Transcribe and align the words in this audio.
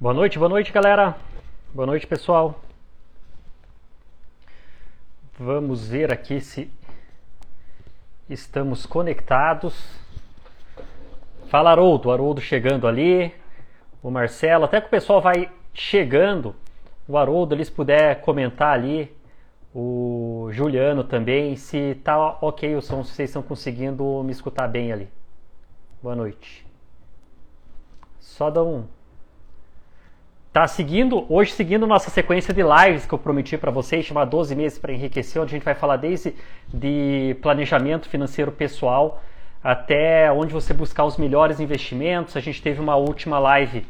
Boa 0.00 0.14
noite, 0.14 0.38
boa 0.38 0.48
noite, 0.48 0.70
galera. 0.70 1.16
Boa 1.74 1.84
noite, 1.84 2.06
pessoal. 2.06 2.60
Vamos 5.36 5.88
ver 5.88 6.12
aqui 6.12 6.40
se 6.40 6.70
estamos 8.30 8.86
conectados. 8.86 9.74
Fala, 11.48 11.72
Haroldo. 11.72 12.12
Haroldo 12.12 12.40
chegando 12.40 12.86
ali. 12.86 13.34
O 14.00 14.08
Marcelo. 14.08 14.66
Até 14.66 14.80
que 14.80 14.86
o 14.86 14.90
pessoal 14.90 15.20
vai 15.20 15.50
chegando. 15.74 16.54
O 17.08 17.18
Haroldo, 17.18 17.56
eles 17.56 17.68
puder 17.68 18.20
comentar 18.20 18.74
ali. 18.74 19.12
O 19.74 20.48
Juliano 20.52 21.02
também. 21.02 21.56
Se 21.56 21.96
tá 22.04 22.38
ok 22.40 22.76
o 22.76 22.80
som, 22.80 23.02
se 23.02 23.14
vocês 23.14 23.30
estão 23.30 23.42
conseguindo 23.42 24.22
me 24.22 24.30
escutar 24.30 24.68
bem 24.68 24.92
ali. 24.92 25.10
Boa 26.00 26.14
noite. 26.14 26.64
Só 28.20 28.48
dá 28.48 28.62
um 28.62 28.86
Tá 30.50 30.66
seguindo, 30.66 31.26
hoje 31.28 31.52
seguindo 31.52 31.86
nossa 31.86 32.08
sequência 32.08 32.54
de 32.54 32.62
lives 32.62 33.04
que 33.04 33.12
eu 33.12 33.18
prometi 33.18 33.58
para 33.58 33.70
vocês, 33.70 34.06
chamada 34.06 34.30
12 34.30 34.56
meses 34.56 34.78
para 34.78 34.92
enriquecer, 34.92 35.42
onde 35.42 35.54
a 35.54 35.56
gente 35.58 35.64
vai 35.64 35.74
falar 35.74 35.96
desde 35.96 36.34
de 36.72 37.36
planejamento 37.42 38.08
financeiro 38.08 38.50
pessoal 38.50 39.22
até 39.62 40.32
onde 40.32 40.52
você 40.52 40.72
buscar 40.72 41.04
os 41.04 41.18
melhores 41.18 41.60
investimentos. 41.60 42.34
A 42.34 42.40
gente 42.40 42.62
teve 42.62 42.80
uma 42.80 42.96
última 42.96 43.38
live 43.38 43.86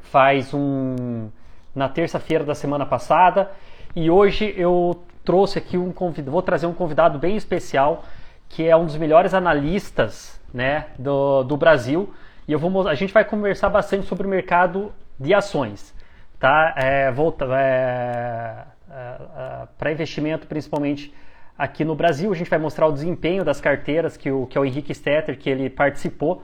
faz 0.00 0.54
um 0.54 1.28
na 1.74 1.88
terça-feira 1.88 2.44
da 2.44 2.54
semana 2.54 2.86
passada 2.86 3.50
e 3.96 4.08
hoje 4.08 4.54
eu 4.56 5.02
trouxe 5.24 5.58
aqui 5.58 5.76
um 5.76 5.90
convidado, 5.90 6.30
vou 6.30 6.42
trazer 6.42 6.66
um 6.66 6.72
convidado 6.72 7.18
bem 7.18 7.34
especial 7.34 8.04
que 8.48 8.62
é 8.62 8.76
um 8.76 8.84
dos 8.84 8.96
melhores 8.96 9.34
analistas, 9.34 10.40
né, 10.52 10.86
do, 10.96 11.42
do 11.42 11.56
Brasil. 11.56 12.14
E 12.46 12.52
eu 12.52 12.58
vou, 12.60 12.86
a 12.86 12.94
gente 12.94 13.12
vai 13.12 13.24
conversar 13.24 13.70
bastante 13.70 14.06
sobre 14.06 14.24
o 14.24 14.30
mercado 14.30 14.92
de 15.18 15.32
ações, 15.34 15.94
tá? 16.38 16.74
É, 16.76 17.10
volta 17.10 17.44
é, 17.46 18.64
é, 18.90 18.94
é, 18.94 19.68
para 19.78 19.92
investimento, 19.92 20.46
principalmente 20.46 21.12
aqui 21.56 21.84
no 21.84 21.94
Brasil. 21.94 22.32
A 22.32 22.34
gente 22.34 22.50
vai 22.50 22.58
mostrar 22.58 22.86
o 22.86 22.92
desempenho 22.92 23.44
das 23.44 23.60
carteiras 23.60 24.16
que 24.16 24.30
o, 24.30 24.46
que 24.46 24.58
é 24.58 24.60
o 24.60 24.64
Henrique 24.64 24.94
Stetter, 24.94 25.38
que 25.38 25.48
ele 25.48 25.70
participou 25.70 26.42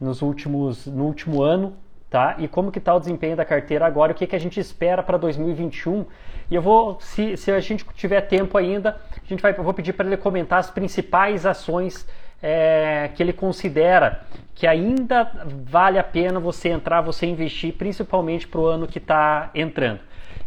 nos 0.00 0.22
últimos, 0.22 0.86
no 0.86 1.04
último 1.04 1.42
ano, 1.42 1.76
tá? 2.10 2.36
E 2.38 2.48
como 2.48 2.70
que 2.70 2.78
está 2.78 2.94
o 2.94 3.00
desempenho 3.00 3.36
da 3.36 3.44
carteira 3.44 3.86
agora, 3.86 4.12
o 4.12 4.14
que, 4.14 4.26
que 4.26 4.36
a 4.36 4.38
gente 4.38 4.60
espera 4.60 5.02
para 5.02 5.16
2021. 5.16 6.04
E 6.50 6.54
eu 6.54 6.60
vou, 6.60 7.00
se, 7.00 7.36
se 7.36 7.50
a 7.50 7.60
gente 7.60 7.84
tiver 7.94 8.20
tempo 8.22 8.58
ainda, 8.58 9.00
a 9.10 9.26
gente 9.26 9.40
vai, 9.40 9.54
eu 9.56 9.64
vou 9.64 9.72
pedir 9.72 9.92
para 9.94 10.06
ele 10.06 10.16
comentar 10.16 10.58
as 10.58 10.70
principais 10.70 11.46
ações 11.46 12.06
é, 12.42 13.10
que 13.14 13.22
ele 13.22 13.32
considera 13.32 14.26
que 14.54 14.66
ainda 14.66 15.30
vale 15.64 15.98
a 15.98 16.04
pena 16.04 16.40
você 16.40 16.68
entrar, 16.68 17.00
você 17.00 17.26
investir, 17.26 17.74
principalmente 17.74 18.48
para 18.48 18.60
o 18.60 18.66
ano 18.66 18.86
que 18.86 18.98
está 18.98 19.50
entrando. 19.54 20.00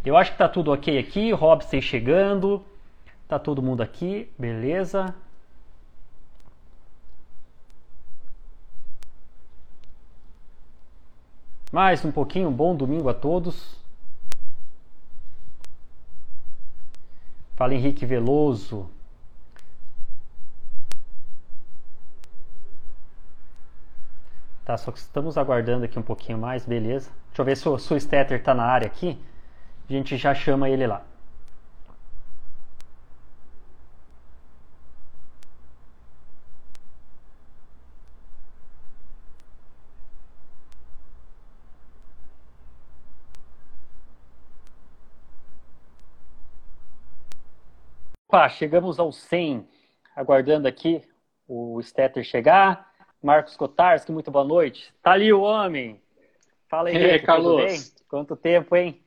Eu 0.04 0.16
acho 0.16 0.30
que 0.30 0.34
está 0.34 0.48
tudo 0.48 0.72
ok 0.72 0.98
aqui, 0.98 1.32
Robson 1.32 1.80
chegando, 1.80 2.62
tá 3.26 3.38
todo 3.38 3.62
mundo 3.62 3.82
aqui, 3.82 4.30
beleza. 4.38 5.14
Mais 11.72 12.04
um 12.04 12.12
pouquinho, 12.12 12.50
bom 12.50 12.76
domingo 12.76 13.08
a 13.08 13.14
todos. 13.14 13.76
Fala 17.56 17.74
Henrique 17.74 18.06
Veloso. 18.06 18.95
Tá, 24.66 24.76
só 24.76 24.90
que 24.90 24.98
estamos 24.98 25.38
aguardando 25.38 25.84
aqui 25.84 25.96
um 25.96 26.02
pouquinho 26.02 26.38
mais, 26.38 26.66
beleza. 26.66 27.10
Deixa 27.28 27.40
eu 27.42 27.44
ver 27.44 27.56
se 27.56 27.68
o, 27.68 27.78
se 27.78 27.94
o 27.94 28.00
Stetter 28.00 28.42
tá 28.42 28.52
na 28.52 28.64
área 28.64 28.86
aqui. 28.88 29.16
A 29.88 29.92
gente 29.92 30.16
já 30.16 30.34
chama 30.34 30.68
ele 30.68 30.86
lá. 30.88 31.04
Opa, 48.28 48.48
chegamos 48.48 48.98
ao 48.98 49.12
100. 49.12 49.64
Aguardando 50.16 50.66
aqui 50.66 51.02
o 51.46 51.80
Stetter 51.82 52.24
chegar. 52.24 52.95
Marcos 53.26 53.56
Kotarski, 53.56 54.12
muito 54.12 54.30
boa 54.30 54.44
noite. 54.44 54.94
Tá 55.02 55.10
ali 55.10 55.32
o 55.32 55.40
homem. 55.40 56.00
Fala 56.68 56.90
aí, 56.90 56.96
e 56.96 57.18
Carlos. 57.18 57.56
Tudo 57.56 57.66
bem? 57.66 57.80
Quanto 58.08 58.36
tempo, 58.36 58.76
hein? 58.76 59.00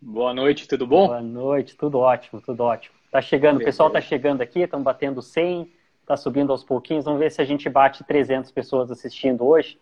Boa 0.00 0.32
noite, 0.32 0.66
tudo 0.66 0.86
bom? 0.86 1.08
Boa 1.08 1.20
noite, 1.20 1.76
tudo 1.76 1.98
ótimo, 1.98 2.40
tudo 2.40 2.62
ótimo. 2.62 2.96
Tá 3.10 3.20
chegando, 3.20 3.60
o 3.60 3.62
pessoal 3.62 3.90
tá 3.90 4.00
chegando 4.00 4.40
aqui, 4.40 4.60
estão 4.60 4.82
batendo 4.82 5.20
100, 5.20 5.70
tá 6.06 6.16
subindo 6.16 6.50
aos 6.50 6.64
pouquinhos. 6.64 7.04
Vamos 7.04 7.20
ver 7.20 7.30
se 7.30 7.42
a 7.42 7.44
gente 7.44 7.68
bate 7.68 8.02
300 8.02 8.50
pessoas 8.52 8.90
assistindo 8.90 9.46
hoje 9.46 9.78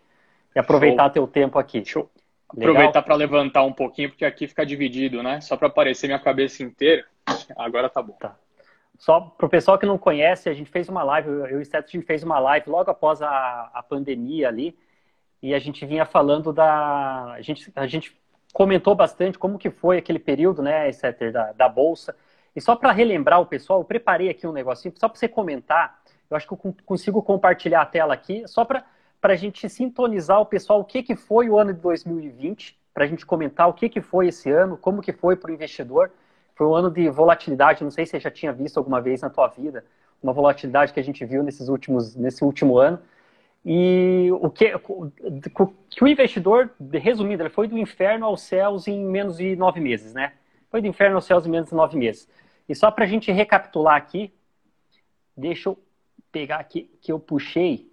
e 0.53 0.59
aproveitar 0.59 1.05
Show. 1.05 1.13
teu 1.13 1.27
tempo 1.27 1.57
aqui. 1.57 1.81
Show. 1.85 2.11
Aproveitar 2.49 3.01
para 3.01 3.15
levantar 3.15 3.63
um 3.63 3.71
pouquinho, 3.71 4.09
porque 4.09 4.25
aqui 4.25 4.49
fica 4.49 4.65
dividido, 4.65 5.23
né? 5.23 5.39
Só 5.39 5.55
para 5.55 5.69
aparecer 5.69 6.07
minha 6.07 6.19
cabeça 6.19 6.61
inteira. 6.61 7.05
Agora 7.55 7.87
tá 7.87 8.01
bom. 8.01 8.17
Tá. 8.19 8.35
Só 9.01 9.19
para 9.19 9.47
o 9.47 9.49
pessoal 9.49 9.79
que 9.79 9.85
não 9.87 9.97
conhece, 9.97 10.47
a 10.47 10.53
gente 10.53 10.69
fez 10.69 10.87
uma 10.87 11.01
live, 11.01 11.27
eu 11.27 11.59
e 11.59 11.63
o 11.63 11.65
Seth, 11.65 11.85
a 11.85 11.87
gente 11.87 12.05
fez 12.05 12.21
uma 12.21 12.37
live 12.37 12.69
logo 12.69 12.91
após 12.91 13.19
a, 13.19 13.71
a 13.73 13.81
pandemia 13.81 14.47
ali, 14.47 14.77
e 15.41 15.55
a 15.55 15.59
gente 15.59 15.83
vinha 15.87 16.05
falando 16.05 16.53
da... 16.53 17.31
A 17.33 17.41
gente, 17.41 17.71
a 17.75 17.87
gente 17.87 18.15
comentou 18.53 18.93
bastante 18.93 19.39
como 19.39 19.57
que 19.57 19.71
foi 19.71 19.97
aquele 19.97 20.19
período, 20.19 20.61
né, 20.61 20.91
Seth, 20.91 21.31
da, 21.31 21.51
da 21.51 21.67
Bolsa. 21.67 22.15
E 22.55 22.61
só 22.61 22.75
para 22.75 22.91
relembrar 22.91 23.41
o 23.41 23.45
pessoal, 23.47 23.79
eu 23.79 23.85
preparei 23.85 24.29
aqui 24.29 24.45
um 24.45 24.51
negocinho, 24.51 24.93
só 24.95 25.09
para 25.09 25.17
você 25.17 25.27
comentar, 25.27 25.99
eu 26.29 26.37
acho 26.37 26.47
que 26.47 26.53
eu 26.53 26.75
consigo 26.85 27.23
compartilhar 27.23 27.81
a 27.81 27.85
tela 27.87 28.13
aqui, 28.13 28.47
só 28.47 28.63
para 28.63 28.85
a 29.23 29.35
gente 29.35 29.67
sintonizar 29.67 30.39
o 30.39 30.45
pessoal 30.45 30.79
o 30.79 30.85
que, 30.85 31.01
que 31.01 31.15
foi 31.15 31.49
o 31.49 31.57
ano 31.57 31.73
de 31.73 31.79
2020, 31.79 32.79
para 32.93 33.05
a 33.05 33.07
gente 33.07 33.25
comentar 33.25 33.67
o 33.67 33.73
que, 33.73 33.89
que 33.89 33.99
foi 33.99 34.27
esse 34.27 34.51
ano, 34.51 34.77
como 34.77 35.01
que 35.01 35.11
foi 35.11 35.35
para 35.35 35.49
o 35.49 35.53
investidor. 35.55 36.11
Foi 36.61 36.67
um 36.67 36.75
ano 36.75 36.91
de 36.91 37.09
volatilidade, 37.09 37.83
não 37.83 37.89
sei 37.89 38.05
se 38.05 38.11
você 38.11 38.19
já 38.19 38.29
tinha 38.29 38.53
visto 38.53 38.77
alguma 38.77 39.01
vez 39.01 39.21
na 39.21 39.31
tua 39.31 39.47
vida, 39.47 39.83
uma 40.21 40.31
volatilidade 40.31 40.93
que 40.93 40.99
a 40.99 41.03
gente 41.03 41.25
viu 41.25 41.41
nesses 41.41 41.67
últimos, 41.67 42.15
nesse 42.15 42.43
último 42.43 42.77
ano. 42.77 42.99
E 43.65 44.27
o 44.33 44.47
que, 44.47 44.71
que 45.89 46.03
o 46.03 46.07
investidor, 46.07 46.69
resumindo, 46.93 47.41
ele 47.41 47.49
foi 47.49 47.67
do 47.67 47.79
inferno 47.79 48.27
aos 48.27 48.43
céus 48.43 48.87
em 48.87 49.03
menos 49.03 49.37
de 49.37 49.55
nove 49.55 49.79
meses, 49.79 50.13
né? 50.13 50.33
Foi 50.69 50.83
do 50.83 50.87
inferno 50.87 51.15
aos 51.15 51.25
céus 51.25 51.47
em 51.47 51.49
menos 51.49 51.69
de 51.69 51.75
nove 51.75 51.97
meses. 51.97 52.29
E 52.69 52.75
só 52.75 52.91
para 52.91 53.05
a 53.05 53.07
gente 53.07 53.31
recapitular 53.31 53.95
aqui, 53.95 54.31
deixa 55.35 55.69
eu 55.69 55.79
pegar 56.31 56.57
aqui 56.57 56.91
que 57.01 57.11
eu 57.11 57.19
puxei, 57.19 57.91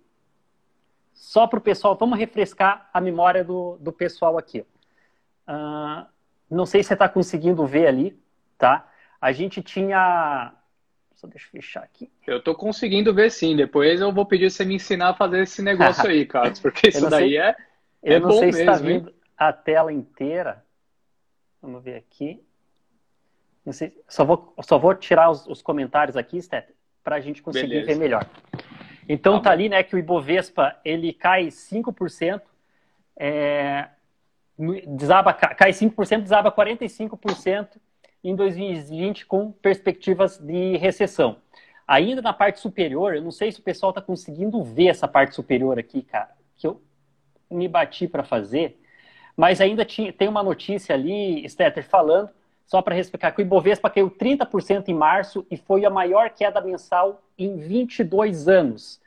só 1.14 1.46
para 1.46 1.58
o 1.58 1.62
pessoal, 1.62 1.96
vamos 1.96 2.18
refrescar 2.18 2.90
a 2.92 3.00
memória 3.00 3.42
do, 3.42 3.78
do 3.80 3.94
pessoal 3.94 4.36
aqui. 4.36 4.60
Uh, 5.48 6.06
não 6.50 6.66
sei 6.66 6.82
se 6.82 6.88
você 6.88 6.92
está 6.92 7.08
conseguindo 7.08 7.64
ver 7.64 7.86
ali, 7.86 8.27
tá? 8.58 8.86
A 9.20 9.32
gente 9.32 9.62
tinha. 9.62 10.52
Só 11.14 11.26
deixa 11.26 11.46
eu 11.46 11.50
fechar 11.50 11.82
aqui. 11.82 12.10
Eu 12.26 12.42
tô 12.42 12.54
conseguindo 12.54 13.14
ver 13.14 13.30
sim. 13.30 13.56
Depois 13.56 14.00
eu 14.00 14.12
vou 14.12 14.26
pedir 14.26 14.50
você 14.50 14.64
me 14.64 14.74
ensinar 14.74 15.10
a 15.10 15.14
fazer 15.14 15.42
esse 15.42 15.62
negócio 15.62 16.08
aí, 16.08 16.26
Carlos, 16.26 16.60
porque 16.60 16.88
isso 16.88 17.08
daí 17.08 17.36
é. 17.36 17.56
Eu 18.02 18.16
é 18.16 18.20
não 18.20 18.32
sei 18.32 18.52
se 18.52 18.60
está 18.60 18.74
vindo 18.74 19.12
a 19.36 19.52
tela 19.52 19.92
inteira. 19.92 20.64
Vamos 21.62 21.82
ver 21.82 21.96
aqui. 21.96 22.42
Não 23.64 23.72
sei, 23.72 23.92
só, 24.08 24.24
vou, 24.24 24.54
só 24.62 24.78
vou 24.78 24.94
tirar 24.94 25.30
os, 25.30 25.46
os 25.46 25.60
comentários 25.60 26.16
aqui, 26.16 26.40
Steph, 26.40 26.70
para 27.04 27.16
a 27.16 27.20
gente 27.20 27.42
conseguir 27.42 27.68
Beleza. 27.68 27.86
ver 27.86 27.96
melhor. 27.96 28.26
Então 29.06 29.34
tá, 29.38 29.44
tá 29.44 29.50
ali, 29.50 29.68
né, 29.68 29.82
que 29.82 29.94
o 29.94 29.98
Ibovespa 29.98 30.78
ele 30.84 31.12
cai 31.12 31.48
5%, 31.48 32.40
é, 33.16 33.88
desaba, 34.86 35.34
cai 35.34 35.70
5%, 35.70 36.22
desaba 36.22 36.50
45% 36.50 37.68
em 38.22 38.34
2020 38.34 39.26
com 39.26 39.52
perspectivas 39.52 40.38
de 40.38 40.76
recessão. 40.76 41.38
Ainda 41.86 42.20
na 42.20 42.32
parte 42.32 42.60
superior, 42.60 43.14
eu 43.14 43.22
não 43.22 43.30
sei 43.30 43.50
se 43.50 43.60
o 43.60 43.62
pessoal 43.62 43.90
está 43.90 44.02
conseguindo 44.02 44.62
ver 44.62 44.88
essa 44.88 45.08
parte 45.08 45.34
superior 45.34 45.78
aqui, 45.78 46.02
cara, 46.02 46.30
que 46.56 46.66
eu 46.66 46.82
me 47.50 47.66
bati 47.66 48.06
para 48.06 48.22
fazer, 48.22 48.78
mas 49.36 49.60
ainda 49.60 49.84
tinha, 49.84 50.12
tem 50.12 50.28
uma 50.28 50.42
notícia 50.42 50.94
ali, 50.94 51.48
Stetter, 51.48 51.84
falando, 51.84 52.30
só 52.66 52.82
para 52.82 52.98
explicar, 52.98 53.32
que 53.32 53.40
o 53.40 53.42
Ibovespa 53.42 53.88
caiu 53.88 54.10
30% 54.10 54.88
em 54.88 54.94
março 54.94 55.46
e 55.50 55.56
foi 55.56 55.86
a 55.86 55.90
maior 55.90 56.28
queda 56.28 56.60
mensal 56.60 57.22
em 57.38 57.56
22 57.56 58.46
anos. 58.48 59.00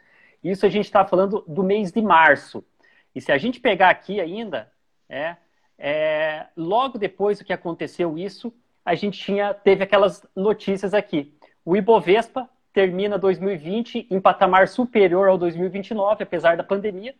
Isso 0.44 0.66
a 0.66 0.70
gente 0.70 0.86
está 0.86 1.06
falando 1.06 1.44
do 1.48 1.62
mês 1.62 1.92
de 1.92 2.02
março. 2.02 2.66
E 3.14 3.22
se 3.22 3.32
a 3.32 3.38
gente 3.38 3.60
pegar 3.60 3.90
aqui 3.92 4.20
ainda, 4.20 4.72
é, 5.08 5.36
é, 5.78 6.48
logo 6.58 6.98
depois 6.98 7.38
do 7.38 7.46
que 7.46 7.54
aconteceu 7.54 8.18
isso, 8.18 8.52
a 8.86 8.96
gente 8.96 9.20
tinha, 9.20 9.54
teve 9.54 9.84
aquelas 9.84 10.26
notícias 10.36 10.94
aqui. 10.94 11.34
O 11.64 11.76
Ibovespa 11.76 12.50
termina 12.74 13.18
2020 13.18 14.08
em 14.10 14.20
patamar 14.20 14.68
superior 14.68 15.28
ao 15.28 15.38
2029, 15.38 16.24
apesar 16.24 16.58
da 16.58 16.64
pandemia. 16.64 17.14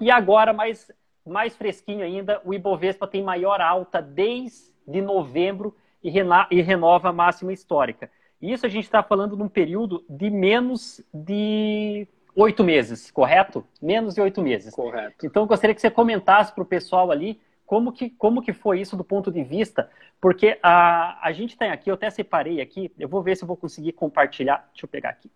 E 0.00 0.10
agora, 0.10 0.52
mais 0.52 0.90
mais 1.26 1.56
fresquinho 1.56 2.04
ainda, 2.04 2.40
o 2.44 2.54
Ibovespa 2.54 3.06
tem 3.06 3.22
maior 3.22 3.60
alta 3.60 4.00
desde 4.00 5.02
novembro 5.02 5.76
e, 6.02 6.12
e 6.50 6.62
renova 6.62 7.08
a 7.08 7.12
máxima 7.12 7.52
histórica. 7.52 8.08
Isso 8.40 8.64
a 8.64 8.68
gente 8.68 8.84
está 8.84 9.02
falando 9.02 9.36
num 9.36 9.48
período 9.48 10.04
de 10.08 10.30
menos 10.30 11.02
de 11.12 12.06
oito 12.34 12.62
meses, 12.62 13.10
correto? 13.10 13.66
Menos 13.82 14.14
de 14.14 14.20
oito 14.20 14.40
meses. 14.40 14.74
Correto. 14.74 15.26
Então, 15.26 15.42
eu 15.42 15.46
gostaria 15.46 15.74
que 15.74 15.80
você 15.80 15.90
comentasse 15.90 16.52
para 16.52 16.62
o 16.62 16.66
pessoal 16.66 17.10
ali 17.10 17.40
como 17.66 17.92
que, 17.92 18.08
como 18.10 18.40
que 18.40 18.52
foi 18.52 18.80
isso 18.80 18.96
do 18.96 19.04
ponto 19.04 19.30
de 19.30 19.42
vista, 19.42 19.90
porque 20.20 20.58
a, 20.62 21.18
a 21.26 21.32
gente 21.32 21.58
tem 21.58 21.70
aqui, 21.70 21.90
eu 21.90 21.94
até 21.94 22.08
separei 22.08 22.60
aqui, 22.60 22.92
eu 22.98 23.08
vou 23.08 23.22
ver 23.22 23.36
se 23.36 23.42
eu 23.42 23.48
vou 23.48 23.56
conseguir 23.56 23.92
compartilhar, 23.92 24.68
deixa 24.72 24.86
eu 24.86 24.88
pegar 24.88 25.10
aqui, 25.10 25.30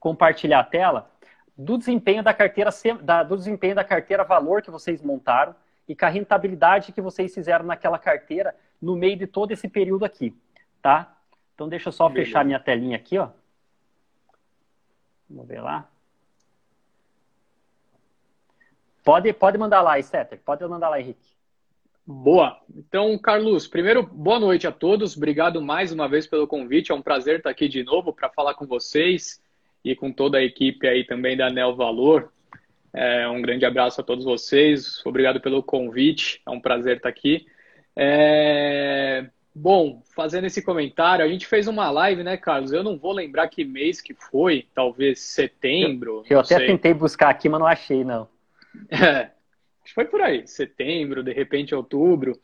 compartilhar 0.00 0.58
a 0.58 0.64
tela, 0.64 1.10
do 1.56 1.78
desempenho 1.78 2.22
da 2.22 2.34
carteira, 2.34 2.70
da, 3.02 3.22
do 3.22 3.36
desempenho 3.36 3.74
da 3.74 3.84
carteira 3.84 4.24
valor 4.24 4.60
que 4.60 4.70
vocês 4.70 5.00
montaram 5.00 5.54
e 5.88 5.94
com 5.94 6.04
a 6.04 6.08
rentabilidade 6.08 6.92
que 6.92 7.00
vocês 7.00 7.32
fizeram 7.32 7.64
naquela 7.64 7.98
carteira 7.98 8.54
no 8.80 8.94
meio 8.94 9.16
de 9.16 9.26
todo 9.26 9.52
esse 9.52 9.68
período 9.68 10.04
aqui, 10.04 10.36
tá? 10.82 11.16
Então 11.54 11.68
deixa 11.68 11.88
eu 11.88 11.92
só 11.92 12.08
Beleza. 12.08 12.26
fechar 12.26 12.44
minha 12.44 12.60
telinha 12.60 12.96
aqui, 12.96 13.18
ó. 13.18 13.30
Vamos 15.28 15.48
ver 15.48 15.60
lá. 15.60 15.88
Pode, 19.08 19.32
pode 19.32 19.56
mandar 19.56 19.80
lá, 19.80 20.00
Stetter. 20.02 20.38
Pode 20.44 20.62
mandar 20.66 20.90
lá, 20.90 21.00
Henrique. 21.00 21.32
Boa. 22.06 22.60
Então, 22.76 23.16
Carlos, 23.16 23.66
primeiro, 23.66 24.02
boa 24.02 24.38
noite 24.38 24.66
a 24.66 24.70
todos. 24.70 25.16
Obrigado 25.16 25.62
mais 25.62 25.90
uma 25.90 26.06
vez 26.06 26.26
pelo 26.26 26.46
convite. 26.46 26.92
É 26.92 26.94
um 26.94 27.00
prazer 27.00 27.38
estar 27.38 27.48
aqui 27.48 27.70
de 27.70 27.82
novo 27.82 28.12
para 28.12 28.28
falar 28.28 28.52
com 28.52 28.66
vocês 28.66 29.40
e 29.82 29.96
com 29.96 30.12
toda 30.12 30.36
a 30.36 30.44
equipe 30.44 30.86
aí 30.86 31.04
também 31.04 31.38
da 31.38 31.48
Neo 31.48 31.74
Valor. 31.74 32.30
É, 32.92 33.26
um 33.26 33.40
grande 33.40 33.64
abraço 33.64 33.98
a 33.98 34.04
todos 34.04 34.26
vocês. 34.26 35.00
Obrigado 35.06 35.40
pelo 35.40 35.62
convite. 35.62 36.42
É 36.46 36.50
um 36.50 36.60
prazer 36.60 36.98
estar 36.98 37.08
aqui. 37.08 37.46
É... 37.96 39.24
Bom, 39.54 40.02
fazendo 40.14 40.44
esse 40.44 40.60
comentário, 40.60 41.24
a 41.24 41.28
gente 41.28 41.46
fez 41.46 41.66
uma 41.66 41.90
live, 41.90 42.22
né, 42.22 42.36
Carlos? 42.36 42.72
Eu 42.72 42.84
não 42.84 42.98
vou 42.98 43.12
lembrar 43.12 43.48
que 43.48 43.64
mês 43.64 44.02
que 44.02 44.12
foi, 44.12 44.66
talvez 44.74 45.20
setembro. 45.20 46.24
Eu, 46.28 46.36
eu 46.36 46.40
até 46.40 46.58
sei. 46.58 46.66
tentei 46.66 46.92
buscar 46.92 47.30
aqui, 47.30 47.48
mas 47.48 47.58
não 47.58 47.66
achei, 47.66 48.04
não. 48.04 48.28
É, 48.90 49.30
acho 49.84 49.84
que 49.84 49.94
foi 49.94 50.04
por 50.04 50.20
aí, 50.20 50.46
setembro, 50.46 51.22
de 51.22 51.32
repente 51.32 51.74
outubro. 51.74 52.38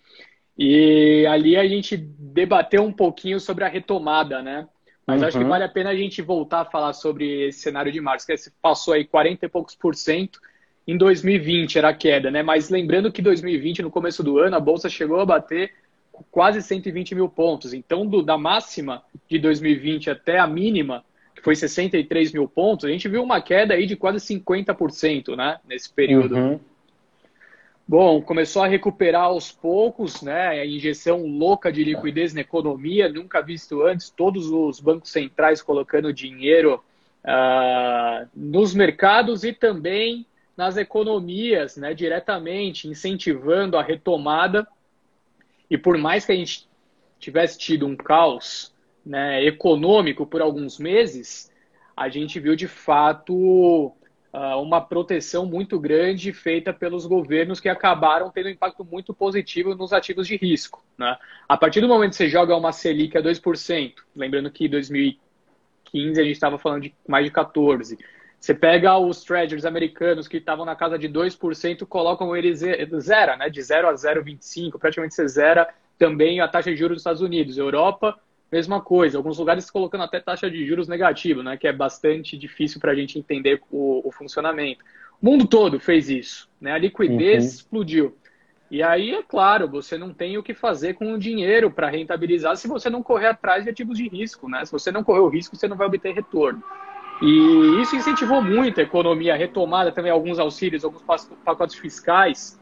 E 0.57 1.27
ali 1.27 1.57
a 1.57 1.67
gente 1.67 1.97
debateu 1.97 2.83
um 2.83 2.93
pouquinho 2.93 3.41
sobre 3.41 3.65
a 3.65 3.69
retomada, 3.69 4.43
né? 4.43 4.69
Mas 5.07 5.21
uhum. 5.21 5.29
acho 5.29 5.39
que 5.39 5.45
uhum. 5.45 5.51
vale 5.51 5.65
a 5.65 5.69
pena 5.69 5.91
a 5.91 5.97
gente 5.97 6.23
voltar 6.23 6.61
a 6.61 6.65
falar 6.65 6.93
sobre 6.93 7.49
esse 7.49 7.61
cenário 7.61 7.93
de 7.93 8.01
março, 8.01 8.27
que 8.27 8.35
passou 8.63 8.95
aí 8.95 9.05
40 9.05 9.45
e 9.45 9.49
poucos 9.49 9.75
por 9.75 9.95
cento 9.95 10.41
em 10.87 10.97
2020 10.97 11.79
era 11.79 11.89
a 11.89 11.95
queda, 11.95 12.31
né? 12.31 12.43
Mas 12.43 12.69
lembrando 12.69 13.11
que 13.11 13.23
2020, 13.23 13.83
no 13.83 13.91
começo 13.91 14.23
do 14.23 14.39
ano, 14.39 14.57
a 14.57 14.61
Bolsa 14.61 14.89
chegou 14.89 15.19
a 15.21 15.27
bater 15.27 15.73
quase 16.31 16.63
120 16.63 17.15
mil 17.15 17.29
pontos. 17.29 17.73
Então, 17.73 18.07
do, 18.07 18.23
da 18.23 18.37
máxima 18.37 19.03
de 19.29 19.39
2020 19.39 20.11
até 20.11 20.39
a 20.39 20.47
mínima, 20.47 21.05
foi 21.45 21.55
63 21.55 22.33
mil 22.33 22.49
pontos, 22.49 22.87
a 22.87 22.89
gente 22.89 23.07
viu 23.07 23.23
uma 23.23 23.39
queda 23.39 23.75
aí 23.75 23.85
de 23.85 23.95
quase 23.95 24.17
50%, 24.35 25.37
né? 25.37 25.61
Nesse 25.69 25.93
período. 25.93 26.35
Uhum. 26.35 26.61
Bom, 27.87 28.23
começou 28.23 28.63
a 28.63 28.67
recuperar 28.67 29.25
aos 29.25 29.53
poucos, 29.53 30.23
né? 30.23 30.49
A 30.49 30.65
injeção 30.65 31.27
louca 31.27 31.71
de 31.71 31.85
liquidez 31.85 32.33
na 32.33 32.41
economia, 32.41 33.11
nunca 33.11 33.43
visto 33.43 33.83
antes. 33.83 34.09
Todos 34.09 34.51
os 34.51 34.81
bancos 34.81 35.11
centrais 35.11 35.61
colocando 35.61 36.15
dinheiro 36.15 36.83
uh, 37.23 38.27
nos 38.35 38.75
mercados 38.75 39.45
e 39.45 39.53
também 39.53 40.25
nas 40.57 40.79
economias, 40.79 41.77
né? 41.77 41.93
Diretamente, 41.93 42.89
incentivando 42.89 43.77
a 43.77 43.83
retomada. 43.83 44.67
E 45.69 45.77
por 45.77 45.99
mais 45.99 46.25
que 46.25 46.33
a 46.33 46.37
gente 46.37 46.67
tivesse 47.21 47.59
tido 47.59 47.87
um 47.87 47.95
caos 47.95 48.74
né, 49.05 49.45
econômico 49.45 50.27
por 50.27 50.41
alguns 50.41 50.79
meses, 50.79 51.53
a 51.97 52.09
gente 52.09 52.41
viu 52.41 52.57
de 52.57 52.67
fato 52.67 53.35
uh, 54.35 54.61
uma 54.61 54.81
proteção 54.81 55.47
muito 55.47 55.79
grande 55.79 56.33
feita 56.33 56.73
pelos 56.73 57.07
governos 57.07 57.61
que 57.61 57.69
acabaram 57.69 58.31
tendo 58.31 58.47
um 58.47 58.51
impacto 58.51 58.85
muito 58.85 59.15
positivo 59.15 59.75
nos 59.75 59.93
ativos 59.93 60.27
de 60.27 60.37
risco. 60.37 60.83
Né? 60.99 61.17
A 61.49 61.57
partir 61.57 61.81
do 61.81 61.89
momento 61.89 62.11
que 62.11 62.17
você 62.17 62.29
joga 62.29 62.57
uma 62.57 62.73
Selic 62.73 63.17
a 63.17 63.23
2%, 63.23 63.95
lembrando 64.17 64.51
que 64.51 64.67
em 64.67 64.71
2015 64.71 66.21
a 66.21 66.25
gente 66.25 66.35
estava 66.35 66.59
falando 66.59 66.83
de 66.83 66.95
mais 67.07 67.25
de 67.25 67.31
14%, 67.31 67.99
você 68.41 68.53
pega 68.53 68.99
os 68.99 69.25
treasuries 69.25 69.65
americanos 69.65 70.29
que 70.29 70.37
estavam 70.37 70.67
na 70.67 70.77
casa 70.77 70.99
de 70.99 71.09
2%, 71.09 71.87
colocam 71.87 72.37
eles 72.37 72.59
zero, 72.59 73.39
né? 73.39 73.49
de 73.49 73.63
0 73.63 73.89
a 73.89 73.95
0,25%, 73.95 74.79
praticamente 74.79 75.15
você 75.15 75.27
zera 75.27 75.67
também 75.97 76.41
a 76.41 76.49
taxa 76.49 76.71
de 76.71 76.77
juros 76.77 76.97
dos 76.97 77.01
Estados 77.01 77.23
Unidos. 77.23 77.57
Europa, 77.57 78.19
mesma 78.51 78.81
coisa. 78.81 79.19
Alguns 79.19 79.39
lugares 79.39 79.71
colocando 79.71 80.05
até 80.05 80.21
taxa 80.21 80.51
de 80.51 80.67
juros 80.67 80.89
negativa, 80.89 81.43
né? 81.43 81.57
que 81.57 81.67
é 81.67 81.73
bastante 81.73 82.37
difícil 82.37 82.81
para 82.81 82.93
a 82.93 82.95
gente 82.95 83.19
entender 83.19 83.61
o, 83.71 84.07
o, 84.07 84.13
funcionamento. 84.13 84.85
O 85.21 85.27
mundo 85.27 85.47
todo 85.47 85.81
fez 85.81 86.09
isso. 86.09 86.49
Né? 86.61 86.73
A 86.73 86.79
liquidez 86.79 87.45
uhum. 87.45 87.51
explodiu. 87.51 88.17
E 88.71 88.83
aí, 88.83 89.15
é 89.15 89.23
claro, 89.23 89.69
você 89.69 89.97
não 89.97 90.13
tem 90.13 90.37
o 90.39 90.43
que 90.43 90.55
fazer 90.55 90.95
com 90.95 91.13
o 91.13 91.19
dinheiro 91.19 91.71
para 91.71 91.89
rentabilizar 91.89 92.57
se 92.57 92.67
você 92.67 92.91
não 92.91 93.03
correr 93.03 93.27
atrás 93.27 93.65
de 93.65 93.71
ativos 93.71 93.99
de 93.99 94.09
risco. 94.09 94.49
Né? 94.49 94.65
Se 94.65 94.73
você 94.73 94.91
não 94.91 95.05
correr 95.05 95.21
o 95.21 95.29
risco, 95.29 95.57
você 95.57 95.69
não 95.69 95.77
vai 95.77 95.87
obter 95.87 96.15
retorno. 96.15 96.63
E 97.23 97.81
isso 97.81 97.95
incentivou 97.95 98.43
muito 98.43 98.81
a 98.81 98.83
economia, 98.83 99.35
a 99.35 99.37
retomada 99.37 99.93
também 99.93 100.11
alguns 100.11 100.39
auxílios, 100.39 100.85
alguns 100.85 101.03
pacotes 101.45 101.77
fiscais. 101.77 102.61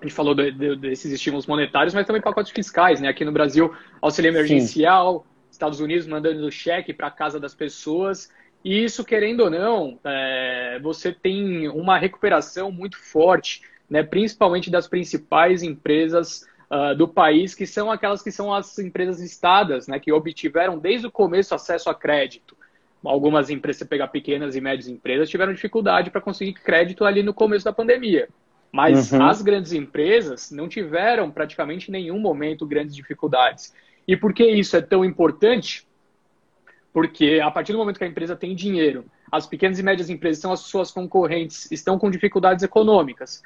A 0.00 0.04
gente 0.04 0.14
falou 0.14 0.34
de, 0.34 0.52
de, 0.52 0.76
desses 0.76 1.10
estímulos 1.10 1.46
monetários, 1.46 1.92
mas 1.92 2.06
também 2.06 2.22
pacotes 2.22 2.52
fiscais, 2.52 3.00
né? 3.00 3.08
Aqui 3.08 3.24
no 3.24 3.32
Brasil, 3.32 3.74
auxílio 4.00 4.30
emergencial, 4.30 5.26
Sim. 5.26 5.48
Estados 5.50 5.80
Unidos 5.80 6.06
mandando 6.06 6.50
cheque 6.52 6.94
para 6.94 7.08
a 7.08 7.10
casa 7.10 7.40
das 7.40 7.54
pessoas. 7.54 8.30
E 8.64 8.84
isso, 8.84 9.04
querendo 9.04 9.40
ou 9.40 9.50
não, 9.50 9.98
é, 10.04 10.78
você 10.82 11.12
tem 11.12 11.68
uma 11.68 11.98
recuperação 11.98 12.70
muito 12.70 12.96
forte, 12.96 13.62
né? 13.90 14.02
principalmente 14.02 14.70
das 14.70 14.86
principais 14.86 15.62
empresas 15.62 16.46
uh, 16.70 16.94
do 16.96 17.08
país, 17.08 17.54
que 17.54 17.66
são 17.66 17.90
aquelas 17.90 18.22
que 18.22 18.30
são 18.30 18.52
as 18.52 18.78
empresas 18.78 19.20
listadas, 19.20 19.88
né? 19.88 19.98
que 19.98 20.12
obtiveram 20.12 20.78
desde 20.78 21.06
o 21.06 21.10
começo 21.10 21.54
acesso 21.54 21.90
a 21.90 21.94
crédito 21.94 22.56
algumas 23.04 23.50
empresas, 23.50 23.78
você 23.78 23.84
pegar 23.84 24.08
pequenas 24.08 24.56
e 24.56 24.60
médias 24.60 24.88
empresas, 24.88 25.30
tiveram 25.30 25.52
dificuldade 25.52 26.10
para 26.10 26.20
conseguir 26.20 26.54
crédito 26.54 27.04
ali 27.04 27.22
no 27.22 27.32
começo 27.32 27.64
da 27.64 27.72
pandemia. 27.72 28.28
Mas 28.70 29.12
uhum. 29.12 29.24
as 29.24 29.40
grandes 29.40 29.72
empresas 29.72 30.50
não 30.50 30.68
tiveram 30.68 31.30
praticamente 31.30 31.90
nenhum 31.90 32.18
momento 32.18 32.66
grandes 32.66 32.94
dificuldades. 32.94 33.74
E 34.06 34.16
por 34.16 34.32
que 34.32 34.46
isso 34.46 34.76
é 34.76 34.80
tão 34.80 35.04
importante? 35.04 35.86
Porque 36.92 37.40
a 37.42 37.50
partir 37.50 37.72
do 37.72 37.78
momento 37.78 37.98
que 37.98 38.04
a 38.04 38.08
empresa 38.08 38.36
tem 38.36 38.54
dinheiro, 38.54 39.04
as 39.30 39.46
pequenas 39.46 39.78
e 39.78 39.82
médias 39.82 40.10
empresas 40.10 40.40
são 40.40 40.52
as 40.52 40.60
suas 40.60 40.90
concorrentes, 40.90 41.70
estão 41.70 41.98
com 41.98 42.10
dificuldades 42.10 42.62
econômicas 42.62 43.42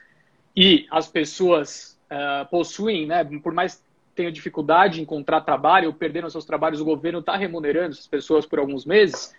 e 0.56 0.86
as 0.90 1.08
pessoas 1.08 1.98
uh, 2.10 2.48
possuem, 2.48 3.06
né, 3.06 3.24
por 3.24 3.52
mais 3.52 3.82
tenham 4.14 4.30
dificuldade 4.30 5.00
em 5.00 5.02
encontrar 5.02 5.40
trabalho 5.40 5.88
ou 5.88 5.94
perderam 5.94 6.28
seus 6.28 6.44
trabalhos, 6.44 6.80
o 6.80 6.84
governo 6.84 7.20
está 7.20 7.36
remunerando 7.36 7.92
essas 7.92 8.06
pessoas 8.06 8.46
por 8.46 8.58
alguns 8.58 8.84
meses, 8.84 9.34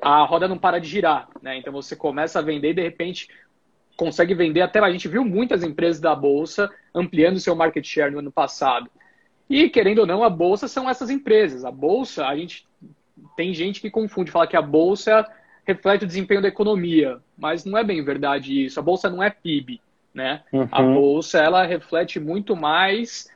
a 0.00 0.24
roda 0.24 0.48
não 0.48 0.58
para 0.58 0.78
de 0.78 0.88
girar. 0.88 1.28
Né? 1.42 1.58
Então 1.58 1.72
você 1.72 1.94
começa 1.94 2.38
a 2.38 2.42
vender 2.42 2.70
e 2.70 2.74
de 2.74 2.82
repente 2.82 3.28
consegue 3.96 4.34
vender 4.34 4.60
até. 4.60 4.80
A 4.80 4.90
gente 4.90 5.08
viu 5.08 5.24
muitas 5.24 5.62
empresas 5.62 6.00
da 6.00 6.14
Bolsa 6.14 6.70
ampliando 6.94 7.40
seu 7.40 7.54
market 7.54 7.84
share 7.84 8.10
no 8.10 8.18
ano 8.18 8.32
passado. 8.32 8.90
E 9.48 9.68
querendo 9.68 10.00
ou 10.00 10.06
não, 10.06 10.24
a 10.24 10.30
Bolsa 10.30 10.68
são 10.68 10.88
essas 10.88 11.10
empresas. 11.10 11.64
A 11.64 11.70
Bolsa, 11.70 12.26
a 12.26 12.36
gente 12.36 12.66
tem 13.36 13.52
gente 13.52 13.80
que 13.80 13.90
confunde, 13.90 14.30
fala 14.30 14.46
que 14.46 14.56
a 14.56 14.62
Bolsa 14.62 15.26
reflete 15.66 16.04
o 16.04 16.06
desempenho 16.06 16.42
da 16.42 16.48
economia, 16.48 17.18
mas 17.36 17.64
não 17.64 17.78
é 17.78 17.84
bem 17.84 18.02
verdade 18.02 18.64
isso. 18.64 18.78
A 18.78 18.82
Bolsa 18.82 19.08
não 19.08 19.22
é 19.22 19.30
PIB. 19.30 19.80
Né? 20.12 20.42
Uhum. 20.52 20.68
A 20.70 20.82
Bolsa 20.82 21.38
ela 21.38 21.66
reflete 21.66 22.20
muito 22.20 22.54
mais 22.54 23.28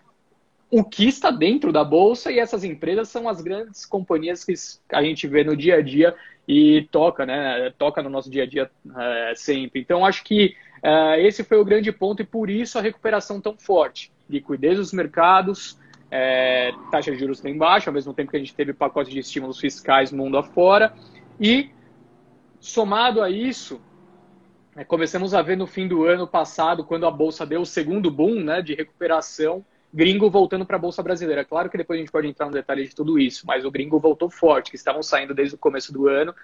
o 0.70 0.84
que 0.84 1.08
está 1.08 1.30
dentro 1.30 1.72
da 1.72 1.82
bolsa 1.82 2.30
e 2.30 2.38
essas 2.38 2.62
empresas 2.62 3.08
são 3.08 3.28
as 3.28 3.40
grandes 3.40 3.86
companhias 3.86 4.44
que 4.44 4.52
a 4.92 5.02
gente 5.02 5.26
vê 5.26 5.42
no 5.42 5.56
dia 5.56 5.76
a 5.76 5.82
dia 5.82 6.14
e 6.49 6.88
toca, 6.90 7.26
né? 7.26 7.71
Toca 7.76 8.02
no 8.02 8.09
nosso 8.09 8.31
dia 8.31 8.45
a 8.45 8.47
dia 8.47 8.71
é, 8.97 9.35
sempre. 9.37 9.83
Então 9.83 10.07
acho 10.07 10.25
que 10.25 10.57
é, 10.83 11.21
esse 11.21 11.45
foi 11.45 11.59
o 11.59 11.64
grande 11.64 11.93
ponto 11.93 12.23
e 12.23 12.25
por 12.25 12.49
isso 12.49 12.78
a 12.78 12.81
recuperação 12.81 13.38
tão 13.38 13.55
forte. 13.59 14.11
Liquidez 14.31 14.78
dos 14.78 14.93
mercados, 14.95 15.78
é, 16.11 16.73
taxa 16.90 17.12
de 17.12 17.19
juros 17.19 17.43
bem 17.43 17.59
baixa, 17.59 17.90
ao 17.90 17.95
mesmo 17.95 18.14
tempo 18.14 18.31
que 18.31 18.37
a 18.38 18.40
gente 18.40 18.55
teve 18.55 18.73
pacote 18.73 19.11
de 19.11 19.19
estímulos 19.19 19.61
fiscais 19.61 20.11
mundo 20.11 20.38
afora 20.38 20.95
e 21.38 21.71
somado 22.59 23.23
a 23.23 23.28
isso 23.28 23.78
começamos 24.87 25.35
a 25.35 25.43
ver 25.43 25.57
no 25.57 25.67
fim 25.67 25.88
do 25.88 26.05
ano 26.05 26.26
passado, 26.26 26.85
quando 26.85 27.05
a 27.05 27.11
bolsa 27.11 27.45
deu 27.45 27.62
o 27.62 27.67
segundo 27.67 28.11
boom 28.11 28.45
né, 28.45 28.62
de 28.62 28.75
recuperação, 28.75 29.64
gringo 29.92 30.30
voltando 30.30 30.66
para 30.66 30.76
a 30.76 30.80
Bolsa 30.80 31.02
Brasileira. 31.02 31.45
Claro 31.45 31.71
que 31.71 31.78
depois 31.78 31.99
a 31.99 32.02
gente 32.02 32.12
pode 32.12 32.28
entrar 32.28 32.47
no 32.47 32.52
detalhe 32.52 32.87
de 32.87 32.95
tudo 32.95 33.18
isso, 33.18 33.47
mas 33.47 33.64
o 33.64 33.71
gringo 33.71 33.99
voltou 33.99 34.30
forte, 34.30 34.71
que 34.71 34.76
estavam 34.76 35.02
saindo 35.02 35.35
desde 35.35 35.54
o 35.54 35.59
começo 35.59 35.92
do 35.92 36.09
ano, 36.09 36.35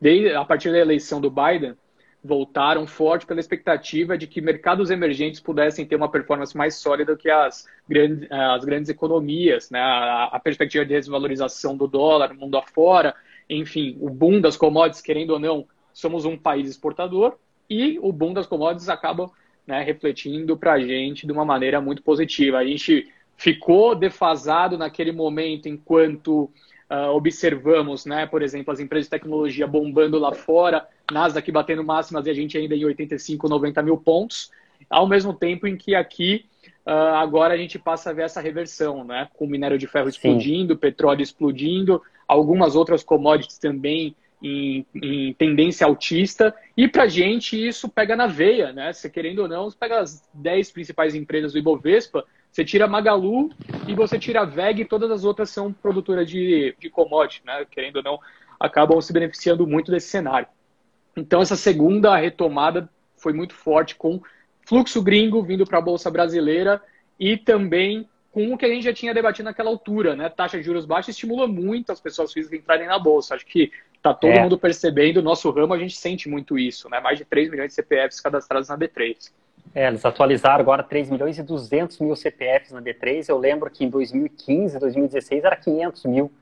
desde, 0.00 0.34
a 0.34 0.44
partir 0.44 0.70
da 0.70 0.78
eleição 0.78 1.20
do 1.20 1.30
Biden, 1.30 1.74
voltaram 2.22 2.86
forte 2.86 3.24
pela 3.24 3.38
expectativa 3.38 4.18
de 4.18 4.26
que 4.26 4.40
mercados 4.40 4.90
emergentes 4.90 5.40
pudessem 5.40 5.86
ter 5.86 5.94
uma 5.94 6.10
performance 6.10 6.56
mais 6.56 6.74
sólida 6.74 7.16
que 7.16 7.30
as 7.30 7.66
grandes, 7.88 8.30
as 8.30 8.64
grandes 8.64 8.90
economias, 8.90 9.70
né? 9.70 9.80
a, 9.80 10.24
a 10.32 10.40
perspectiva 10.40 10.84
de 10.84 10.94
desvalorização 10.94 11.76
do 11.76 11.86
dólar 11.86 12.34
mundo 12.34 12.56
afora, 12.56 13.14
enfim, 13.48 13.96
o 14.00 14.10
boom 14.10 14.40
das 14.40 14.56
commodities, 14.56 15.00
querendo 15.00 15.30
ou 15.30 15.38
não, 15.38 15.66
somos 15.92 16.24
um 16.24 16.36
país 16.36 16.68
exportador 16.68 17.36
e 17.70 17.98
o 18.00 18.12
boom 18.12 18.32
das 18.32 18.46
commodities 18.46 18.88
acaba 18.88 19.30
né, 19.68 19.82
refletindo 19.82 20.56
para 20.56 20.72
a 20.72 20.80
gente 20.80 21.26
de 21.26 21.32
uma 21.32 21.44
maneira 21.44 21.78
muito 21.78 22.02
positiva. 22.02 22.56
A 22.56 22.64
gente 22.64 23.06
ficou 23.36 23.94
defasado 23.94 24.78
naquele 24.78 25.12
momento 25.12 25.68
enquanto 25.68 26.50
uh, 26.90 27.10
observamos, 27.14 28.06
né, 28.06 28.26
por 28.26 28.40
exemplo, 28.40 28.72
as 28.72 28.80
empresas 28.80 29.06
de 29.06 29.10
tecnologia 29.10 29.66
bombando 29.66 30.18
lá 30.18 30.32
fora, 30.32 30.88
Nasdaq 31.12 31.52
batendo 31.52 31.84
máximas 31.84 32.26
e 32.26 32.30
a 32.30 32.34
gente 32.34 32.56
ainda 32.56 32.74
em 32.74 32.86
85, 32.86 33.46
90 33.46 33.82
mil 33.82 33.98
pontos, 33.98 34.50
ao 34.88 35.06
mesmo 35.06 35.34
tempo 35.34 35.66
em 35.66 35.76
que 35.76 35.94
aqui 35.94 36.46
uh, 36.86 37.16
agora 37.16 37.52
a 37.52 37.58
gente 37.58 37.78
passa 37.78 38.08
a 38.08 38.12
ver 38.14 38.22
essa 38.22 38.40
reversão, 38.40 39.04
né, 39.04 39.28
com 39.34 39.44
o 39.44 39.48
minério 39.48 39.76
de 39.76 39.86
ferro 39.86 40.08
explodindo, 40.08 40.72
Sim. 40.72 40.80
petróleo 40.80 41.20
explodindo, 41.20 42.00
algumas 42.26 42.74
outras 42.74 43.04
commodities 43.04 43.58
também 43.58 44.16
em, 44.42 44.86
em, 44.94 45.32
tendência 45.34 45.86
altista. 45.86 46.54
E 46.76 46.86
para 46.88 47.08
gente 47.08 47.56
isso 47.56 47.88
pega 47.88 48.16
na 48.16 48.26
veia, 48.26 48.72
né? 48.72 48.92
Se 48.92 49.10
querendo 49.10 49.40
ou 49.40 49.48
não, 49.48 49.70
você 49.70 49.76
pega 49.78 50.00
as 50.00 50.22
10 50.34 50.72
principais 50.72 51.14
empresas 51.14 51.52
do 51.52 51.58
Ibovespa, 51.58 52.24
você 52.50 52.64
tira 52.64 52.86
Magalu 52.86 53.50
e 53.86 53.94
você 53.94 54.18
tira 54.18 54.40
a 54.40 54.44
VEG 54.44 54.82
e 54.82 54.84
todas 54.84 55.10
as 55.10 55.24
outras 55.24 55.50
são 55.50 55.72
produtoras 55.72 56.28
de, 56.28 56.74
de 56.78 56.90
commodity, 56.90 57.42
né? 57.44 57.66
Querendo 57.70 57.96
ou 57.96 58.02
não, 58.02 58.20
acabam 58.58 59.00
se 59.00 59.12
beneficiando 59.12 59.66
muito 59.66 59.90
desse 59.90 60.08
cenário. 60.08 60.48
Então 61.16 61.40
essa 61.40 61.56
segunda 61.56 62.16
retomada 62.16 62.88
foi 63.16 63.32
muito 63.32 63.54
forte 63.54 63.94
com 63.94 64.20
fluxo 64.66 65.02
gringo 65.02 65.42
vindo 65.42 65.66
para 65.66 65.78
a 65.78 65.82
Bolsa 65.82 66.10
Brasileira 66.10 66.80
e 67.18 67.36
também 67.36 68.08
com 68.30 68.52
o 68.52 68.58
que 68.58 68.64
a 68.64 68.68
gente 68.68 68.84
já 68.84 68.92
tinha 68.92 69.14
debatido 69.14 69.46
naquela 69.46 69.70
altura, 69.70 70.14
né? 70.14 70.28
Taxa 70.28 70.58
de 70.58 70.62
juros 70.62 70.86
baixa 70.86 71.10
estimula 71.10 71.48
muito 71.48 71.90
as 71.90 72.00
pessoas 72.00 72.32
físicas 72.32 72.60
entrarem 72.60 72.86
na 72.86 72.98
bolsa. 72.98 73.34
Acho 73.34 73.46
que 73.46 73.72
tá 74.02 74.14
todo 74.14 74.30
é. 74.30 74.40
mundo 74.40 74.58
percebendo, 74.58 75.22
nosso 75.22 75.50
ramo 75.50 75.74
a 75.74 75.78
gente 75.78 75.96
sente 75.96 76.28
muito 76.28 76.58
isso, 76.58 76.88
né? 76.88 77.00
Mais 77.00 77.18
de 77.18 77.24
3 77.24 77.50
milhões 77.50 77.68
de 77.68 77.74
CPFs 77.74 78.20
cadastrados 78.20 78.68
na 78.68 78.76
B3. 78.76 79.30
É, 79.74 79.86
eles 79.86 80.04
atualizaram 80.04 80.60
agora 80.60 80.82
3 80.82 81.10
milhões 81.10 81.38
e 81.38 81.42
200 81.42 81.98
mil 82.00 82.16
CPFs 82.16 82.72
na 82.72 82.80
B3. 82.80 83.28
Eu 83.28 83.38
lembro 83.38 83.70
que 83.70 83.84
em 83.84 83.90
2015, 83.90 84.78
2016 84.78 85.44
era 85.44 85.56
500 85.56 86.04
mil. 86.06 86.32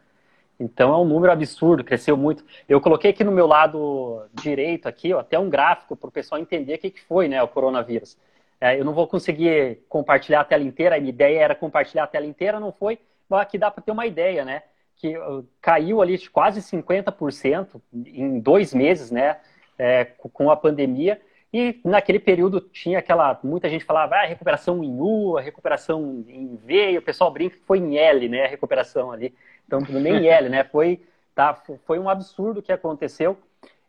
Então 0.58 0.92
é 0.92 0.96
um 0.96 1.04
número 1.04 1.32
absurdo, 1.32 1.84
cresceu 1.84 2.16
muito. 2.16 2.44
Eu 2.68 2.80
coloquei 2.80 3.10
aqui 3.10 3.22
no 3.22 3.32
meu 3.32 3.46
lado 3.46 4.24
direito 4.32 4.88
aqui, 4.88 5.12
ó, 5.12 5.20
até 5.20 5.38
um 5.38 5.50
gráfico 5.50 5.94
para 5.94 6.08
o 6.08 6.12
pessoal 6.12 6.40
entender 6.40 6.74
o 6.74 6.78
que, 6.78 6.90
que 6.90 7.02
foi, 7.02 7.28
né, 7.28 7.42
o 7.42 7.48
coronavírus. 7.48 8.16
É, 8.58 8.78
eu 8.78 8.84
não 8.84 8.94
vou 8.94 9.06
conseguir 9.06 9.80
compartilhar 9.88 10.40
a 10.40 10.44
tela 10.44 10.62
inteira, 10.62 10.96
a 10.96 10.98
minha 10.98 11.10
ideia 11.10 11.40
era 11.40 11.54
compartilhar 11.54 12.04
a 12.04 12.06
tela 12.06 12.24
inteira, 12.24 12.58
não 12.58 12.72
foi, 12.72 12.98
mas 13.28 13.42
aqui 13.42 13.58
dá 13.58 13.70
para 13.70 13.82
ter 13.82 13.92
uma 13.92 14.06
ideia, 14.06 14.46
né? 14.46 14.62
Que 14.96 15.16
uh, 15.16 15.46
caiu 15.60 16.00
ali 16.00 16.16
de 16.16 16.30
quase 16.30 16.60
50% 16.60 17.80
em 17.92 18.40
dois 18.40 18.72
meses, 18.72 19.10
né? 19.10 19.38
É, 19.78 20.04
com 20.04 20.50
a 20.50 20.56
pandemia. 20.56 21.20
E 21.52 21.80
naquele 21.84 22.18
período 22.18 22.60
tinha 22.60 22.98
aquela. 22.98 23.38
Muita 23.42 23.68
gente 23.68 23.84
falava, 23.84 24.16
ah, 24.16 24.26
recuperação 24.26 24.82
em 24.82 24.98
U, 24.98 25.36
recuperação 25.36 26.24
em 26.28 26.56
V, 26.56 26.92
e 26.92 26.98
o 26.98 27.02
pessoal 27.02 27.30
brinca 27.30 27.56
que 27.56 27.64
foi 27.64 27.78
em 27.78 27.96
L, 27.96 28.28
né? 28.28 28.44
A 28.44 28.48
recuperação 28.48 29.12
ali. 29.12 29.34
Então, 29.66 29.80
nem 29.80 30.28
L, 30.28 30.48
né? 30.48 30.64
Foi, 30.70 31.00
tá, 31.34 31.60
foi 31.84 31.98
um 31.98 32.08
absurdo 32.08 32.62
que 32.62 32.72
aconteceu. 32.72 33.36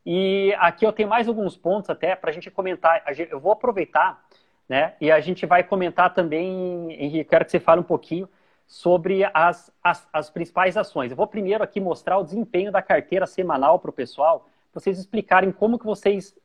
E 0.05 0.53
aqui 0.57 0.85
eu 0.85 0.91
tenho 0.91 1.07
mais 1.09 1.27
alguns 1.27 1.55
pontos 1.55 1.89
até 1.89 2.15
para 2.15 2.29
a 2.29 2.33
gente 2.33 2.49
comentar. 2.49 3.03
Eu 3.29 3.39
vou 3.39 3.51
aproveitar 3.51 4.25
né? 4.67 4.93
E 4.99 5.11
a 5.11 5.19
gente 5.19 5.45
vai 5.45 5.63
comentar 5.63 6.13
também, 6.13 6.91
Henrique, 6.91 7.29
quero 7.29 7.45
que 7.45 7.51
você 7.51 7.59
fale 7.59 7.79
um 7.79 7.85
pouquinho 7.85 8.27
sobre 8.67 9.23
as, 9.33 9.71
as, 9.81 10.07
as 10.11 10.29
principais 10.29 10.75
ações. 10.75 11.09
Eu 11.09 11.17
vou 11.17 11.25
primeiro 11.25 11.63
aqui 11.63 11.79
mostrar 11.79 12.17
o 12.17 12.23
desempenho 12.23 12.71
da 12.71 12.81
carteira 12.81 13.25
semanal 13.25 13.79
para 13.79 13.89
o 13.89 13.93
pessoal, 13.93 14.49
para 14.71 14.81
vocês 14.81 14.99
explicarem 14.99 15.51
como 15.51 15.79
que 15.79 15.85
vocês 15.85 16.35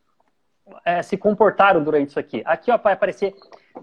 é, 0.85 1.03
se 1.03 1.17
comportaram 1.17 1.83
durante 1.83 2.11
isso 2.11 2.21
aqui. 2.21 2.43
Aqui 2.47 2.71
ó, 2.71 2.79
vai 2.79 2.93
aparecer, 2.93 3.35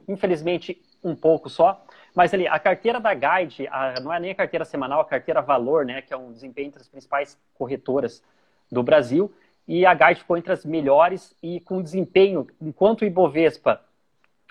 infelizmente, 0.07 0.81
um 1.03 1.13
pouco 1.13 1.49
só, 1.49 1.85
mas 2.15 2.33
ali, 2.33 2.47
a 2.47 2.57
carteira 2.57 2.99
da 2.99 3.13
Guide, 3.13 3.67
a, 3.67 3.99
não 3.99 4.13
é 4.13 4.19
nem 4.19 4.31
a 4.31 4.35
carteira 4.35 4.63
semanal, 4.63 5.01
a 5.01 5.05
carteira 5.05 5.41
Valor, 5.41 5.85
né, 5.85 6.01
que 6.01 6.13
é 6.13 6.17
um 6.17 6.31
desempenho 6.31 6.67
entre 6.67 6.81
as 6.81 6.87
principais 6.87 7.37
corretoras 7.53 8.23
do 8.71 8.81
Brasil, 8.81 9.31
e 9.67 9.85
a 9.85 9.93
Guide 9.93 10.21
ficou 10.21 10.37
entre 10.37 10.53
as 10.53 10.65
melhores 10.65 11.35
e 11.43 11.59
com 11.59 11.81
desempenho, 11.81 12.47
enquanto 12.59 13.01
o 13.01 13.05
Ibovespa 13.05 13.81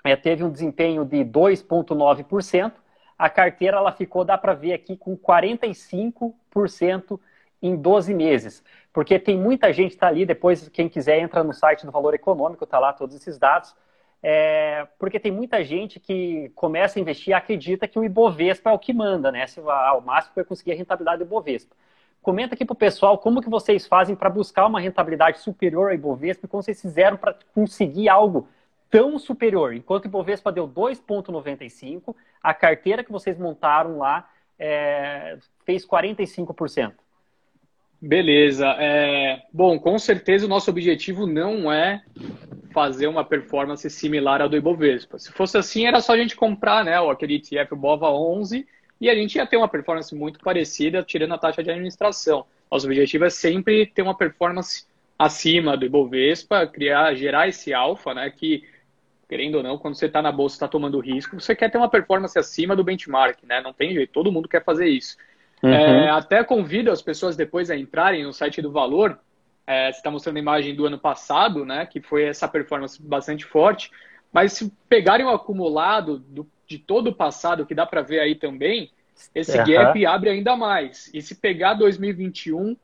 é, 0.03 0.15
teve 0.15 0.43
um 0.43 0.49
desempenho 0.49 1.03
de 1.03 1.17
2,9%. 1.25 2.71
A 3.19 3.29
carteira 3.29 3.75
ela 3.75 3.91
ficou, 3.91 4.23
dá 4.23 4.37
para 4.37 4.53
ver 4.53 4.71
aqui, 4.71 4.95
com 4.95 5.17
45% 5.17 7.19
em 7.61 7.75
12 7.75 8.13
meses. 8.13 8.63
Porque 8.93 9.19
tem 9.19 9.37
muita 9.37 9.73
gente 9.73 9.91
está 9.91 10.07
ali, 10.07 10.25
depois, 10.25 10.69
quem 10.69 10.87
quiser, 10.87 11.19
entra 11.19 11.43
no 11.43 11.53
site 11.53 11.85
do 11.85 11.91
Valor 11.91 12.13
Econômico, 12.13 12.63
está 12.63 12.79
lá 12.79 12.93
todos 12.93 13.13
esses 13.13 13.37
dados. 13.37 13.75
É, 14.23 14.87
porque 14.97 15.19
tem 15.19 15.31
muita 15.31 15.63
gente 15.63 15.99
que 15.99 16.49
começa 16.55 16.97
a 16.97 17.01
investir 17.01 17.31
e 17.31 17.33
acredita 17.33 17.87
que 17.89 17.99
o 17.99 18.05
Ibovespa 18.05 18.69
é 18.69 18.73
o 18.73 18.79
que 18.79 18.93
manda, 18.93 19.31
né? 19.31 19.45
Se 19.47 19.59
ao 19.59 20.01
máximo 20.01 20.35
vai 20.35 20.45
conseguir 20.45 20.71
a 20.71 20.75
rentabilidade 20.75 21.19
do 21.19 21.25
Ibovespa. 21.25 21.75
Comenta 22.21 22.53
aqui 22.53 22.65
para 22.65 22.73
o 22.73 22.77
pessoal 22.77 23.17
como 23.17 23.41
que 23.41 23.49
vocês 23.49 23.85
fazem 23.85 24.15
para 24.15 24.29
buscar 24.29 24.65
uma 24.65 24.79
rentabilidade 24.79 25.39
superior 25.39 25.89
ao 25.89 25.93
Ibovespa 25.93 26.45
e 26.45 26.49
como 26.49 26.63
vocês 26.63 26.81
fizeram 26.81 27.17
para 27.17 27.35
conseguir 27.53 28.09
algo 28.09 28.47
tão 28.89 29.17
superior. 29.19 29.73
Enquanto 29.73 30.05
o 30.05 30.07
Ibovespa 30.07 30.51
deu 30.51 30.67
2,95, 30.67 32.15
a 32.41 32.53
carteira 32.53 33.03
que 33.03 33.11
vocês 33.11 33.37
montaram 33.37 33.97
lá 33.97 34.29
é, 34.57 35.37
fez 35.65 35.85
45%. 35.85 36.93
Beleza. 38.01 38.65
É, 38.79 39.41
bom, 39.51 39.77
com 39.77 39.99
certeza 39.99 40.45
o 40.45 40.49
nosso 40.49 40.69
objetivo 40.69 41.27
não 41.27 41.71
é 41.71 42.01
fazer 42.71 43.07
uma 43.07 43.25
performance 43.25 43.89
similar 43.89 44.41
ao 44.41 44.47
do 44.47 44.55
Ibovespa. 44.55 45.19
Se 45.19 45.31
fosse 45.31 45.57
assim, 45.57 45.85
era 45.85 45.99
só 45.99 46.13
a 46.13 46.17
gente 46.17 46.35
comprar 46.35 46.85
né, 46.85 46.97
aquele 46.97 47.35
ETF 47.35 47.75
BOVA 47.75 48.09
11 48.09 48.65
e 49.01 49.09
a 49.09 49.15
gente 49.15 49.35
ia 49.35 49.45
ter 49.45 49.57
uma 49.57 49.67
performance 49.67 50.13
muito 50.15 50.39
parecida, 50.39 51.03
tirando 51.03 51.33
a 51.33 51.37
taxa 51.37 51.63
de 51.63 51.71
administração. 51.71 52.45
Nosso 52.71 52.85
objetivo 52.85 53.25
é 53.25 53.29
sempre 53.29 53.85
ter 53.85 54.01
uma 54.01 54.15
performance 54.15 54.85
acima 55.17 55.75
do 55.75 55.85
Ibovespa, 55.85 56.65
criar, 56.67 57.13
gerar 57.15 57.49
esse 57.49 57.73
alfa, 57.73 58.13
né, 58.13 58.29
que 58.29 58.63
querendo 59.29 59.55
ou 59.55 59.63
não, 59.63 59.77
quando 59.77 59.93
você 59.93 60.07
está 60.07 60.23
na 60.23 60.31
bolsa, 60.31 60.55
está 60.55 60.67
tomando 60.67 60.99
risco, 60.99 61.39
você 61.39 61.55
quer 61.55 61.69
ter 61.69 61.77
uma 61.77 61.87
performance 61.87 62.37
acima 62.37 62.75
do 62.75 62.83
benchmark, 62.83 63.37
né? 63.43 63.61
Não 63.61 63.71
tem 63.71 63.93
jeito, 63.93 64.11
todo 64.11 64.31
mundo 64.31 64.49
quer 64.49 64.63
fazer 64.63 64.87
isso. 64.87 65.15
Uhum. 65.61 65.71
É, 65.71 66.09
até 66.09 66.43
convido 66.43 66.91
as 66.91 67.01
pessoas 67.01 67.35
depois 67.35 67.69
a 67.69 67.77
entrarem 67.77 68.23
no 68.23 68.33
site 68.33 68.59
do 68.59 68.71
Valor. 68.71 69.19
É, 69.67 69.91
você 69.91 69.99
está 69.99 70.09
mostrando 70.09 70.37
a 70.37 70.39
imagem 70.39 70.73
do 70.73 70.83
ano 70.87 70.97
passado, 70.97 71.63
né? 71.63 71.85
Que 71.85 72.01
foi 72.01 72.23
essa 72.23 72.47
performance 72.47 72.99
bastante 72.99 73.45
forte. 73.45 73.91
Mas 74.33 74.53
se 74.53 74.73
pegarem 74.89 75.25
o 75.25 75.29
acumulado 75.29 76.17
do, 76.17 76.47
de 76.65 76.79
todo 76.79 77.11
o 77.11 77.15
passado, 77.15 77.67
que 77.67 77.75
dá 77.75 77.85
para 77.85 78.01
ver 78.01 78.19
aí 78.19 78.33
também, 78.33 78.89
esse 79.35 79.55
uhum. 79.55 79.65
gap 79.65 80.05
abre 80.07 80.29
ainda 80.31 80.55
mais. 80.55 81.11
E 81.13 81.21
se 81.21 81.35
pegar 81.35 81.75
2021, 81.75 82.75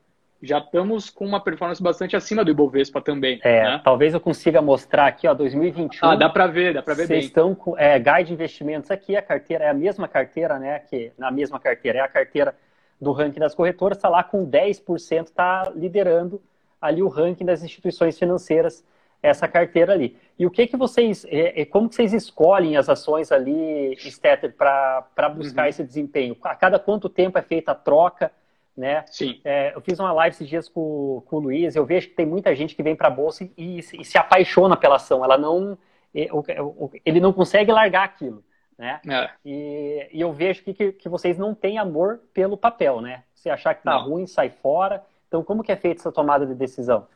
já 0.46 0.60
estamos 0.60 1.10
com 1.10 1.26
uma 1.26 1.40
performance 1.40 1.82
bastante 1.82 2.16
acima 2.16 2.44
do 2.44 2.52
Ibovespa 2.52 3.02
também. 3.02 3.40
É, 3.44 3.64
né? 3.64 3.82
talvez 3.84 4.14
eu 4.14 4.20
consiga 4.20 4.62
mostrar 4.62 5.08
aqui, 5.08 5.28
ó, 5.28 5.34
2021. 5.34 6.08
Ah, 6.08 6.16
dá 6.16 6.30
para 6.30 6.48
ver, 6.48 6.74
dá 6.74 6.82
para 6.82 6.94
ver 6.94 7.08
bem. 7.08 7.18
Vocês 7.18 7.26
estão 7.26 7.56
com 7.56 7.78
é, 7.78 7.98
Guide 8.00 8.34
Investimentos 8.34 8.92
aqui, 8.92 9.16
a 9.16 9.22
carteira 9.22 9.66
é 9.66 9.70
a 9.70 9.74
mesma 9.74 10.08
carteira, 10.08 10.60
né? 10.60 10.80
Que 10.80 11.12
na 11.18 11.32
mesma 11.32 11.60
carteira 11.60 12.00
é 12.00 12.02
a 12.02 12.08
carteira 12.08 12.56
do 13.00 13.12
ranking 13.12 13.40
das 13.40 13.54
corretoras, 13.54 13.98
está 13.98 14.08
lá 14.08 14.24
com 14.24 14.46
10%, 14.50 15.26
está 15.26 15.72
liderando 15.76 16.42
ali 16.82 17.02
o 17.02 17.08
ranking 17.08 17.46
das 17.46 17.64
instituições 17.64 18.18
financeiras 18.18 18.84
essa 19.26 19.48
carteira 19.48 19.94
ali. 19.94 20.18
E 20.38 20.46
o 20.46 20.52
que 20.52 20.68
que 20.68 20.78
vocês, 20.78 21.26
é, 21.26 21.62
é 21.62 21.66
como 21.66 21.90
que 21.90 21.96
vocês 21.96 22.14
escolhem 22.14 22.78
as 22.78 22.90
ações 22.90 23.32
ali, 23.32 23.96
Stetter, 23.98 24.54
para 24.56 25.30
buscar 25.36 25.64
uhum. 25.64 25.70
esse 25.70 25.84
desempenho? 25.84 26.38
A 26.44 26.56
cada 26.56 26.78
quanto 26.78 27.10
tempo 27.10 27.38
é 27.38 27.42
feita 27.42 27.72
a 27.72 27.76
troca? 27.76 28.32
Né? 28.76 29.04
Sim. 29.08 29.40
É, 29.44 29.74
eu 29.74 29.82
fiz 29.82 30.00
uma 30.00 30.12
live 30.12 30.36
esses 30.36 30.48
dias 30.48 30.68
com, 30.68 31.24
com 31.26 31.38
o 31.38 31.40
Luiz, 31.40 31.76
eu 31.76 31.86
vejo 31.86 32.10
que 32.10 32.16
tem 32.16 32.26
muita 32.26 32.54
gente 32.56 32.76
que 32.76 32.84
vem 32.84 32.96
para 32.96 33.08
a 33.08 33.12
bolsa 33.12 33.44
e, 33.44 33.52
e, 33.58 33.80
e, 33.80 34.06
se 34.06 34.18
apaixona 34.18 34.76
pela 34.76 34.96
ação. 34.96 35.24
Ela 35.24 35.38
não, 35.38 35.78
ele 36.14 37.20
não 37.20 37.32
consegue 37.32 37.72
largar 37.72 38.04
aquilo, 38.04 38.44
né? 38.78 39.00
É. 39.08 39.30
E, 39.46 40.10
e, 40.14 40.22
eu 40.22 40.34
vejo 40.34 40.64
que, 40.64 40.74
que, 40.74 40.92
que, 40.92 41.10
vocês 41.10 41.38
não 41.38 41.56
têm 41.56 41.78
amor 41.78 42.20
pelo 42.34 42.58
papel, 42.58 43.02
né? 43.02 43.24
Se 43.34 43.50
achar 43.50 43.74
que 43.76 43.84
tá 43.84 43.92
não. 43.92 44.10
ruim, 44.10 44.28
sai 44.28 44.50
fora. 44.50 45.04
Então, 45.28 45.44
como 45.44 45.64
que 45.64 45.72
é 45.72 45.76
feita 45.76 46.02
essa 46.02 46.12
tomada 46.12 46.46
de 46.46 46.54
decisão? 46.54 47.08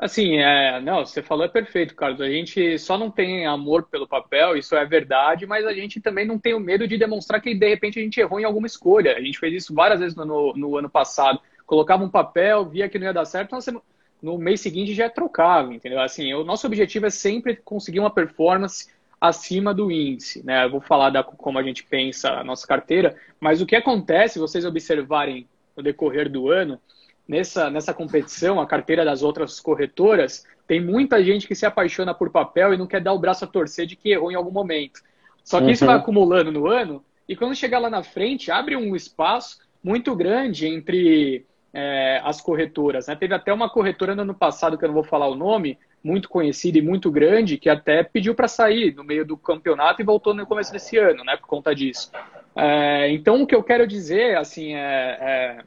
Assim, 0.00 0.36
é, 0.36 0.80
não, 0.80 1.04
você 1.04 1.20
falou 1.20 1.44
é 1.44 1.48
perfeito, 1.48 1.96
Carlos. 1.96 2.20
A 2.20 2.30
gente 2.30 2.78
só 2.78 2.96
não 2.96 3.10
tem 3.10 3.46
amor 3.46 3.82
pelo 3.82 4.06
papel, 4.06 4.56
isso 4.56 4.76
é 4.76 4.86
verdade, 4.86 5.44
mas 5.44 5.66
a 5.66 5.72
gente 5.72 6.00
também 6.00 6.24
não 6.24 6.38
tem 6.38 6.54
o 6.54 6.60
medo 6.60 6.86
de 6.86 6.96
demonstrar 6.96 7.40
que 7.40 7.52
de 7.52 7.68
repente 7.68 7.98
a 7.98 8.02
gente 8.02 8.20
errou 8.20 8.38
em 8.38 8.44
alguma 8.44 8.68
escolha. 8.68 9.16
A 9.16 9.20
gente 9.20 9.40
fez 9.40 9.52
isso 9.52 9.74
várias 9.74 9.98
vezes 9.98 10.16
no, 10.16 10.54
no 10.54 10.76
ano 10.76 10.88
passado. 10.88 11.40
Colocava 11.66 12.04
um 12.04 12.08
papel, 12.08 12.64
via 12.64 12.88
que 12.88 12.96
não 12.96 13.08
ia 13.08 13.12
dar 13.12 13.24
certo, 13.24 13.56
no 14.22 14.38
mês 14.38 14.60
seguinte 14.60 14.94
já 14.94 15.10
trocável, 15.10 15.72
entendeu? 15.72 16.00
Assim, 16.00 16.32
o 16.32 16.44
nosso 16.44 16.66
objetivo 16.66 17.06
é 17.06 17.10
sempre 17.10 17.56
conseguir 17.56 17.98
uma 17.98 18.10
performance 18.10 18.86
acima 19.20 19.74
do 19.74 19.90
índice, 19.90 20.44
né? 20.44 20.64
Eu 20.64 20.70
vou 20.70 20.80
falar 20.80 21.10
da 21.10 21.24
como 21.24 21.58
a 21.58 21.62
gente 21.62 21.82
pensa 21.82 22.30
a 22.34 22.44
nossa 22.44 22.64
carteira, 22.64 23.16
mas 23.40 23.60
o 23.60 23.66
que 23.66 23.74
acontece, 23.74 24.38
vocês 24.38 24.64
observarem 24.64 25.48
no 25.76 25.82
decorrer 25.82 26.30
do 26.30 26.50
ano, 26.50 26.80
nessa, 27.28 27.68
nessa 27.68 27.92
competição, 27.92 28.58
a 28.58 28.66
carteira 28.66 29.04
das 29.04 29.22
outras 29.22 29.60
corretoras, 29.60 30.46
tem 30.66 30.82
muita 30.82 31.22
gente 31.22 31.46
que 31.46 31.54
se 31.54 31.66
apaixona 31.66 32.14
por 32.14 32.30
papel 32.30 32.72
e 32.72 32.76
não 32.78 32.86
quer 32.86 33.02
dar 33.02 33.12
o 33.12 33.18
braço 33.18 33.44
a 33.44 33.48
torcer 33.48 33.86
de 33.86 33.94
que 33.94 34.10
errou 34.10 34.32
em 34.32 34.34
algum 34.34 34.50
momento. 34.50 35.00
Só 35.44 35.58
que 35.58 35.64
uhum. 35.64 35.70
isso 35.70 35.86
vai 35.86 35.96
acumulando 35.96 36.50
no 36.50 36.66
ano, 36.66 37.04
e 37.28 37.36
quando 37.36 37.54
chegar 37.54 37.78
lá 37.78 37.90
na 37.90 38.02
frente, 38.02 38.50
abre 38.50 38.74
um 38.74 38.96
espaço 38.96 39.58
muito 39.84 40.16
grande 40.16 40.66
entre 40.66 41.46
é, 41.72 42.20
as 42.24 42.40
corretoras. 42.40 43.06
Né? 43.06 43.14
Teve 43.14 43.34
até 43.34 43.52
uma 43.52 43.68
corretora 43.68 44.14
no 44.14 44.22
ano 44.22 44.34
passado, 44.34 44.78
que 44.78 44.84
eu 44.84 44.88
não 44.88 44.94
vou 44.94 45.04
falar 45.04 45.28
o 45.28 45.34
nome, 45.34 45.78
muito 46.02 46.28
conhecida 46.28 46.78
e 46.78 46.82
muito 46.82 47.10
grande, 47.10 47.58
que 47.58 47.68
até 47.68 48.02
pediu 48.02 48.34
para 48.34 48.48
sair 48.48 48.94
no 48.94 49.04
meio 49.04 49.26
do 49.26 49.36
campeonato 49.36 50.00
e 50.00 50.04
voltou 50.04 50.32
no 50.32 50.46
começo 50.46 50.72
desse 50.72 50.96
ano, 50.96 51.22
né, 51.24 51.36
por 51.36 51.46
conta 51.46 51.74
disso. 51.74 52.10
É, 52.56 53.10
então, 53.10 53.42
o 53.42 53.46
que 53.46 53.54
eu 53.54 53.62
quero 53.62 53.86
dizer, 53.86 54.36
assim, 54.36 54.74
é, 54.74 55.18
é, 55.20 55.58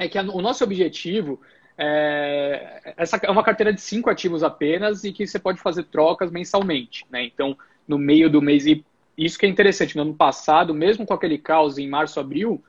é 0.00 0.08
que 0.08 0.18
a, 0.18 0.22
o 0.22 0.40
nosso 0.40 0.64
objetivo 0.64 1.38
é, 1.76 2.94
essa 2.96 3.18
é 3.22 3.30
uma 3.30 3.44
carteira 3.44 3.72
de 3.72 3.80
cinco 3.80 4.08
ativos 4.08 4.42
apenas 4.42 5.04
e 5.04 5.12
que 5.12 5.26
você 5.26 5.38
pode 5.38 5.60
fazer 5.60 5.84
trocas 5.84 6.30
mensalmente, 6.30 7.06
né? 7.10 7.22
Então, 7.22 7.56
no 7.86 7.98
meio 7.98 8.30
do 8.30 8.40
mês, 8.40 8.66
e 8.66 8.84
isso 9.16 9.38
que 9.38 9.44
é 9.44 9.48
interessante, 9.48 9.96
no 9.96 10.02
ano 10.02 10.14
passado, 10.14 10.72
mesmo 10.72 11.04
com 11.04 11.12
aquele 11.12 11.36
caos 11.36 11.76
em 11.76 11.88
março, 11.88 12.18
abril, 12.18 12.62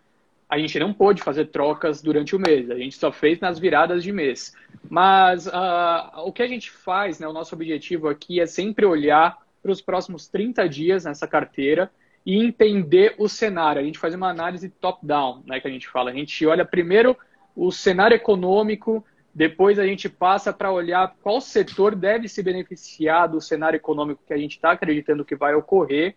a 0.49 0.57
gente 0.57 0.77
não 0.77 0.93
pôde 0.93 1.21
fazer 1.21 1.45
trocas 1.45 2.01
durante 2.01 2.35
o 2.35 2.39
mês, 2.39 2.69
a 2.69 2.75
gente 2.75 2.97
só 2.97 3.09
fez 3.11 3.39
nas 3.39 3.57
viradas 3.57 4.03
de 4.03 4.11
mês. 4.11 4.53
Mas 4.89 5.47
uh, 5.47 6.19
o 6.25 6.33
que 6.33 6.43
a 6.43 6.47
gente 6.47 6.69
faz, 6.69 7.17
né, 7.17 7.27
o 7.27 7.33
nosso 7.33 7.55
objetivo 7.55 8.09
aqui 8.09 8.41
é 8.41 8.45
sempre 8.45 8.85
olhar 8.85 9.37
para 9.63 9.71
os 9.71 9.81
próximos 9.81 10.27
30 10.27 10.67
dias 10.67 11.05
nessa 11.05 11.25
carteira 11.25 11.89
e 12.25 12.37
entender 12.37 13.15
o 13.17 13.27
cenário. 13.27 13.81
A 13.81 13.83
gente 13.83 13.99
faz 13.99 14.13
uma 14.13 14.29
análise 14.29 14.69
top-down, 14.69 15.43
né, 15.45 15.59
que 15.59 15.67
a 15.67 15.71
gente 15.71 15.87
fala. 15.87 16.11
A 16.11 16.13
gente 16.13 16.45
olha 16.45 16.65
primeiro 16.65 17.17
o 17.55 17.71
cenário 17.71 18.15
econômico, 18.15 19.03
depois 19.33 19.79
a 19.79 19.85
gente 19.85 20.09
passa 20.09 20.51
para 20.51 20.71
olhar 20.71 21.15
qual 21.21 21.39
setor 21.39 21.95
deve 21.95 22.27
se 22.27 22.43
beneficiar 22.43 23.27
do 23.27 23.41
cenário 23.41 23.77
econômico 23.77 24.23
que 24.25 24.33
a 24.33 24.37
gente 24.37 24.55
está 24.55 24.71
acreditando 24.71 25.25
que 25.25 25.35
vai 25.35 25.55
ocorrer. 25.55 26.15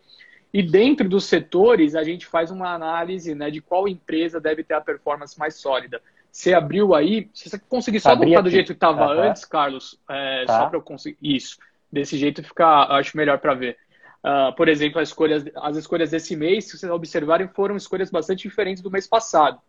E 0.53 0.63
dentro 0.63 1.09
dos 1.09 1.25
setores, 1.25 1.95
a 1.95 2.05
gente 2.05 2.27
faz 2.27 2.51
uma 2.51 2.73
análise 2.73 3.35
né, 3.35 3.51
de 3.51 3.61
qual 3.61 3.89
empresa 3.89 4.41
deve 4.41 4.63
ter 4.63 4.75
a 4.75 4.81
performance 4.81 5.39
mais 5.39 5.57
sólida. 5.57 6.01
Você 6.31 6.53
abriu 6.53 6.95
aí, 6.95 7.29
se 7.33 7.49
você 7.49 7.59
conseguir 7.59 8.01
só 8.01 8.11
Abri 8.11 8.27
voltar 8.27 8.41
aqui. 8.41 8.49
do 8.49 8.53
jeito 8.53 8.67
que 8.69 8.73
estava 8.73 9.07
uhum. 9.07 9.23
antes, 9.23 9.45
Carlos, 9.45 10.01
é, 10.09 10.45
tá. 10.45 10.59
só 10.59 10.67
para 10.67 10.79
eu 10.79 10.83
conseguir. 10.83 11.17
Isso. 11.23 11.59
Desse 11.91 12.19
jeito 12.19 12.43
fica, 12.43 12.87
acho 12.97 13.17
melhor 13.17 13.39
para 13.39 13.55
ver. 13.55 13.77
Uh, 14.25 14.57
por 14.57 14.69
exemplo, 14.69 14.99
as 14.99 15.09
escolhas, 15.09 15.45
as 15.55 15.77
escolhas 15.77 16.11
desse 16.11 16.35
mês, 16.35 16.65
se 16.65 16.79
vocês 16.79 16.91
observarem, 16.91 17.47
foram 17.49 17.77
escolhas 17.77 18.11
bastante 18.11 18.49
diferentes 18.49 18.83
do 18.83 18.91
mês 18.91 19.07
passado. 19.07 19.61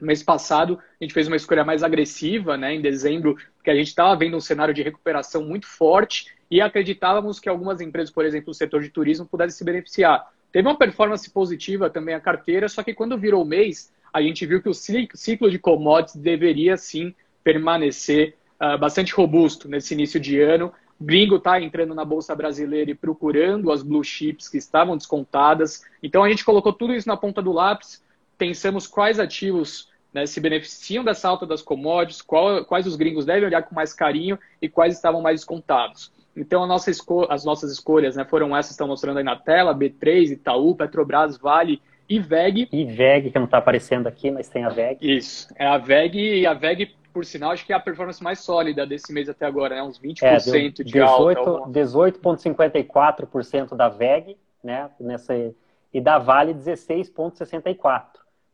No 0.00 0.06
mês 0.06 0.22
passado, 0.22 0.78
a 1.00 1.04
gente 1.04 1.12
fez 1.12 1.26
uma 1.26 1.34
escolha 1.34 1.64
mais 1.64 1.82
agressiva, 1.82 2.56
né, 2.56 2.72
em 2.72 2.80
dezembro, 2.80 3.36
porque 3.56 3.70
a 3.70 3.74
gente 3.74 3.88
estava 3.88 4.14
vendo 4.14 4.36
um 4.36 4.40
cenário 4.40 4.72
de 4.72 4.82
recuperação 4.82 5.44
muito 5.44 5.66
forte 5.66 6.26
e 6.48 6.60
acreditávamos 6.60 7.40
que 7.40 7.48
algumas 7.48 7.80
empresas, 7.80 8.14
por 8.14 8.24
exemplo, 8.24 8.52
o 8.52 8.54
setor 8.54 8.80
de 8.80 8.88
turismo, 8.88 9.26
pudessem 9.26 9.58
se 9.58 9.64
beneficiar. 9.64 10.30
Teve 10.52 10.68
uma 10.68 10.78
performance 10.78 11.28
positiva 11.28 11.90
também 11.90 12.14
a 12.14 12.20
carteira, 12.20 12.68
só 12.68 12.84
que 12.84 12.94
quando 12.94 13.18
virou 13.18 13.42
o 13.42 13.46
mês, 13.46 13.92
a 14.12 14.22
gente 14.22 14.46
viu 14.46 14.62
que 14.62 14.68
o 14.68 14.74
ciclo 14.74 15.50
de 15.50 15.58
commodities 15.58 16.16
deveria 16.16 16.76
sim 16.76 17.12
permanecer 17.42 18.36
uh, 18.62 18.78
bastante 18.78 19.12
robusto 19.12 19.68
nesse 19.68 19.94
início 19.94 20.18
de 20.20 20.40
ano. 20.40 20.72
Gringo 21.00 21.36
está 21.36 21.60
entrando 21.60 21.94
na 21.94 22.04
Bolsa 22.04 22.34
Brasileira 22.34 22.90
e 22.90 22.94
procurando 22.94 23.70
as 23.70 23.82
blue 23.82 24.02
chips 24.02 24.48
que 24.48 24.58
estavam 24.58 24.96
descontadas. 24.96 25.82
Então 26.02 26.24
a 26.24 26.28
gente 26.28 26.44
colocou 26.44 26.72
tudo 26.72 26.94
isso 26.94 27.08
na 27.08 27.16
ponta 27.16 27.40
do 27.40 27.52
lápis, 27.52 28.02
pensamos 28.36 28.86
quais 28.86 29.20
ativos 29.20 29.88
né, 30.12 30.26
se 30.26 30.40
beneficiam 30.40 31.04
dessa 31.04 31.28
alta 31.28 31.46
das 31.46 31.62
commodities, 31.62 32.22
qual, 32.22 32.64
quais 32.64 32.86
os 32.86 32.96
gringos 32.96 33.24
devem 33.24 33.44
olhar 33.44 33.62
com 33.62 33.74
mais 33.74 33.92
carinho 33.92 34.38
e 34.60 34.68
quais 34.68 34.94
estavam 34.94 35.20
mais 35.20 35.40
descontados. 35.40 36.12
Então, 36.36 36.66
nossa 36.66 36.90
as 37.28 37.44
nossas 37.44 37.72
escolhas 37.72 38.16
né, 38.16 38.24
foram 38.24 38.56
essas 38.56 38.70
que 38.70 38.74
estão 38.74 38.86
mostrando 38.86 39.18
aí 39.18 39.24
na 39.24 39.36
tela: 39.36 39.74
B3, 39.74 40.32
Itaú, 40.32 40.74
Petrobras, 40.74 41.36
Vale 41.36 41.82
e 42.08 42.18
VEG. 42.18 42.68
E 42.72 42.84
VEG, 42.84 43.30
que 43.30 43.38
não 43.38 43.44
está 43.44 43.58
aparecendo 43.58 44.06
aqui, 44.06 44.30
mas 44.30 44.48
tem 44.48 44.64
a 44.64 44.68
VEG. 44.68 44.98
Isso, 45.00 45.48
é 45.56 45.66
a 45.66 45.76
VEG 45.76 46.40
e 46.40 46.46
a 46.46 46.54
VEG, 46.54 46.94
por 47.18 47.24
sinal, 47.24 47.50
acho 47.50 47.66
que 47.66 47.72
é 47.72 47.76
a 47.76 47.80
performance 47.80 48.22
mais 48.22 48.38
sólida 48.38 48.86
desse 48.86 49.12
mês 49.12 49.28
até 49.28 49.44
agora, 49.44 49.74
né? 49.74 49.82
uns 49.82 49.98
20% 49.98 50.22
é, 50.22 50.68
de 50.68 50.84
18, 50.84 51.38
alta. 51.40 51.68
18,54% 51.68 53.74
da 53.74 53.88
VEG, 53.88 54.36
né? 54.62 54.88
Nessa, 55.00 55.34
e 55.92 56.00
da 56.00 56.16
Vale 56.16 56.54
16,64%. 56.54 58.02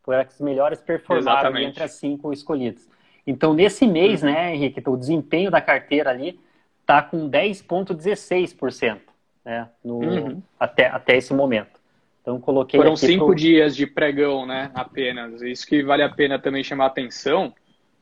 Foi 0.01 0.19
as 0.19 0.41
melhores 0.41 0.81
performaram 0.81 1.55
entre 1.57 1.83
as 1.83 1.91
cinco 1.91 2.33
escolhidas. 2.33 2.89
Então, 3.27 3.53
nesse 3.53 3.85
mês, 3.85 4.23
uhum. 4.23 4.31
né, 4.31 4.55
Henrique, 4.55 4.81
o 4.87 4.97
desempenho 4.97 5.51
da 5.51 5.61
carteira 5.61 6.09
ali 6.09 6.39
está 6.81 7.03
com 7.03 7.29
10,16%, 7.29 8.97
né, 9.45 9.69
no, 9.83 9.99
uhum. 9.99 10.41
até, 10.59 10.87
até 10.87 11.17
esse 11.17 11.35
momento. 11.35 11.79
Então, 12.23 12.39
coloquei 12.39 12.79
Foram 12.79 12.95
cinco 12.95 13.27
pro... 13.27 13.35
dias 13.35 13.75
de 13.75 13.85
pregão, 13.85 14.47
né, 14.47 14.71
apenas. 14.73 15.43
Isso 15.43 15.67
que 15.67 15.83
vale 15.83 16.01
a 16.01 16.09
pena 16.09 16.39
também 16.39 16.63
chamar 16.63 16.87
atenção. 16.87 17.53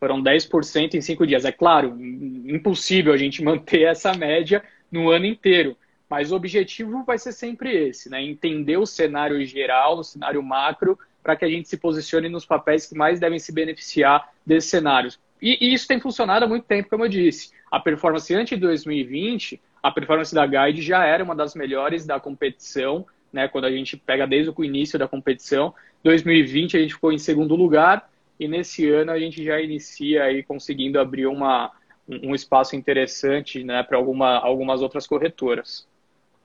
Foram 0.04 0.22
10% 0.22 0.96
em 0.96 1.02
cinco 1.02 1.26
dias. 1.26 1.46
É 1.46 1.52
claro, 1.54 1.98
impossível 1.98 3.14
a 3.14 3.18
gente 3.18 3.40
manter 3.42 3.84
essa 3.84 4.14
média 4.14 4.62
no 4.92 5.10
ano 5.10 5.26
inteiro. 5.26 5.78
Mas 6.10 6.30
o 6.30 6.36
objetivo 6.36 7.06
vai 7.06 7.18
ser 7.18 7.32
sempre 7.32 7.72
esse, 7.88 8.10
né? 8.10 8.22
Entender 8.22 8.76
o 8.76 8.86
cenário 8.86 9.42
geral, 9.46 10.00
o 10.00 10.04
cenário 10.04 10.44
macro, 10.44 11.00
para 11.24 11.38
que 11.38 11.46
a 11.46 11.48
gente 11.48 11.70
se 11.70 11.78
posicione 11.78 12.28
nos 12.28 12.46
papéis 12.46 12.86
que 12.86 12.98
mais 12.98 13.18
devem 13.18 13.40
se 13.40 13.54
beneficiar 13.54 14.30
desses 14.46 14.70
cenários. 14.70 15.18
E, 15.42 15.58
e, 15.62 15.74
isso 15.74 15.88
tem 15.88 16.02
funcionado 16.02 16.44
há 16.44 16.50
muito 16.50 16.66
tempo, 16.66 16.90
como 16.90 17.06
eu 17.06 17.10
disse. 17.10 17.54
A 17.72 17.80
performance 17.80 18.36
antes 18.36 18.58
de 18.60 18.62
2020, 18.62 19.62
a 19.82 19.90
performance 19.90 20.36
da 20.36 20.46
Guide 20.46 20.82
já 20.82 21.06
era 21.06 21.24
uma 21.24 21.34
das 21.34 21.56
melhores 21.56 22.06
da 22.06 22.20
competição, 22.20 23.06
né, 23.32 23.48
quando 23.48 23.66
a 23.66 23.72
gente 23.72 23.96
pega 23.96 24.28
desde 24.28 24.52
o 24.54 24.64
início 24.66 25.00
da 25.00 25.08
competição. 25.08 25.74
2020 26.04 26.76
a 26.76 26.82
gente 26.82 26.94
ficou 26.94 27.14
em 27.14 27.18
segundo 27.18 27.56
lugar 27.56 28.12
e 28.40 28.48
nesse 28.48 28.90
ano 28.90 29.12
a 29.12 29.20
gente 29.20 29.44
já 29.44 29.60
inicia 29.62 30.24
aí 30.24 30.44
conseguindo 30.44 31.00
abrir 31.00 31.28
uma, 31.28 31.72
um 32.08 32.34
espaço 32.34 32.76
interessante 32.76 33.64
né, 33.64 33.84
para 33.84 33.98
alguma, 33.98 34.38
algumas 34.40 34.82
outras 34.82 35.08
corretoras. 35.08 35.88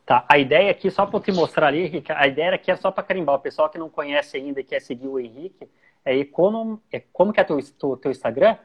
Tá, 0.05 0.25
a 0.29 0.39
ideia 0.39 0.71
aqui, 0.71 0.91
só 0.91 1.05
para 1.05 1.21
te 1.21 1.33
mostrar 1.33 1.67
ali, 1.67 1.85
Henrique, 1.85 2.11
a 2.11 2.27
ideia 2.27 2.55
aqui 2.55 2.71
é 2.71 2.77
só 2.77 2.91
para 2.91 3.05
carimbar. 3.05 3.35
O 3.35 3.41
pessoal 3.41 3.69
que 3.69 3.79
não 3.79 3.91
conhece 3.91 4.39
ainda 4.39 4.61
e 4.61 4.65
quer 4.65 4.81
seguir 4.81 5.07
o 5.07 5.19
Henrique, 5.19 5.69
é 6.05 6.17
Econom... 6.17 6.79
É, 6.91 7.03
como 7.13 7.33
que 7.33 7.41
é 7.41 7.45
teu, 7.45 7.59
teu, 7.79 7.97
teu 7.97 8.11
Instagram? 8.11 8.57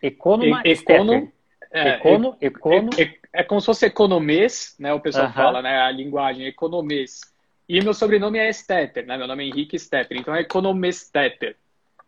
Economa 0.00 0.62
e, 0.64 0.70
Econo, 0.70 1.32
é, 1.72 1.88
Econo, 1.88 2.36
é, 2.40 2.46
Econo... 2.46 2.90
É, 2.96 3.02
é, 3.02 3.18
é, 3.32 3.42
como 3.42 3.60
se 3.60 3.66
fosse 3.66 3.86
economês, 3.86 4.76
né? 4.78 4.94
O 4.94 5.00
pessoal 5.00 5.26
uh 5.26 5.30
-huh. 5.30 5.34
fala, 5.34 5.62
né? 5.62 5.80
A 5.80 5.90
linguagem, 5.90 6.46
economês. 6.46 7.20
E 7.68 7.82
meu 7.82 7.94
sobrenome 7.94 8.38
é 8.38 8.52
Stetter, 8.52 9.04
né? 9.04 9.16
Meu 9.16 9.26
nome 9.26 9.42
é 9.42 9.48
Henrique 9.48 9.76
Stetter, 9.76 10.16
então 10.16 10.32
é 10.32 10.42
Economestetter. 10.42 11.56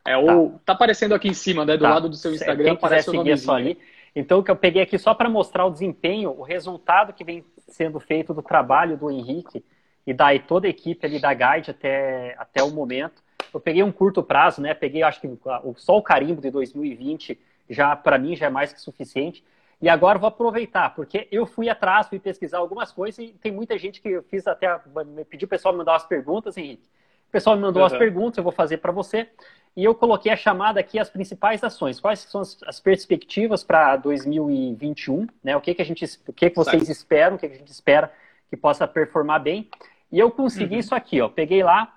É 0.07 0.17
o... 0.17 0.51
Tá. 0.51 0.59
tá 0.67 0.73
aparecendo 0.73 1.15
aqui 1.15 1.29
em 1.29 1.35
cima, 1.35 1.65
né? 1.65 1.77
Do 1.77 1.83
tá. 1.83 1.91
lado 1.91 2.09
do 2.09 2.17
seu 2.17 2.33
Instagram, 2.33 2.65
Quem 2.65 2.73
aparece 2.73 3.11
o 3.11 3.13
nome 3.13 3.33
ali. 3.33 3.79
Então, 4.15 4.39
o 4.39 4.43
que 4.43 4.51
eu 4.51 4.57
peguei 4.57 4.83
aqui 4.83 4.99
só 4.99 5.13
para 5.15 5.29
mostrar 5.29 5.67
o 5.67 5.71
desempenho, 5.71 6.31
o 6.31 6.43
resultado 6.43 7.13
que 7.13 7.23
vem 7.23 7.45
sendo 7.69 8.01
feito 8.01 8.33
do 8.33 8.43
trabalho 8.43 8.97
do 8.97 9.11
Henrique 9.11 9.63
e 10.07 10.15
da 10.15 10.27
toda 10.39 10.67
a 10.67 10.71
equipe 10.71 11.05
ali 11.05 11.19
da 11.19 11.35
Guide 11.35 11.71
até, 11.71 12.35
até 12.39 12.63
o 12.63 12.71
momento. 12.71 13.23
Eu 13.53 13.61
peguei 13.61 13.83
um 13.83 13.93
curto 13.93 14.23
prazo, 14.23 14.63
né? 14.63 14.73
Peguei, 14.73 15.03
acho 15.03 15.21
que 15.21 15.29
só 15.77 15.97
o 15.97 16.03
carimbo 16.03 16.41
de 16.41 16.51
2020 16.51 17.39
já 17.69 17.97
para 17.97 18.19
mim 18.19 18.37
já 18.37 18.47
é 18.47 18.51
mais 18.51 18.73
que 18.73 18.81
suficiente. 18.81 19.45
E 19.81 19.89
agora 19.89 20.19
vou 20.19 20.29
aproveitar, 20.29 20.95
porque 20.95 21.29
eu 21.31 21.45
fui 21.45 21.69
atrás, 21.69 22.09
fui 22.09 22.19
pesquisar 22.19 22.59
algumas 22.59 22.91
coisas 22.93 23.19
e 23.19 23.33
tem 23.33 23.53
muita 23.53 23.77
gente 23.77 24.01
que 24.01 24.09
eu 24.09 24.23
fiz 24.23 24.47
até 24.47 24.81
me 25.07 25.25
pediu 25.25 25.45
o 25.45 25.49
pessoal 25.49 25.73
me 25.73 25.79
mandar 25.79 25.93
umas 25.93 26.07
perguntas, 26.07 26.57
Henrique. 26.57 26.89
O 27.29 27.31
pessoal 27.31 27.57
me 27.57 27.63
mandou 27.63 27.81
uhum. 27.81 27.87
as 27.87 27.93
perguntas, 27.93 28.39
eu 28.39 28.45
vou 28.45 28.53
fazer 28.53 28.79
para 28.79 28.93
você. 28.93 29.29
E 29.77 29.85
eu 29.85 29.95
coloquei 29.95 30.33
a 30.33 30.37
chamada 30.37 30.81
aqui 30.81 30.99
as 30.99 31.11
principais 31.11 31.63
ações. 31.63 32.01
Quais 32.01 32.21
são 32.21 32.41
as, 32.41 32.59
as 32.63 32.81
perspectivas 32.81 33.63
para 33.63 33.97
2021? 33.97 35.27
Né? 35.45 35.55
O 35.55 35.61
que, 35.61 35.75
que 35.75 35.83
a 35.83 35.85
gente, 35.85 36.05
o 36.27 36.33
que, 36.33 36.49
que 36.49 36.57
vocês 36.57 36.89
esperam? 36.89 37.37
O 37.37 37.39
que, 37.39 37.47
que 37.47 37.55
a 37.55 37.59
gente 37.59 37.71
espera 37.71 38.11
que 38.49 38.57
possa 38.57 38.89
performar 38.89 39.43
bem? 39.43 39.69
E 40.11 40.19
eu 40.19 40.31
consegui 40.31 40.75
uhum. 40.75 40.81
isso 40.81 40.95
aqui, 40.95 41.21
ó. 41.21 41.29
Peguei 41.29 41.63
lá, 41.63 41.95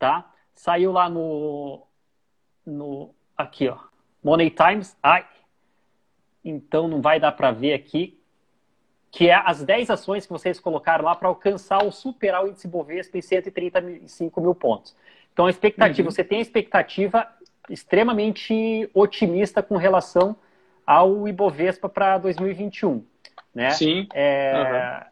tá? 0.00 0.32
Saiu 0.52 0.90
lá 0.90 1.08
no, 1.08 1.86
no 2.66 3.14
aqui, 3.36 3.68
ó. 3.68 3.78
Money 4.22 4.50
Times. 4.50 4.96
Ai, 5.00 5.24
então 6.44 6.88
não 6.88 7.00
vai 7.00 7.20
dar 7.20 7.32
para 7.32 7.52
ver 7.52 7.72
aqui 7.72 8.18
que 9.12 9.28
é 9.28 9.34
as 9.34 9.62
10 9.62 9.90
ações 9.90 10.24
que 10.24 10.32
vocês 10.32 10.58
colocaram 10.58 11.04
lá 11.04 11.14
para 11.14 11.28
alcançar 11.28 11.84
ou 11.84 11.92
superar 11.92 12.42
o 12.42 12.48
índice 12.48 12.66
Bovespa 12.66 13.18
em 13.18 13.22
135 13.22 14.40
mil 14.40 14.54
pontos. 14.54 14.96
Então, 15.32 15.46
a 15.46 15.50
expectativa, 15.50 16.06
uhum. 16.06 16.12
você 16.12 16.22
tem 16.22 16.38
a 16.38 16.42
expectativa 16.42 17.26
extremamente 17.70 18.88
otimista 18.92 19.62
com 19.62 19.76
relação 19.76 20.36
ao 20.86 21.26
Ibovespa 21.26 21.88
para 21.88 22.18
2021, 22.18 23.04
né? 23.54 23.70
Sim. 23.70 24.06
É, 24.12 25.00
uhum. 25.00 25.06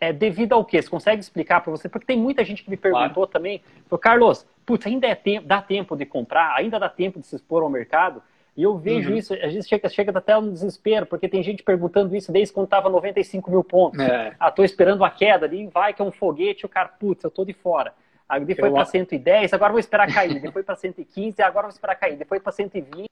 é 0.00 0.12
devido 0.12 0.52
ao 0.52 0.64
quê? 0.64 0.80
Você 0.80 0.88
consegue 0.88 1.20
explicar 1.20 1.60
para 1.60 1.70
você? 1.70 1.88
Porque 1.88 2.06
tem 2.06 2.18
muita 2.18 2.44
gente 2.44 2.62
que 2.62 2.70
me 2.70 2.76
perguntou 2.76 3.26
claro. 3.26 3.30
também, 3.30 3.60
Carlos, 4.00 4.46
putz, 4.64 4.86
ainda 4.86 5.06
é 5.06 5.14
tempo, 5.14 5.46
dá 5.46 5.60
tempo 5.60 5.96
de 5.96 6.06
comprar? 6.06 6.54
Ainda 6.56 6.78
dá 6.78 6.88
tempo 6.88 7.20
de 7.20 7.26
se 7.26 7.36
expor 7.36 7.62
ao 7.62 7.70
mercado? 7.70 8.22
E 8.56 8.62
eu 8.62 8.78
vejo 8.78 9.10
uhum. 9.10 9.16
isso, 9.16 9.34
às 9.34 9.52
vezes 9.52 9.68
chega, 9.68 9.86
chega 9.88 10.16
até 10.16 10.36
um 10.38 10.50
desespero, 10.50 11.04
porque 11.04 11.28
tem 11.28 11.42
gente 11.42 11.62
perguntando 11.62 12.16
isso 12.16 12.32
desde 12.32 12.54
quando 12.54 12.64
estava 12.64 12.88
95 12.88 13.50
mil 13.50 13.62
pontos. 13.62 14.00
É. 14.00 14.34
Ah, 14.40 14.50
tô 14.50 14.64
esperando 14.64 15.04
a 15.04 15.10
queda 15.10 15.44
ali, 15.44 15.66
vai 15.66 15.92
que 15.92 16.00
é 16.00 16.04
um 16.04 16.10
foguete, 16.10 16.64
o 16.64 16.68
cara, 16.68 16.88
putz, 16.88 17.22
eu 17.22 17.30
tô 17.30 17.44
de 17.44 17.52
fora. 17.52 17.92
Aí 18.28 18.54
foi 18.54 18.70
para 18.70 18.84
110, 18.84 19.52
agora 19.52 19.72
vou 19.72 19.78
esperar 19.78 20.12
cair. 20.12 20.40
Depois 20.40 20.64
para 20.64 20.74
115, 20.74 21.40
agora 21.42 21.68
vou 21.68 21.72
esperar 21.72 21.94
cair. 21.94 22.16
Depois 22.16 22.42
para 22.42 22.52
120, 22.52 23.08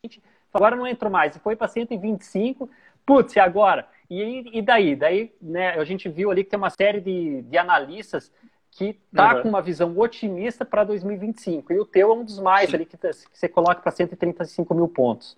agora 0.52 0.74
não 0.74 0.86
entro 0.86 1.10
mais. 1.10 1.32
Depois 1.32 1.56
para 1.56 1.68
125, 1.68 2.68
putz, 3.06 3.36
e 3.36 3.40
agora? 3.40 3.86
E, 4.10 4.58
e 4.58 4.60
daí? 4.60 4.96
Daí 4.96 5.32
né, 5.40 5.70
a 5.70 5.84
gente 5.84 6.08
viu 6.08 6.30
ali 6.30 6.42
que 6.42 6.50
tem 6.50 6.58
uma 6.58 6.70
série 6.70 7.00
de, 7.00 7.42
de 7.42 7.56
analistas 7.56 8.32
que 8.72 8.98
tá 9.14 9.36
uhum. 9.36 9.42
com 9.42 9.48
uma 9.50 9.62
visão 9.62 9.96
otimista 9.96 10.64
para 10.64 10.82
2025. 10.82 11.72
E 11.72 11.78
o 11.78 11.84
teu 11.84 12.10
é 12.10 12.14
um 12.14 12.24
dos 12.24 12.40
mais 12.40 12.70
Sim. 12.70 12.76
ali 12.76 12.84
que, 12.84 12.96
que 12.96 13.12
você 13.32 13.48
coloca 13.48 13.80
para 13.80 13.92
135 13.92 14.74
mil 14.74 14.88
pontos. 14.88 15.36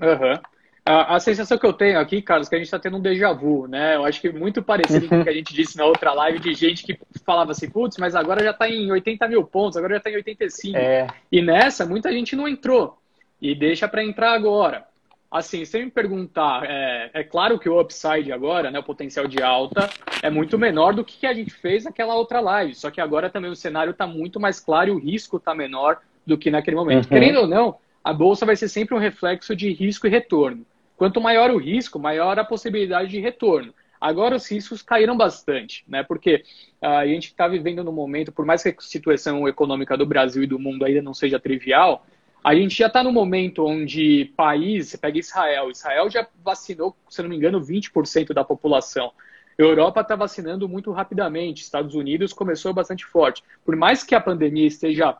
Uhum. 0.00 0.40
A, 0.88 1.16
a, 1.16 1.20
sensação 1.20 1.58
que 1.58 1.66
eu 1.66 1.72
tenho 1.74 2.00
aqui, 2.00 2.22
Carlos, 2.22 2.46
é 2.46 2.50
que 2.50 2.56
a 2.56 2.58
gente 2.58 2.66
está 2.66 2.78
tendo 2.78 2.96
um 2.96 3.00
déjà 3.00 3.30
vu, 3.30 3.68
né? 3.68 3.96
Eu 3.96 4.06
acho 4.06 4.22
que 4.22 4.32
muito 4.32 4.62
parecido 4.62 5.06
com 5.06 5.20
o 5.20 5.22
que 5.22 5.28
a 5.28 5.34
gente 5.34 5.52
disse 5.52 5.76
na 5.76 5.84
outra 5.84 6.14
live 6.14 6.38
de 6.38 6.54
gente 6.54 6.82
que 6.82 6.98
falava 7.26 7.52
assim, 7.52 7.68
putz, 7.68 7.98
mas 7.98 8.14
agora 8.14 8.42
já 8.42 8.52
está 8.52 8.66
em 8.70 8.90
80 8.90 9.28
mil 9.28 9.44
pontos, 9.44 9.76
agora 9.76 9.94
já 9.94 9.98
está 9.98 10.10
em 10.10 10.16
85. 10.16 10.78
É. 10.78 11.06
E 11.30 11.42
nessa, 11.42 11.84
muita 11.84 12.10
gente 12.10 12.34
não 12.34 12.48
entrou. 12.48 12.96
E 13.38 13.54
deixa 13.54 13.86
para 13.86 14.02
entrar 14.02 14.32
agora. 14.32 14.86
Assim, 15.30 15.62
se 15.66 15.78
me 15.78 15.90
perguntar, 15.90 16.64
é, 16.64 17.10
é, 17.12 17.22
claro 17.22 17.58
que 17.58 17.68
o 17.68 17.78
upside 17.78 18.32
agora, 18.32 18.70
né, 18.70 18.78
o 18.78 18.82
potencial 18.82 19.26
de 19.26 19.42
alta, 19.42 19.90
é 20.22 20.30
muito 20.30 20.58
menor 20.58 20.94
do 20.94 21.04
que 21.04 21.26
a 21.26 21.34
gente 21.34 21.50
fez 21.50 21.84
naquela 21.84 22.14
outra 22.14 22.40
live. 22.40 22.74
Só 22.74 22.90
que 22.90 22.98
agora 22.98 23.28
também 23.28 23.50
o 23.50 23.56
cenário 23.56 23.90
está 23.90 24.06
muito 24.06 24.40
mais 24.40 24.58
claro 24.58 24.88
e 24.88 24.92
o 24.92 24.98
risco 24.98 25.36
está 25.36 25.54
menor 25.54 25.98
do 26.26 26.38
que 26.38 26.50
naquele 26.50 26.78
momento. 26.78 27.04
Uhum. 27.04 27.10
Querendo 27.10 27.40
ou 27.40 27.46
não, 27.46 27.76
a 28.02 28.14
bolsa 28.14 28.46
vai 28.46 28.56
ser 28.56 28.70
sempre 28.70 28.94
um 28.94 28.98
reflexo 28.98 29.54
de 29.54 29.70
risco 29.70 30.06
e 30.06 30.10
retorno. 30.10 30.64
Quanto 30.98 31.20
maior 31.20 31.48
o 31.50 31.58
risco, 31.58 31.96
maior 31.96 32.40
a 32.40 32.44
possibilidade 32.44 33.08
de 33.08 33.20
retorno. 33.20 33.72
Agora 34.00 34.34
os 34.34 34.50
riscos 34.50 34.82
caíram 34.82 35.16
bastante, 35.16 35.84
né? 35.86 36.02
Porque 36.02 36.42
uh, 36.82 36.86
a 36.86 37.06
gente 37.06 37.28
está 37.28 37.46
vivendo 37.46 37.84
num 37.84 37.92
momento, 37.92 38.32
por 38.32 38.44
mais 38.44 38.64
que 38.64 38.70
a 38.70 38.74
situação 38.80 39.46
econômica 39.46 39.96
do 39.96 40.04
Brasil 40.04 40.42
e 40.42 40.46
do 40.46 40.58
mundo 40.58 40.84
ainda 40.84 41.00
não 41.00 41.14
seja 41.14 41.38
trivial, 41.38 42.04
a 42.42 42.52
gente 42.52 42.76
já 42.76 42.88
está 42.88 43.02
no 43.02 43.12
momento 43.12 43.64
onde 43.64 44.32
país, 44.36 44.88
você 44.88 44.98
pega 44.98 45.18
Israel, 45.18 45.70
Israel 45.70 46.10
já 46.10 46.26
vacinou, 46.44 46.96
se 47.08 47.22
não 47.22 47.28
me 47.28 47.36
engano, 47.36 47.60
20% 47.60 48.32
da 48.32 48.42
população. 48.42 49.12
Europa 49.56 50.00
está 50.00 50.16
vacinando 50.16 50.68
muito 50.68 50.90
rapidamente, 50.90 51.62
Estados 51.62 51.94
Unidos 51.94 52.32
começou 52.32 52.72
bastante 52.74 53.04
forte. 53.04 53.44
Por 53.64 53.76
mais 53.76 54.02
que 54.02 54.16
a 54.16 54.20
pandemia 54.20 54.66
esteja 54.66 55.16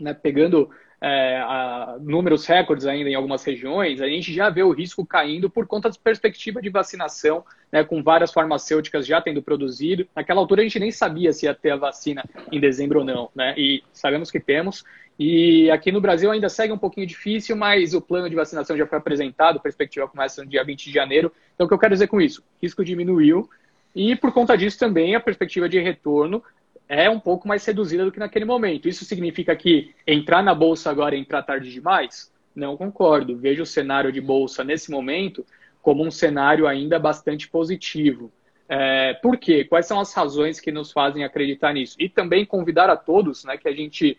né, 0.00 0.14
pegando 0.14 0.70
é, 1.02 1.38
a, 1.38 1.96
números 2.00 2.46
recordes 2.46 2.86
ainda 2.86 3.10
em 3.10 3.14
algumas 3.16 3.42
regiões, 3.42 4.00
a 4.00 4.06
gente 4.06 4.32
já 4.32 4.48
vê 4.48 4.62
o 4.62 4.70
risco 4.70 5.04
caindo 5.04 5.50
por 5.50 5.66
conta 5.66 5.90
da 5.90 5.96
perspectiva 6.02 6.62
de 6.62 6.70
vacinação, 6.70 7.44
né, 7.72 7.82
com 7.82 8.00
várias 8.02 8.32
farmacêuticas 8.32 9.04
já 9.04 9.20
tendo 9.20 9.42
produzido. 9.42 10.06
Naquela 10.14 10.40
altura 10.40 10.60
a 10.60 10.64
gente 10.64 10.78
nem 10.78 10.92
sabia 10.92 11.32
se 11.32 11.46
ia 11.46 11.54
ter 11.54 11.70
a 11.70 11.76
vacina 11.76 12.24
em 12.52 12.60
dezembro 12.60 13.00
ou 13.00 13.04
não, 13.04 13.28
né, 13.34 13.52
e 13.58 13.82
sabemos 13.92 14.30
que 14.30 14.38
temos. 14.38 14.84
E 15.18 15.68
aqui 15.72 15.90
no 15.90 16.00
Brasil 16.00 16.30
ainda 16.30 16.48
segue 16.48 16.72
um 16.72 16.78
pouquinho 16.78 17.06
difícil, 17.06 17.56
mas 17.56 17.94
o 17.94 18.00
plano 18.00 18.30
de 18.30 18.36
vacinação 18.36 18.76
já 18.76 18.86
foi 18.86 18.98
apresentado, 18.98 19.56
a 19.56 19.60
perspectiva 19.60 20.06
começa 20.06 20.44
no 20.44 20.48
dia 20.48 20.62
20 20.62 20.84
de 20.84 20.92
janeiro. 20.92 21.32
Então, 21.54 21.66
o 21.66 21.68
que 21.68 21.74
eu 21.74 21.78
quero 21.78 21.94
dizer 21.94 22.06
com 22.06 22.20
isso? 22.20 22.44
Risco 22.62 22.84
diminuiu, 22.84 23.50
e 23.94 24.16
por 24.16 24.32
conta 24.32 24.56
disso 24.56 24.78
também 24.78 25.14
a 25.14 25.20
perspectiva 25.20 25.68
de 25.68 25.78
retorno 25.80 26.42
é 26.88 27.08
um 27.08 27.18
pouco 27.18 27.48
mais 27.48 27.64
reduzida 27.64 28.04
do 28.04 28.12
que 28.12 28.18
naquele 28.18 28.44
momento. 28.44 28.88
Isso 28.88 29.04
significa 29.04 29.54
que 29.56 29.94
entrar 30.06 30.42
na 30.42 30.54
bolsa 30.54 30.90
agora 30.90 31.14
é 31.14 31.18
entrar 31.18 31.42
tarde 31.42 31.70
demais? 31.70 32.32
Não 32.54 32.76
concordo. 32.76 33.36
Vejo 33.36 33.62
o 33.62 33.66
cenário 33.66 34.12
de 34.12 34.20
bolsa 34.20 34.62
nesse 34.62 34.90
momento 34.90 35.44
como 35.80 36.04
um 36.04 36.10
cenário 36.10 36.66
ainda 36.66 36.98
bastante 36.98 37.48
positivo. 37.48 38.30
É, 38.68 39.14
por 39.14 39.36
quê? 39.36 39.64
Quais 39.64 39.86
são 39.86 40.00
as 40.00 40.14
razões 40.14 40.60
que 40.60 40.70
nos 40.70 40.92
fazem 40.92 41.24
acreditar 41.24 41.72
nisso? 41.72 41.96
E 41.98 42.08
também 42.08 42.46
convidar 42.46 42.88
a 42.88 42.96
todos 42.96 43.44
né, 43.44 43.56
que 43.56 43.68
a 43.68 43.72
gente. 43.74 44.16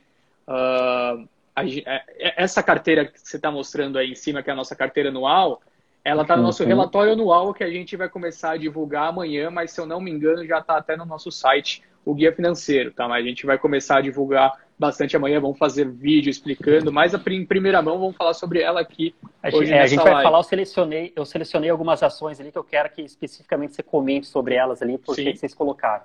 Uh, 0.47 1.28
a, 1.56 1.63
é, 1.65 2.04
essa 2.38 2.62
carteira 2.62 3.06
que 3.06 3.19
você 3.19 3.38
está 3.38 3.49
mostrando 3.49 3.97
aí 3.97 4.12
em 4.12 4.15
cima, 4.15 4.43
que 4.43 4.49
é 4.49 4.54
a 4.54 4.56
nossa 4.56 4.76
carteira 4.76 5.10
anual, 5.10 5.62
ela 6.03 6.23
está 6.23 6.35
no 6.35 6.43
nosso 6.43 6.63
relatório 6.65 7.13
anual 7.13 7.53
que 7.53 7.63
a 7.63 7.69
gente 7.69 7.95
vai 7.95 8.09
começar 8.09 8.51
a 8.51 8.57
divulgar 8.57 9.07
amanhã, 9.07 9.49
mas 9.49 9.71
se 9.71 9.79
eu 9.79 9.85
não 9.85 10.01
me 10.01 10.11
engano 10.11 10.45
já 10.45 10.59
está 10.59 10.77
até 10.77 10.97
no 10.97 11.05
nosso 11.05 11.31
site 11.31 11.81
o 12.05 12.13
guia 12.13 12.33
financeiro, 12.33 12.91
tá? 12.91 13.07
Mas 13.07 13.23
a 13.23 13.27
gente 13.27 13.45
vai 13.45 13.57
começar 13.57 13.99
a 13.99 14.01
divulgar 14.01 14.51
bastante 14.77 15.15
amanhã, 15.15 15.39
vamos 15.39 15.57
fazer 15.57 15.89
vídeo 15.89 16.29
explicando, 16.29 16.91
mas 16.91 17.13
em 17.13 17.45
primeira 17.45 17.81
mão 17.81 17.97
vamos 17.97 18.17
falar 18.17 18.33
sobre 18.33 18.61
ela 18.61 18.81
aqui. 18.81 19.15
A 19.41 19.49
gente, 19.49 19.71
é, 19.71 19.79
a 19.79 19.87
gente 19.87 20.03
vai 20.03 20.21
falar, 20.21 20.39
eu 20.39 20.43
selecionei, 20.43 21.13
eu 21.15 21.25
selecionei 21.25 21.69
algumas 21.69 22.03
ações 22.03 22.39
ali 22.41 22.51
que 22.51 22.57
eu 22.57 22.63
quero 22.63 22.89
que 22.89 23.01
especificamente 23.01 23.75
você 23.75 23.83
comente 23.83 24.27
sobre 24.27 24.55
elas 24.55 24.81
ali, 24.81 24.97
por 24.97 25.15
que 25.15 25.35
vocês 25.35 25.53
colocaram. 25.53 26.03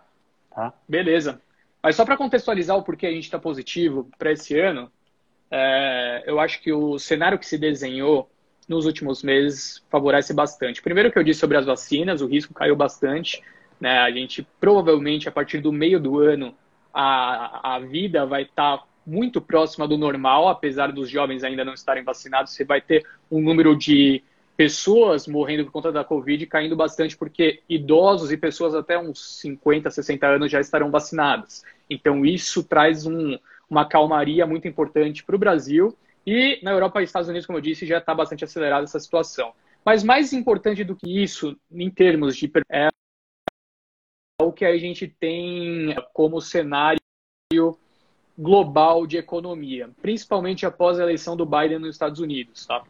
Tá? 0.55 0.73
Beleza. 0.89 1.41
Mas 1.83 1.97
só 1.97 2.05
para 2.05 2.17
contextualizar 2.17 2.77
o 2.77 2.83
porquê 2.83 3.07
a 3.07 3.11
gente 3.11 3.25
está 3.25 3.39
positivo 3.39 4.09
para 4.17 4.31
esse 4.31 4.59
ano, 4.59 4.91
é, 5.51 6.23
eu 6.27 6.39
acho 6.39 6.61
que 6.61 6.73
o 6.73 6.99
cenário 6.99 7.39
que 7.39 7.47
se 7.47 7.59
desenhou 7.59 8.31
nos 8.69 8.85
últimos 8.85 9.23
meses 9.23 9.83
favorece 9.89 10.35
bastante. 10.35 10.83
Primeiro 10.83 11.11
que 11.11 11.19
eu 11.19 11.25
disse 11.25 11.41
sobre 11.41 11.57
as 11.57 11.65
vacinas, 11.65 12.21
o 12.21 12.27
risco 12.27 12.53
caiu 12.53 12.77
bastante. 12.77 13.43
Né? 13.81 13.99
A 13.99 14.11
gente 14.11 14.47
provavelmente, 14.61 15.29
a 15.29 15.33
partir 15.33 15.59
do 15.59 15.73
meio 15.73 15.99
do 15.99 16.19
ano, 16.19 16.55
a, 16.93 17.77
a 17.77 17.79
vida 17.79 18.27
vai 18.27 18.43
estar 18.43 18.79
tá 18.79 18.85
muito 19.07 19.41
próxima 19.41 19.89
do 19.89 19.97
normal, 19.97 20.49
apesar 20.49 20.93
dos 20.93 21.09
jovens 21.09 21.43
ainda 21.43 21.65
não 21.65 21.73
estarem 21.73 22.05
vacinados. 22.05 22.53
Você 22.53 22.65
vai 22.65 22.81
ter 22.81 23.07
um 23.31 23.41
número 23.41 23.75
de 23.75 24.23
pessoas 24.55 25.27
morrendo 25.27 25.65
por 25.65 25.73
conta 25.73 25.93
da 25.93 26.05
Covid 26.05 26.45
caindo 26.47 26.77
bastante, 26.77 27.17
porque 27.17 27.63
idosos 27.69 28.33
e 28.33 28.37
pessoas 28.37 28.75
até 28.75 28.99
uns 28.99 29.41
50, 29.41 29.91
60 29.91 30.27
anos 30.27 30.51
já 30.51 30.61
estarão 30.61 30.91
vacinadas. 30.91 31.65
Então, 31.89 32.27
isso 32.27 32.63
traz 32.65 33.07
um, 33.07 33.39
uma 33.71 33.87
calmaria 33.87 34.45
muito 34.45 34.67
importante 34.69 35.25
para 35.25 35.37
o 35.37 35.39
Brasil. 35.39 35.97
E 36.31 36.61
na 36.63 36.73
Europa 36.73 37.01
e 37.01 37.05
Estados 37.05 37.27
Unidos, 37.27 37.47
como 37.47 37.57
eu 37.57 37.63
disse, 37.63 37.87
já 37.87 37.97
está 37.97 38.15
bastante 38.15 38.45
acelerada 38.45 38.85
essa 38.85 39.01
situação. 39.01 39.55
Mas 39.83 40.05
mais 40.05 40.35
importante 40.35 40.85
do 40.85 40.95
que 40.95 41.23
isso, 41.23 41.57
em 41.73 41.91
termos 41.91 42.37
de 42.37 42.53
é 42.71 42.91
o 44.39 44.53
que 44.53 44.67
a 44.67 44.77
gente 44.77 45.09
tem 45.09 45.97
como 46.13 46.39
cenário 46.43 47.01
global 48.37 49.07
de 49.07 49.17
economia, 49.17 49.89
principalmente 50.03 50.67
após 50.67 51.01
a 51.01 51.03
eleição 51.03 51.35
do 51.35 51.47
Biden 51.47 51.79
nos 51.79 51.95
Estados 51.95 52.21
Unidos. 52.21 52.67
Tá? 52.67 52.85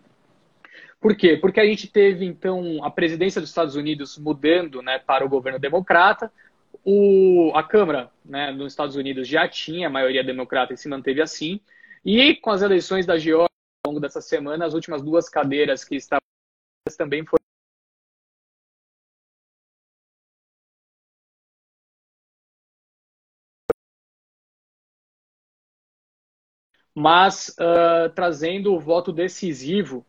Por 1.01 1.15
quê? 1.17 1.37
Porque 1.37 1.61
a 1.61 1.65
gente 1.65 1.87
teve, 1.87 2.25
então, 2.25 2.85
a 2.85 2.91
presidência 2.91 3.41
dos 3.41 3.51
Estados 3.51 3.77
Unidos 3.77 4.19
mudando 4.19 4.83
né, 4.83 4.99
para 4.99 5.25
o 5.25 5.29
governo 5.29 5.61
democrata, 5.61 6.33
o, 6.85 7.53
a 7.55 7.63
Câmara 7.63 8.11
né, 8.25 8.51
nos 8.51 8.73
Estados 8.73 8.97
Unidos 8.97 9.29
já 9.29 9.47
tinha 9.47 9.87
a 9.87 9.91
maioria 9.91 10.25
democrata 10.25 10.75
e 10.75 10.77
se 10.77 10.89
manteve 10.89 11.23
assim, 11.23 11.61
e 12.05 12.37
com 12.37 12.51
as 12.51 12.63
eleições 12.63 13.07
da 13.07 13.19
Geórgia 13.19 13.49
ao 13.85 13.93
longo 13.93 14.01
dessa 14.01 14.21
semana, 14.21 14.67
as 14.67 14.75
últimas 14.75 15.03
duas 15.03 15.29
cadeiras 15.29 15.85
que 15.85 15.97
estavam 15.97 16.23
também 16.97 17.25
foram 17.25 17.39
mas 26.99 27.55
uh, 27.61 28.13
trazendo 28.15 28.75
o 28.75 28.81
voto 28.81 29.13
decisivo 29.13 30.05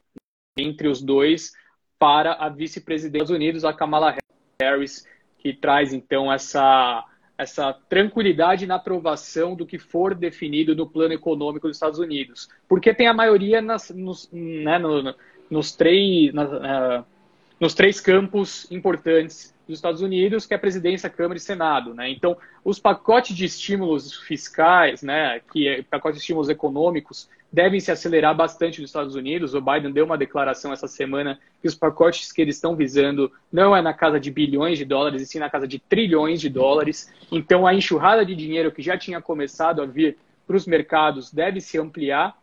entre 0.58 0.88
os 0.88 1.02
dois 1.02 1.54
para 2.00 2.34
a 2.34 2.50
vice-presidente 2.50 3.22
dos 3.22 3.30
Unidos, 3.30 3.64
a 3.64 3.74
Kamala 3.74 4.16
Harris, 4.60 5.06
que 5.38 5.54
traz 5.54 5.94
então 5.94 6.32
essa, 6.34 7.06
essa 7.40 7.72
tranquilidade 7.88 8.68
na 8.68 8.76
aprovação 8.76 9.56
do 9.56 9.66
que 9.66 9.80
for 9.80 10.14
definido 10.14 10.76
no 10.76 10.86
plano 10.86 11.14
econômico 11.14 11.70
dos 11.70 11.78
Estados 11.78 11.98
Unidos. 11.98 12.50
Porque 12.68 12.94
tem 12.94 13.08
a 13.08 13.14
maioria 13.14 13.62
nas, 13.62 13.90
nos, 13.92 14.30
né, 14.30 14.78
no, 14.78 15.16
nos, 15.50 15.72
três, 15.72 16.34
na, 16.34 16.44
uh, 16.44 17.06
nos 17.60 17.74
três 17.74 18.00
campos 18.00 18.70
importantes 18.72 19.54
dos 19.68 19.78
Estados 19.78 20.02
Unidos, 20.02 20.46
que 20.46 20.54
é 20.54 20.58
a 20.58 20.60
presidência, 20.60 21.10
Câmara 21.10 21.38
e 21.38 21.42
Senado. 21.42 21.94
Né? 21.94 22.10
Então, 22.10 22.36
os 22.64 22.80
pacotes 22.80 23.36
de 23.36 23.46
estímulos 23.46 24.16
fiscais, 24.16 25.04
né, 25.04 25.42
que 25.52 25.68
é, 25.68 25.84
pacotes 25.84 26.18
de 26.18 26.22
estímulos 26.22 26.50
econômicos, 26.50 27.30
devem 27.52 27.80
se 27.80 27.92
acelerar 27.92 28.36
bastante 28.36 28.82
nos 28.82 28.90
Estados 28.90 29.16
Unidos. 29.16 29.54
O 29.54 29.62
Biden 29.62 29.92
deu 29.92 30.06
uma 30.06 30.18
declaração 30.18 30.72
essa 30.72 30.88
semana 30.88 31.40
que 31.62 31.68
os 31.68 31.76
pacotes 31.76 32.32
que 32.32 32.42
eles 32.42 32.56
estão 32.56 32.76
visando 32.76 33.32
não 33.52 33.76
é 33.76 33.82
na 33.82 33.94
casa 33.94 34.20
de 34.20 34.32
bilhões 34.32 34.78
de 34.78 34.86
dólares, 34.86 35.22
e 35.22 35.26
sim 35.26 35.40
na 35.40 35.50
casa 35.50 35.68
de 35.68 35.80
trilhões 35.80 36.40
de 36.40 36.50
dólares. 36.50 37.12
Então, 37.32 37.68
a 37.68 37.74
enxurrada 37.74 38.26
de 38.26 38.36
dinheiro 38.36 38.72
que 38.72 38.82
já 38.82 38.98
tinha 38.98 39.22
começado 39.22 39.82
a 39.82 39.86
vir 39.86 40.18
para 40.48 40.56
os 40.56 40.66
mercados 40.66 41.32
deve 41.32 41.62
se 41.62 41.78
ampliar. 41.78 42.36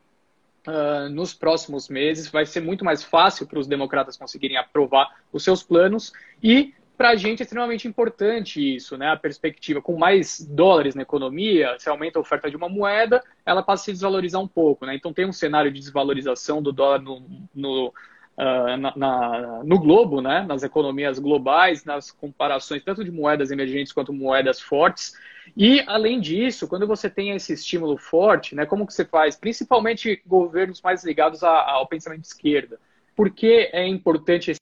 Uh, 0.67 1.09
nos 1.09 1.33
próximos 1.35 1.89
meses. 1.89 2.29
Vai 2.29 2.47
ser 2.47 2.61
muito 2.61 2.85
mais 2.85 3.03
fácil 3.03 3.47
para 3.47 3.59
os 3.59 3.67
democratas 3.67 4.17
conseguirem 4.17 4.57
aprovar 4.57 5.21
os 5.33 5.43
seus 5.43 5.63
planos 5.63 6.13
e 6.43 6.75
para 6.97 7.11
a 7.11 7.17
gente 7.17 7.41
é 7.41 7.45
extremamente 7.45 7.87
importante 7.87 8.75
isso, 8.75 8.97
né? 8.97 9.11
A 9.11 9.17
perspectiva 9.17 9.83
com 9.83 9.99
mais 9.99 10.41
dólares 10.41 10.95
na 10.95 11.03
economia, 11.03 11.77
se 11.79 11.91
aumenta 11.91 12.19
a 12.19 12.23
oferta 12.23 12.51
de 12.51 12.57
uma 12.57 12.71
moeda, 12.71 13.23
ela 13.45 13.63
passa 13.63 13.83
a 13.83 13.85
se 13.85 13.93
desvalorizar 13.93 14.41
um 14.41 14.49
pouco, 14.49 14.87
né? 14.87 14.95
Então 14.95 15.13
tem 15.13 15.27
um 15.27 15.33
cenário 15.33 15.71
de 15.71 15.79
desvalorização 15.79 16.63
do 16.63 16.73
dólar 16.73 17.03
no, 17.03 17.23
no, 17.55 17.93
uh, 18.39 18.77
na, 18.77 18.93
na, 18.97 19.65
no 19.65 19.79
globo, 19.79 20.21
né? 20.21 20.43
Nas 20.43 20.63
economias 20.63 21.19
globais, 21.19 21.85
nas 21.85 22.11
comparações 22.11 22.83
tanto 22.83 23.05
de 23.05 23.11
moedas 23.11 23.51
emergentes 23.51 23.93
quanto 23.93 24.13
moedas 24.13 24.61
fortes. 24.61 25.15
E 25.57 25.83
além 25.87 26.21
disso, 26.21 26.69
quando 26.69 26.87
você 26.87 27.09
tem 27.09 27.31
esse 27.31 27.53
estímulo 27.53 27.97
forte, 27.97 28.55
né? 28.55 28.67
Como 28.67 28.87
que 28.87 28.93
você 28.93 29.05
faz? 29.05 29.37
Principalmente 29.37 30.23
governos 30.27 30.81
mais 30.83 31.05
ligados 31.05 31.43
a, 31.43 31.71
ao 31.71 31.87
pensamento 31.87 32.23
de 32.23 32.29
esquerda. 32.29 32.79
Por 33.15 33.31
que 33.31 33.71
é 33.73 33.87
importante 33.87 34.51
esse 34.51 34.61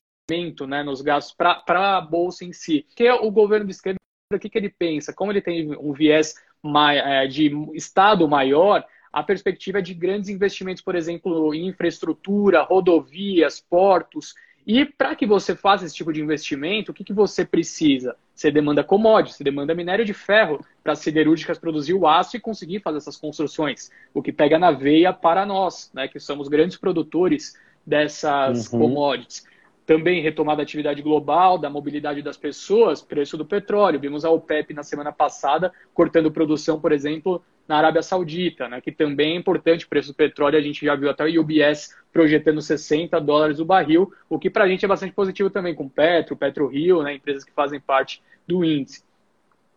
né, 0.66 0.82
nos 0.82 1.02
gastos 1.02 1.34
para 1.34 1.98
a 1.98 2.00
bolsa 2.00 2.44
em 2.44 2.52
si. 2.52 2.86
Que 2.96 3.10
o 3.10 3.30
governo 3.30 3.66
de 3.66 3.72
esquerda, 3.72 3.98
o 4.32 4.38
que, 4.38 4.48
que 4.48 4.56
ele 4.56 4.70
pensa? 4.70 5.12
Como 5.12 5.30
ele 5.30 5.42
tem 5.42 5.76
um 5.76 5.92
viés 5.92 6.34
é, 7.04 7.26
de 7.26 7.50
Estado 7.74 8.26
maior, 8.28 8.84
a 9.14 9.22
perspectiva 9.22 9.78
é 9.78 9.80
de 9.80 9.94
grandes 9.94 10.28
investimentos, 10.28 10.82
por 10.82 10.96
exemplo, 10.96 11.54
em 11.54 11.68
infraestrutura, 11.68 12.62
rodovias, 12.62 13.60
portos. 13.60 14.34
E 14.66 14.84
para 14.84 15.14
que 15.14 15.24
você 15.24 15.54
faça 15.54 15.84
esse 15.84 15.94
tipo 15.94 16.12
de 16.12 16.20
investimento, 16.20 16.90
o 16.90 16.94
que, 16.94 17.04
que 17.04 17.12
você 17.12 17.44
precisa? 17.44 18.16
Você 18.34 18.50
demanda 18.50 18.82
commodities, 18.82 19.36
você 19.36 19.44
demanda 19.44 19.72
minério 19.72 20.04
de 20.04 20.12
ferro 20.12 20.66
para 20.82 20.94
as 20.94 20.98
siderúrgicas 20.98 21.58
produzir 21.58 21.94
o 21.94 22.08
aço 22.08 22.36
e 22.36 22.40
conseguir 22.40 22.80
fazer 22.80 22.98
essas 22.98 23.16
construções, 23.16 23.88
o 24.12 24.20
que 24.20 24.32
pega 24.32 24.58
na 24.58 24.72
veia 24.72 25.12
para 25.12 25.46
nós, 25.46 25.92
né, 25.94 26.08
que 26.08 26.18
somos 26.18 26.48
grandes 26.48 26.76
produtores 26.76 27.56
dessas 27.86 28.72
uhum. 28.72 28.80
commodities. 28.80 29.46
Também 29.86 30.22
retomada 30.22 30.62
a 30.62 30.64
atividade 30.64 31.02
global, 31.02 31.58
da 31.58 31.68
mobilidade 31.68 32.22
das 32.22 32.36
pessoas, 32.36 33.02
preço 33.02 33.36
do 33.36 33.44
petróleo. 33.44 34.00
Vimos 34.00 34.24
a 34.24 34.30
OPEP 34.30 34.72
na 34.72 34.82
semana 34.82 35.12
passada 35.12 35.72
cortando 35.92 36.30
produção, 36.30 36.80
por 36.80 36.90
exemplo, 36.90 37.42
na 37.68 37.76
Arábia 37.76 38.02
Saudita, 38.02 38.68
né, 38.68 38.80
que 38.80 38.92
também 38.92 39.34
é 39.34 39.36
importante. 39.36 39.86
Preço 39.86 40.12
do 40.12 40.14
petróleo, 40.14 40.58
a 40.58 40.62
gente 40.62 40.84
já 40.84 40.94
viu 40.94 41.10
até 41.10 41.24
o 41.24 41.40
UBS 41.40 41.94
projetando 42.12 42.60
60 42.60 43.20
dólares 43.20 43.58
o 43.58 43.64
barril, 43.64 44.12
o 44.28 44.38
que 44.38 44.50
para 44.50 44.64
a 44.64 44.68
gente 44.68 44.84
é 44.84 44.88
bastante 44.88 45.12
positivo 45.12 45.50
também, 45.50 45.74
com 45.74 45.88
Petro, 45.88 46.36
Petro 46.36 46.66
Rio, 46.66 47.02
né, 47.02 47.14
empresas 47.14 47.44
que 47.44 47.52
fazem 47.52 47.80
parte 47.80 48.22
do 48.46 48.64
índice. 48.64 49.02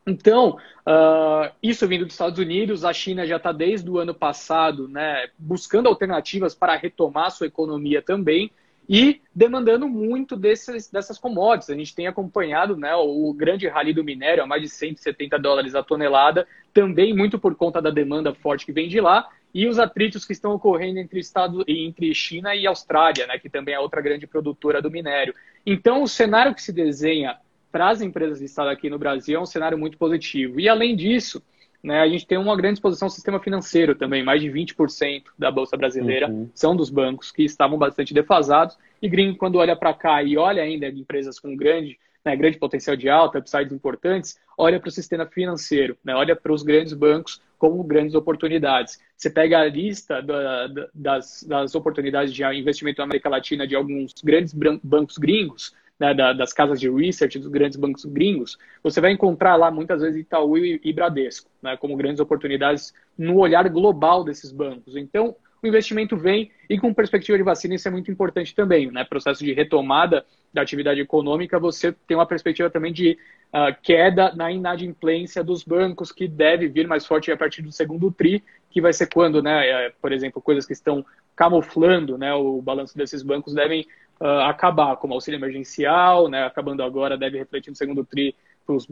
Então, 0.05 0.57
uh, 0.87 1.53
isso 1.61 1.85
vindo 1.85 2.05
dos 2.05 2.13
Estados 2.13 2.39
Unidos, 2.39 2.85
a 2.85 2.93
China 2.93 3.25
já 3.25 3.35
está 3.35 3.51
desde 3.51 3.89
o 3.89 3.97
ano 3.97 4.13
passado 4.13 4.87
né, 4.87 5.27
buscando 5.37 5.89
alternativas 5.89 6.55
para 6.55 6.77
retomar 6.77 7.29
sua 7.31 7.47
economia 7.47 8.01
também 8.01 8.49
e 8.89 9.21
demandando 9.35 9.87
muito 9.87 10.35
desses, 10.35 10.89
dessas 10.89 11.19
commodities. 11.19 11.69
A 11.69 11.75
gente 11.75 11.93
tem 11.93 12.07
acompanhado 12.07 12.77
né, 12.77 12.95
o 12.95 13.33
grande 13.33 13.67
rally 13.67 13.93
do 13.93 14.03
minério 14.03 14.43
a 14.43 14.47
mais 14.47 14.61
de 14.61 14.69
170 14.69 15.37
dólares 15.37 15.75
a 15.75 15.83
tonelada, 15.83 16.47
também 16.73 17.13
muito 17.13 17.37
por 17.37 17.55
conta 17.55 17.81
da 17.81 17.89
demanda 17.89 18.33
forte 18.33 18.65
que 18.65 18.71
vem 18.71 18.87
de 18.87 19.01
lá, 19.01 19.27
e 19.53 19.67
os 19.67 19.79
atritos 19.79 20.25
que 20.25 20.33
estão 20.33 20.53
ocorrendo 20.53 20.99
entre, 20.99 21.19
Estado, 21.19 21.63
entre 21.67 22.13
China 22.13 22.55
e 22.55 22.67
Austrália, 22.67 23.27
né, 23.27 23.37
que 23.39 23.49
também 23.49 23.73
é 23.73 23.79
outra 23.79 24.01
grande 24.01 24.27
produtora 24.27 24.81
do 24.81 24.91
minério. 24.91 25.33
Então, 25.65 26.03
o 26.03 26.07
cenário 26.07 26.53
que 26.53 26.61
se 26.61 26.71
desenha 26.71 27.37
para 27.71 27.89
as 27.89 28.01
empresas 28.01 28.39
de 28.39 28.45
Estado 28.45 28.69
aqui 28.69 28.89
no 28.89 28.99
Brasil 28.99 29.37
é 29.37 29.41
um 29.41 29.45
cenário 29.45 29.77
muito 29.77 29.97
positivo. 29.97 30.59
E, 30.59 30.69
além 30.69 30.95
disso, 30.95 31.41
né, 31.83 32.01
a 32.01 32.07
gente 32.07 32.25
tem 32.25 32.37
uma 32.37 32.55
grande 32.55 32.75
exposição 32.75 33.05
ao 33.05 33.09
sistema 33.09 33.39
financeiro 33.39 33.95
também, 33.95 34.23
mais 34.23 34.41
de 34.41 34.49
20% 34.49 35.23
da 35.37 35.51
Bolsa 35.51 35.77
Brasileira 35.77 36.29
uhum. 36.29 36.49
são 36.53 36.75
dos 36.75 36.89
bancos 36.89 37.31
que 37.31 37.43
estavam 37.43 37.77
bastante 37.77 38.13
defasados. 38.13 38.77
E 39.01 39.07
gringo, 39.07 39.37
quando 39.37 39.57
olha 39.57 39.75
para 39.75 39.93
cá 39.93 40.23
e 40.23 40.37
olha 40.37 40.63
ainda 40.63 40.87
empresas 40.87 41.39
com 41.39 41.55
grande, 41.55 41.97
né, 42.25 42.35
grande 42.35 42.57
potencial 42.57 42.95
de 42.95 43.09
alta, 43.09 43.39
upsides 43.39 43.71
importantes, 43.71 44.37
olha 44.57 44.79
para 44.79 44.89
o 44.89 44.91
sistema 44.91 45.25
financeiro, 45.25 45.97
né, 46.03 46.15
olha 46.15 46.35
para 46.35 46.51
os 46.51 46.63
grandes 46.63 46.93
bancos 46.93 47.41
como 47.57 47.83
grandes 47.83 48.15
oportunidades. 48.15 48.99
Você 49.15 49.29
pega 49.29 49.59
a 49.59 49.65
lista 49.65 50.21
da, 50.21 50.67
das, 50.93 51.43
das 51.47 51.73
oportunidades 51.73 52.33
de 52.33 52.43
investimento 52.43 52.99
na 52.99 53.05
América 53.05 53.29
Latina 53.29 53.67
de 53.67 53.75
alguns 53.75 54.13
grandes 54.23 54.53
bancos 54.53 55.17
gringos, 55.17 55.73
né, 55.99 56.13
da, 56.13 56.33
das 56.33 56.53
casas 56.53 56.79
de 56.79 56.89
research 56.89 57.39
dos 57.39 57.47
grandes 57.47 57.77
bancos 57.77 58.05
gringos, 58.05 58.57
você 58.83 59.01
vai 59.01 59.11
encontrar 59.11 59.55
lá 59.55 59.71
muitas 59.71 60.01
vezes 60.01 60.21
Itaú 60.21 60.57
e, 60.57 60.79
e 60.83 60.93
Bradesco, 60.93 61.49
né, 61.61 61.75
como 61.77 61.95
grandes 61.95 62.19
oportunidades 62.19 62.93
no 63.17 63.37
olhar 63.37 63.67
global 63.69 64.23
desses 64.23 64.51
bancos. 64.51 64.95
Então, 64.95 65.35
o 65.61 65.67
investimento 65.67 66.15
vem 66.15 66.51
e 66.69 66.77
com 66.77 66.93
perspectiva 66.93 67.37
de 67.37 67.43
vacina 67.43 67.75
isso 67.75 67.87
é 67.87 67.91
muito 67.91 68.11
importante 68.11 68.53
também, 68.53 68.91
né? 68.91 69.03
Processo 69.03 69.43
de 69.43 69.53
retomada 69.53 70.25
da 70.53 70.61
atividade 70.61 70.99
econômica, 70.99 71.59
você 71.59 71.91
tem 72.07 72.15
uma 72.15 72.25
perspectiva 72.25 72.69
também 72.69 72.93
de 72.93 73.17
uh, 73.53 73.75
queda 73.81 74.33
na 74.35 74.51
inadimplência 74.51 75.43
dos 75.43 75.63
bancos, 75.63 76.11
que 76.11 76.27
deve 76.27 76.67
vir 76.67 76.87
mais 76.87 77.05
forte 77.05 77.31
a 77.31 77.37
partir 77.37 77.61
do 77.61 77.71
segundo 77.71 78.11
tri, 78.11 78.43
que 78.69 78.81
vai 78.81 78.93
ser 78.93 79.07
quando, 79.07 79.41
né, 79.41 79.67
é, 79.67 79.93
por 80.01 80.11
exemplo, 80.11 80.41
coisas 80.41 80.65
que 80.65 80.73
estão 80.73 81.05
camuflando 81.35 82.17
né, 82.17 82.33
o 82.33 82.61
balanço 82.61 82.97
desses 82.97 83.21
bancos 83.21 83.53
devem 83.53 83.85
uh, 84.19 84.41
acabar, 84.47 84.95
como 84.97 85.13
auxílio 85.13 85.37
emergencial, 85.37 86.29
né, 86.29 86.45
acabando 86.45 86.83
agora, 86.83 87.17
deve 87.17 87.37
refletir 87.37 87.69
no 87.69 87.75
segundo 87.75 88.05
TRI 88.05 88.35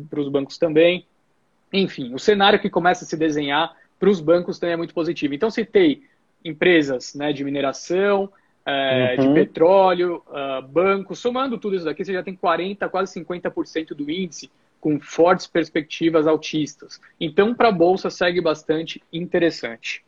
para 0.10 0.20
os 0.20 0.30
bancos 0.30 0.58
também. 0.58 1.06
Enfim, 1.72 2.14
o 2.14 2.20
cenário 2.20 2.60
que 2.60 2.70
começa 2.70 3.04
a 3.04 3.08
se 3.08 3.18
desenhar 3.18 3.76
para 4.00 4.10
os 4.10 4.20
bancos 4.20 4.60
também 4.60 4.74
é 4.74 4.78
muito 4.78 4.94
positivo. 4.94 5.34
Então, 5.34 5.50
citei 5.50 6.04
empresas 6.46 7.16
né, 7.16 7.34
de 7.34 7.44
mineração, 7.44 8.32
é, 8.66 9.16
uhum. 9.20 9.28
de 9.28 9.34
petróleo, 9.34 10.24
uh, 10.28 10.62
bancos, 10.66 11.20
somando 11.20 11.58
tudo 11.58 11.76
isso 11.76 11.86
daqui, 11.86 12.06
você 12.06 12.14
já 12.14 12.24
tem 12.24 12.36
40%, 12.36 12.90
quase 12.90 13.20
50% 13.20 13.90
do 13.90 14.10
índice 14.10 14.50
com 14.80 15.00
fortes 15.00 15.48
perspectivas 15.48 16.28
altistas. 16.28 17.02
Então, 17.20 17.54
para 17.54 17.70
a 17.70 17.72
Bolsa, 17.72 18.10
segue 18.10 18.40
bastante 18.40 19.02
interessante. 19.12 20.06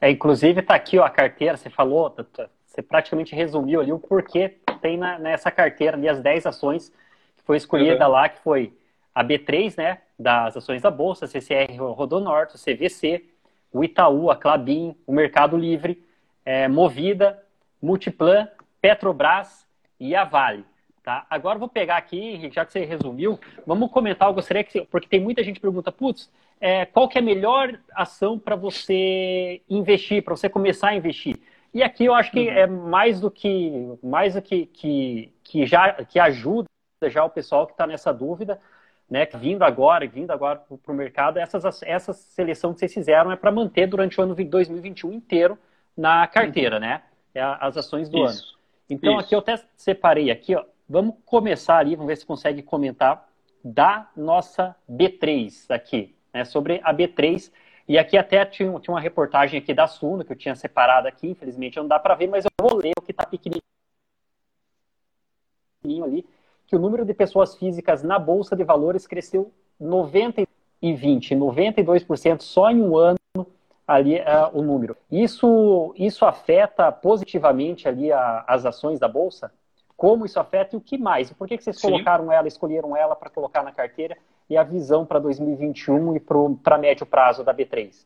É, 0.00 0.10
inclusive, 0.10 0.60
está 0.60 0.74
aqui 0.74 0.98
ó, 0.98 1.04
a 1.04 1.10
carteira, 1.10 1.56
você 1.56 1.70
falou, 1.70 2.10
tá, 2.10 2.24
tá, 2.24 2.48
você 2.66 2.82
praticamente 2.82 3.34
resumiu 3.34 3.80
ali 3.80 3.92
o 3.92 3.98
porquê 3.98 4.56
tem 4.80 4.96
na, 4.96 5.18
nessa 5.18 5.50
carteira 5.50 5.96
ali 5.96 6.08
as 6.08 6.20
10 6.20 6.46
ações 6.46 6.88
que 7.36 7.42
foi 7.44 7.56
escolhida 7.56 8.06
uhum. 8.06 8.12
lá, 8.12 8.28
que 8.28 8.40
foi 8.42 8.72
a 9.14 9.24
B3, 9.24 9.76
né, 9.76 9.98
das 10.18 10.56
ações 10.56 10.82
da 10.82 10.90
Bolsa, 10.90 11.26
CCR 11.26 11.76
Rodonorte, 11.76 12.56
o 12.56 12.58
CVC, 12.58 13.24
o 13.72 13.84
Itaú, 13.84 14.30
a 14.30 14.36
Clabin, 14.36 14.96
o 15.06 15.12
Mercado 15.12 15.56
Livre, 15.56 16.02
é, 16.44 16.68
Movida, 16.68 17.42
Multiplan, 17.80 18.48
Petrobras 18.80 19.66
e 19.98 20.14
a 20.14 20.24
Vale. 20.24 20.64
Tá? 21.02 21.26
Agora 21.30 21.58
vou 21.58 21.68
pegar 21.68 21.96
aqui, 21.96 22.50
já 22.52 22.64
que 22.64 22.72
você 22.72 22.84
resumiu, 22.84 23.38
vamos 23.66 23.90
comentar, 23.90 24.28
eu 24.28 24.34
gostaria 24.34 24.62
que, 24.62 24.82
porque 24.82 25.08
tem 25.08 25.20
muita 25.20 25.42
gente 25.42 25.56
que 25.56 25.62
pergunta, 25.62 25.90
putz, 25.90 26.30
é, 26.60 26.84
qual 26.84 27.08
que 27.08 27.16
é 27.16 27.22
a 27.22 27.24
melhor 27.24 27.78
ação 27.94 28.38
para 28.38 28.54
você 28.54 29.62
investir, 29.68 30.22
para 30.22 30.36
você 30.36 30.48
começar 30.48 30.88
a 30.88 30.94
investir? 30.94 31.38
E 31.72 31.82
aqui 31.82 32.04
eu 32.04 32.14
acho 32.14 32.30
que 32.30 32.48
uhum. 32.48 32.52
é 32.52 32.66
mais 32.66 33.20
do 33.20 33.30
que 33.30 33.72
mais 34.02 34.34
do 34.34 34.42
que, 34.42 34.66
que, 34.66 35.32
que 35.42 35.64
já 35.64 35.92
que 36.04 36.18
ajuda 36.18 36.68
já 37.04 37.24
o 37.24 37.30
pessoal 37.30 37.66
que 37.66 37.72
está 37.72 37.86
nessa 37.86 38.12
dúvida, 38.12 38.60
né? 39.10 39.26
Vindo 39.34 39.64
agora, 39.64 40.06
vindo 40.06 40.30
agora 40.30 40.62
para 40.82 40.92
o 40.92 40.96
mercado, 40.96 41.38
essas, 41.38 41.82
essa 41.82 42.12
seleção 42.12 42.72
que 42.72 42.78
vocês 42.78 42.94
fizeram 42.94 43.32
é 43.32 43.36
para 43.36 43.50
manter 43.50 43.86
durante 43.86 44.20
o 44.20 44.22
ano 44.22 44.34
2021 44.34 45.12
inteiro 45.12 45.58
na 45.96 46.26
carteira, 46.28 46.76
uhum. 46.76 46.82
né? 46.82 47.02
É 47.34 47.42
as 47.42 47.76
ações 47.76 48.08
do 48.08 48.24
Isso. 48.24 48.54
ano. 48.54 48.58
Então 48.88 49.12
Isso. 49.14 49.20
aqui 49.20 49.34
eu 49.34 49.40
até 49.40 49.60
separei 49.76 50.30
aqui, 50.30 50.54
ó. 50.54 50.64
Vamos 50.88 51.16
começar 51.24 51.78
ali, 51.78 51.94
vamos 51.94 52.08
ver 52.08 52.16
se 52.16 52.26
consegue 52.26 52.62
comentar 52.62 53.28
da 53.64 54.08
nossa 54.16 54.74
B3 54.90 55.66
aqui, 55.68 56.14
né? 56.32 56.44
Sobre 56.44 56.80
a 56.82 56.94
B3 56.94 57.52
e 57.88 57.98
aqui 57.98 58.16
até 58.16 58.44
tinha, 58.44 58.70
tinha 58.78 58.94
uma 58.94 59.00
reportagem 59.00 59.58
aqui 59.58 59.74
da 59.74 59.88
Suno, 59.88 60.24
que 60.24 60.32
eu 60.32 60.36
tinha 60.36 60.54
separado 60.54 61.08
aqui, 61.08 61.28
infelizmente 61.28 61.76
não 61.76 61.88
dá 61.88 61.98
para 61.98 62.14
ver, 62.14 62.28
mas 62.28 62.44
eu 62.44 62.50
vou 62.60 62.76
ler 62.76 62.92
o 62.96 63.02
que 63.02 63.10
está 63.10 63.26
pequenininho 63.26 63.60
ali, 66.04 66.24
que 66.70 66.76
o 66.76 66.78
número 66.78 67.04
de 67.04 67.12
pessoas 67.12 67.56
físicas 67.56 68.02
na 68.02 68.18
Bolsa 68.18 68.56
de 68.56 68.64
Valores 68.64 69.06
cresceu 69.06 69.52
90 69.78 70.46
e 70.80 70.94
20, 70.94 71.34
92% 71.34 72.40
só 72.40 72.70
em 72.70 72.80
um 72.80 72.96
ano 72.96 73.18
ali 73.86 74.20
uh, 74.20 74.50
o 74.52 74.62
número. 74.62 74.96
Isso, 75.10 75.92
isso 75.96 76.24
afeta 76.24 76.90
positivamente 76.92 77.88
ali 77.88 78.12
a, 78.12 78.44
as 78.46 78.64
ações 78.64 78.98
da 79.00 79.08
Bolsa? 79.08 79.52
Como 79.96 80.24
isso 80.24 80.38
afeta 80.38 80.76
e 80.76 80.78
o 80.78 80.80
que 80.80 80.96
mais? 80.96 81.30
Por 81.32 81.48
que, 81.48 81.58
que 81.58 81.64
vocês 81.64 81.76
Sim. 81.76 81.90
colocaram 81.90 82.32
ela, 82.32 82.48
escolheram 82.48 82.96
ela 82.96 83.14
para 83.14 83.28
colocar 83.28 83.62
na 83.62 83.72
carteira? 83.72 84.16
e 84.50 84.56
a 84.56 84.64
visão 84.64 85.06
para 85.06 85.20
2021 85.20 86.16
e 86.16 86.20
para 86.20 86.76
médio 86.76 87.06
prazo 87.06 87.44
da 87.44 87.54
B3? 87.54 88.04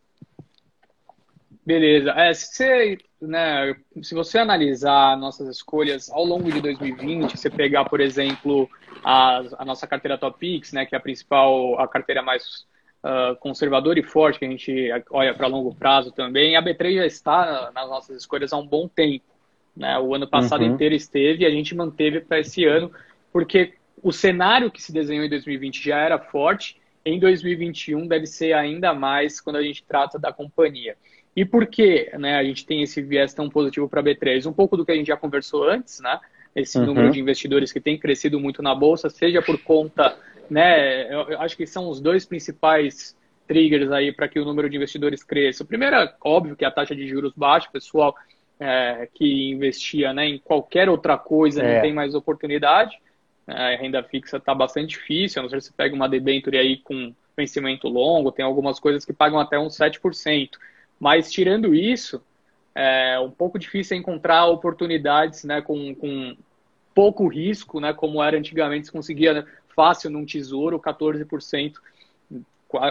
Beleza. 1.67 2.11
É, 2.11 2.35
se, 2.35 2.47
você, 2.47 2.99
né, 3.21 3.75
se 4.03 4.15
você 4.15 4.39
analisar 4.39 5.17
nossas 5.17 5.49
escolhas 5.49 6.11
ao 6.11 6.25
longo 6.25 6.53
de 6.53 6.61
2020, 6.61 7.39
você 7.39 7.49
pegar, 7.49 7.87
por 7.87 8.01
exemplo, 8.01 8.69
a, 9.03 9.43
a 9.59 9.65
nossa 9.65 9.87
carteira 9.87 10.19
Topix, 10.19 10.73
né, 10.73 10.85
que 10.85 10.95
é 10.95 10.99
a 10.99 11.01
principal, 11.01 11.81
a 11.81 11.89
carteira 11.89 12.23
mais 12.23 12.67
uh, 13.03 13.35
conservador 13.37 13.97
e 13.97 14.03
forte, 14.03 14.39
que 14.39 14.45
a 14.45 14.51
gente 14.51 14.91
olha 15.11 15.33
para 15.33 15.47
longo 15.47 15.75
prazo 15.75 16.13
também, 16.13 16.55
a 16.55 16.63
B3 16.63 16.97
já 16.97 17.07
está 17.07 17.71
nas 17.75 17.89
nossas 17.89 18.17
escolhas 18.19 18.53
há 18.53 18.59
um 18.59 18.67
bom 18.67 18.87
tempo. 18.87 19.25
Né? 19.75 19.99
O 19.99 20.15
ano 20.15 20.29
passado 20.29 20.63
uhum. 20.63 20.75
inteiro 20.75 20.95
esteve 20.95 21.45
e 21.45 21.47
a 21.47 21.51
gente 21.51 21.75
manteve 21.75 22.21
para 22.21 22.41
esse 22.41 22.65
ano, 22.67 22.93
porque 23.33 23.73
o 24.03 24.13
cenário 24.13 24.71
que 24.71 24.83
se 24.83 24.93
desenhou 24.93 25.25
em 25.25 25.31
2020 25.31 25.83
já 25.83 25.99
era 25.99 26.19
forte, 26.19 26.79
em 27.07 27.19
2021 27.19 28.07
deve 28.07 28.27
ser 28.27 28.53
ainda 28.53 28.93
mais 28.93 29.41
quando 29.41 29.57
a 29.57 29.63
gente 29.63 29.83
trata 29.83 30.19
da 30.19 30.33
companhia. 30.33 30.97
E 31.37 31.45
por 31.45 31.67
que 31.67 32.11
né, 32.19 32.37
a 32.37 32.45
gente 32.45 32.65
tem 32.65 32.83
esse 32.83 33.03
viés 33.03 33.35
tão 33.35 33.49
positivo 33.49 33.89
para 33.89 34.01
a 34.01 34.05
B3? 34.05 34.47
Um 34.47 34.53
pouco 34.53 34.77
do 34.77 34.85
que 34.85 34.93
a 34.93 34.95
gente 34.95 35.09
já 35.09 35.17
conversou 35.17 35.69
antes, 35.69 36.01
né? 36.01 36.21
Esse 36.55 36.79
uhum. 36.79 36.87
número 36.87 37.11
de 37.11 37.19
investidores 37.19 37.73
que 37.73 37.81
tem 37.81 37.99
crescido 37.99 38.39
muito 38.39 38.63
na 38.63 38.75
Bolsa, 38.75 39.11
seja 39.11 39.43
por 39.43 39.61
conta 39.63 40.17
né? 40.51 41.13
Eu, 41.13 41.31
eu 41.31 41.41
acho 41.41 41.57
que 41.57 41.67
são 41.67 41.89
os 41.89 42.01
dois 42.01 42.25
principais 42.25 43.17
triggers 43.47 43.91
aí 43.91 44.13
para 44.13 44.29
que 44.29 44.39
o 44.39 44.45
número 44.45 44.69
de 44.69 44.77
investidores 44.77 45.23
cresça. 45.23 45.63
O 45.63 45.67
primeiro 45.67 45.97
é 45.97 46.15
óbvio 46.23 46.57
que 46.57 46.65
a 46.65 46.71
taxa 46.71 46.95
de 46.95 47.07
juros 47.07 47.33
baixa, 47.37 47.69
pessoal 47.73 48.15
é, 48.59 49.09
que 49.13 49.51
investia 49.51 50.13
né, 50.13 50.27
em 50.27 50.39
qualquer 50.39 50.89
outra 50.89 51.19
coisa 51.19 51.63
é. 51.63 51.75
não 51.75 51.83
tem 51.83 51.93
mais 51.93 52.15
oportunidade. 52.15 52.99
É, 53.47 53.75
a 53.75 53.77
renda 53.77 54.03
fixa 54.03 54.39
está 54.39 54.55
bastante 54.55 54.91
difícil, 54.91 55.41
a 55.41 55.43
não 55.43 55.51
ser 55.51 55.61
se 55.61 55.69
você 55.69 55.75
pega 55.77 55.95
uma 55.95 56.09
debenture 56.09 56.57
aí 56.57 56.79
com 56.79 57.15
vencimento 57.37 57.89
longo, 57.89 58.33
tem 58.33 58.45
algumas 58.45 58.79
coisas 58.79 59.05
que 59.05 59.13
pagam 59.13 59.39
até 59.39 59.59
uns 59.59 59.77
7%. 59.77 60.51
Mas 60.99 61.31
tirando 61.31 61.75
isso, 61.75 62.23
é 62.75 63.19
um 63.21 63.31
pouco 63.31 63.59
difícil 63.59 63.97
encontrar 63.97 64.47
oportunidades 64.47 65.45
né, 65.45 65.61
com, 65.61 65.95
com 65.95 66.37
pouco 66.95 67.27
risco, 67.27 67.81
né, 67.81 67.93
como 67.93 68.23
era 68.23 68.37
antigamente, 68.37 68.87
se 68.87 68.93
conseguia 68.93 69.35
né, 69.35 69.45
fácil 69.75 70.11
num 70.11 70.25
tesouro, 70.25 70.79
14%, 70.79 71.75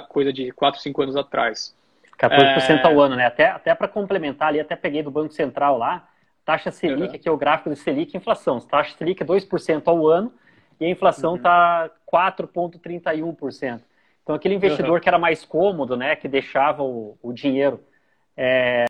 coisa 0.08 0.32
de 0.32 0.52
4, 0.52 0.82
5 0.82 1.02
anos 1.02 1.16
atrás. 1.16 1.76
14% 2.18 2.80
é... 2.80 2.86
ao 2.86 3.02
ano, 3.02 3.16
né? 3.16 3.26
Até, 3.26 3.48
até 3.48 3.76
para 3.76 3.88
complementar 3.88 4.50
ali, 4.50 4.60
até 4.60 4.76
peguei 4.76 5.04
do 5.04 5.12
Banco 5.12 5.34
Central 5.34 5.78
lá, 5.78 6.08
taxa 6.46 6.72
Selic, 6.72 7.10
uhum. 7.10 7.16
aqui 7.16 7.28
é 7.28 7.32
o 7.32 7.38
gráfico 7.38 7.70
de 7.70 7.76
Selic 7.76 8.16
inflação. 8.16 8.60
Taxa 8.60 8.96
Selic 8.98 9.22
é 9.22 9.26
2% 9.26 9.84
ao 9.86 10.08
ano 10.08 10.32
e 10.80 10.86
a 10.86 10.90
inflação 10.90 11.36
está 11.36 11.90
uhum. 12.12 12.20
4,31%. 12.20 13.82
Então, 14.22 14.36
aquele 14.36 14.56
investidor 14.56 14.94
uhum. 14.94 15.00
que 15.00 15.10
era 15.10 15.20
mais 15.20 15.44
cômodo, 15.44 15.98
né, 15.98 16.16
que 16.16 16.28
deixava 16.28 16.82
o, 16.82 17.18
o 17.22 17.34
dinheiro 17.34 17.82
é, 18.36 18.86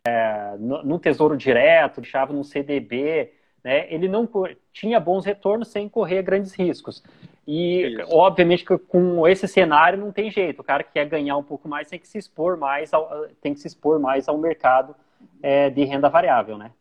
tesouro 1.02 1.36
direto, 1.36 2.02
deixava 2.02 2.34
no 2.34 2.44
CDB, 2.44 3.32
né, 3.64 3.92
ele 3.94 4.08
não 4.08 4.30
tinha 4.72 5.00
bons 5.00 5.26
retornos 5.26 5.70
sem 5.70 5.88
correr 5.88 6.22
grandes 6.22 6.54
riscos. 6.54 7.04
E, 7.46 7.98
Isso. 8.00 8.16
obviamente, 8.16 8.66
que 8.66 8.78
com 8.78 9.28
esse 9.28 9.48
cenário 9.48 10.00
não 10.00 10.12
tem 10.12 10.32
jeito. 10.32 10.62
O 10.62 10.64
cara 10.64 10.84
que 10.84 10.94
quer 10.94 11.06
ganhar 11.06 11.38
um 11.38 11.44
pouco 11.44 11.68
mais 11.68 11.90
tem 11.90 12.00
que 12.00 12.08
se 12.08 12.18
expor 12.18 12.58
mais 12.58 12.94
ao, 12.94 13.28
tem 13.42 13.54
que 13.54 13.60
se 13.60 13.68
expor 13.68 14.00
mais 14.00 14.28
ao 14.28 14.38
mercado 14.38 14.96
é, 15.42 15.70
de 15.70 15.84
renda 15.84 16.10
variável, 16.10 16.58
né? 16.58 16.72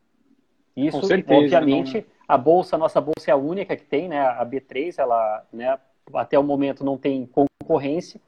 Isso, 0.77 1.05
certeza, 1.05 1.41
obviamente, 1.41 1.99
não... 1.99 2.05
a 2.27 2.39
bolsa, 2.39 2.77
a 2.77 2.79
nossa 2.79 3.01
bolsa 3.01 3.31
é 3.31 3.33
a 3.33 3.37
única 3.37 3.77
que 3.77 3.85
tem, 3.85 4.09
né? 4.09 4.21
A 4.21 4.47
B3, 4.47 4.95
ela, 4.99 5.45
né, 5.53 5.79
até 6.15 6.39
o 6.39 6.43
momento 6.43 6.85
não 6.85 6.97
tem 6.97 7.27
concorrência, 7.27 8.21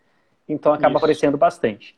então 0.48 0.72
acaba 0.72 0.90
Isso. 0.90 0.98
aparecendo 0.98 1.38
bastante. 1.38 1.96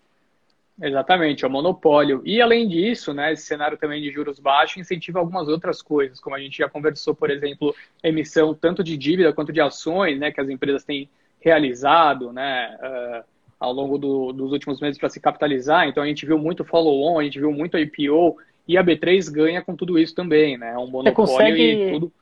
Exatamente, 0.80 1.44
é 1.44 1.48
o 1.48 1.50
monopólio. 1.50 2.20
E 2.24 2.40
além 2.40 2.68
disso, 2.68 3.14
né, 3.14 3.32
esse 3.32 3.46
cenário 3.46 3.78
também 3.78 4.02
de 4.02 4.10
juros 4.10 4.38
baixos 4.38 4.76
incentiva 4.76 5.18
algumas 5.18 5.48
outras 5.48 5.80
coisas, 5.80 6.20
como 6.20 6.36
a 6.36 6.38
gente 6.38 6.58
já 6.58 6.68
conversou, 6.68 7.14
por 7.14 7.30
exemplo, 7.30 7.74
emissão 8.02 8.54
tanto 8.54 8.84
de 8.84 8.96
dívida 8.96 9.32
quanto 9.32 9.52
de 9.52 9.60
ações, 9.60 10.18
né, 10.18 10.30
que 10.30 10.40
as 10.40 10.50
empresas 10.50 10.84
têm 10.84 11.08
realizado, 11.40 12.30
né, 12.30 12.76
uh, 12.82 13.24
ao 13.58 13.72
longo 13.72 13.96
do, 13.96 14.32
dos 14.32 14.52
últimos 14.52 14.80
meses 14.80 14.98
para 14.98 15.08
se 15.08 15.18
capitalizar. 15.18 15.88
Então 15.88 16.02
a 16.02 16.06
gente 16.06 16.26
viu 16.26 16.38
muito 16.38 16.64
follow-on, 16.64 17.18
a 17.18 17.24
gente 17.24 17.38
viu 17.38 17.52
muito 17.52 17.78
IPO 17.78 18.36
e 18.68 18.76
a 18.76 18.84
B3 18.84 19.30
ganha 19.32 19.62
com 19.62 19.74
tudo 19.74 19.98
isso 19.98 20.14
também, 20.14 20.58
né? 20.58 20.72
É 20.72 20.78
um 20.78 20.88
monopólio 20.88 21.14
consegue... 21.14 21.62
e 21.62 21.92
tudo. 21.92 22.12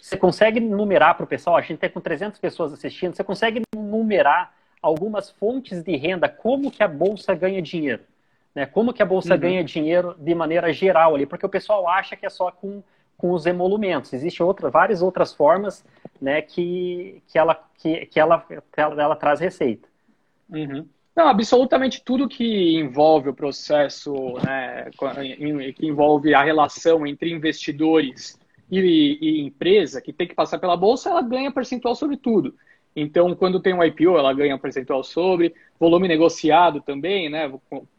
Você 0.00 0.16
consegue 0.16 0.60
numerar 0.60 1.14
para 1.14 1.24
o 1.24 1.26
pessoal? 1.26 1.56
A 1.56 1.60
gente 1.60 1.78
tem 1.78 1.88
com 1.88 2.00
300 2.00 2.38
pessoas 2.38 2.72
assistindo. 2.72 3.14
Você 3.14 3.24
consegue 3.24 3.62
numerar 3.74 4.53
algumas 4.84 5.30
fontes 5.30 5.82
de 5.82 5.96
renda, 5.96 6.28
como 6.28 6.70
que 6.70 6.82
a 6.82 6.88
bolsa 6.88 7.34
ganha 7.34 7.62
dinheiro. 7.62 8.02
Né? 8.54 8.66
Como 8.66 8.92
que 8.92 9.02
a 9.02 9.06
bolsa 9.06 9.34
uhum. 9.34 9.40
ganha 9.40 9.64
dinheiro 9.64 10.14
de 10.18 10.34
maneira 10.34 10.70
geral 10.74 11.14
ali, 11.14 11.24
porque 11.24 11.46
o 11.46 11.48
pessoal 11.48 11.88
acha 11.88 12.14
que 12.14 12.26
é 12.26 12.30
só 12.30 12.50
com, 12.50 12.82
com 13.16 13.32
os 13.32 13.46
emolumentos. 13.46 14.12
Existem 14.12 14.44
outra, 14.44 14.68
várias 14.68 15.00
outras 15.00 15.32
formas 15.32 15.84
né, 16.20 16.42
que, 16.42 17.22
que, 17.26 17.38
ela, 17.38 17.58
que, 17.78 18.04
que 18.06 18.20
ela, 18.20 18.44
ela, 18.76 19.02
ela 19.02 19.16
traz 19.16 19.40
receita. 19.40 19.88
Uhum. 20.50 20.86
Não, 21.16 21.28
absolutamente 21.28 22.02
tudo 22.04 22.28
que 22.28 22.76
envolve 22.76 23.30
o 23.30 23.34
processo, 23.34 24.12
né, 24.44 24.90
que 25.74 25.86
envolve 25.86 26.34
a 26.34 26.42
relação 26.42 27.06
entre 27.06 27.30
investidores 27.30 28.38
e, 28.70 29.18
e, 29.20 29.40
empresa, 29.46 30.02
que 30.02 30.12
tem 30.12 30.26
que 30.26 30.34
passar 30.34 30.58
pela 30.58 30.76
bolsa, 30.76 31.08
ela 31.08 31.22
ganha 31.22 31.50
percentual 31.50 31.94
sobre 31.94 32.16
tudo. 32.18 32.54
Então, 32.96 33.34
quando 33.34 33.60
tem 33.60 33.74
um 33.74 33.82
IPO, 33.82 34.16
ela 34.16 34.32
ganha 34.32 34.54
um 34.54 34.58
percentual 34.58 35.02
sobre. 35.02 35.54
Volume 35.78 36.06
negociado 36.06 36.80
também, 36.80 37.28
né? 37.28 37.52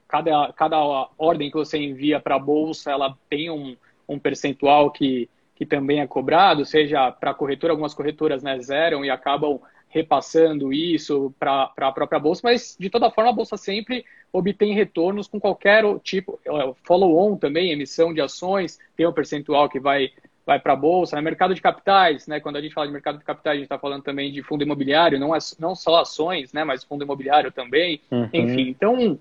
Cada, 0.07 0.53
cada 0.53 1.09
ordem 1.17 1.49
que 1.49 1.57
você 1.57 1.77
envia 1.77 2.19
para 2.19 2.35
a 2.35 2.39
bolsa, 2.39 2.91
ela 2.91 3.17
tem 3.29 3.49
um, 3.49 3.75
um 4.07 4.17
percentual 4.17 4.91
que, 4.91 5.29
que 5.55 5.65
também 5.65 5.99
é 5.99 6.07
cobrado, 6.07 6.65
seja 6.65 7.11
para 7.11 7.31
a 7.31 7.33
corretora, 7.33 7.73
algumas 7.73 7.93
corretoras 7.93 8.43
né, 8.43 8.59
zeram 8.59 9.03
e 9.03 9.09
acabam 9.09 9.59
repassando 9.89 10.73
isso 10.73 11.33
para 11.39 11.71
a 11.77 11.91
própria 11.91 12.19
bolsa, 12.19 12.41
mas 12.43 12.75
de 12.77 12.89
toda 12.89 13.09
forma 13.09 13.29
a 13.29 13.33
bolsa 13.33 13.55
sempre 13.55 14.03
obtém 14.31 14.73
retornos 14.73 15.25
com 15.25 15.39
qualquer 15.39 15.85
tipo, 15.99 16.37
follow-on 16.83 17.37
também, 17.37 17.71
emissão 17.71 18.13
de 18.13 18.19
ações, 18.19 18.77
tem 18.97 19.07
um 19.07 19.13
percentual 19.13 19.69
que 19.69 19.79
vai 19.79 20.11
vai 20.45 20.59
para 20.59 20.73
a 20.73 20.75
bolsa, 20.75 21.15
né? 21.15 21.21
mercado 21.21 21.55
de 21.55 21.61
capitais, 21.61 22.27
né? 22.27 22.39
Quando 22.39 22.57
a 22.57 22.61
gente 22.61 22.73
fala 22.73 22.85
de 22.85 22.93
mercado 22.93 23.17
de 23.17 23.23
capitais, 23.23 23.53
a 23.53 23.57
gente 23.57 23.65
está 23.65 23.79
falando 23.79 24.03
também 24.03 24.31
de 24.31 24.43
fundo 24.43 24.63
imobiliário, 24.63 25.19
não, 25.19 25.35
é, 25.35 25.39
não 25.57 25.73
só 25.73 26.01
ações, 26.01 26.53
né? 26.53 26.63
Mas 26.63 26.83
fundo 26.83 27.03
imobiliário 27.03 27.51
também. 27.51 27.99
Uhum. 28.11 28.29
Enfim, 28.31 28.69
então 28.69 29.19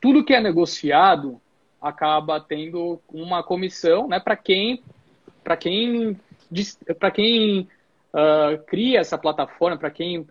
tudo 0.00 0.24
que 0.24 0.34
é 0.34 0.40
negociado 0.40 1.40
acaba 1.80 2.40
tendo 2.40 3.00
uma 3.08 3.42
comissão, 3.42 4.06
né? 4.06 4.20
Para 4.20 4.36
quem, 4.36 4.82
para 5.42 5.56
quem, 5.56 6.20
para 6.98 7.10
quem 7.10 7.68
uh, 8.12 8.62
cria 8.66 9.00
essa 9.00 9.16
plataforma, 9.16 9.78
para 9.78 9.90
quem 9.90 10.26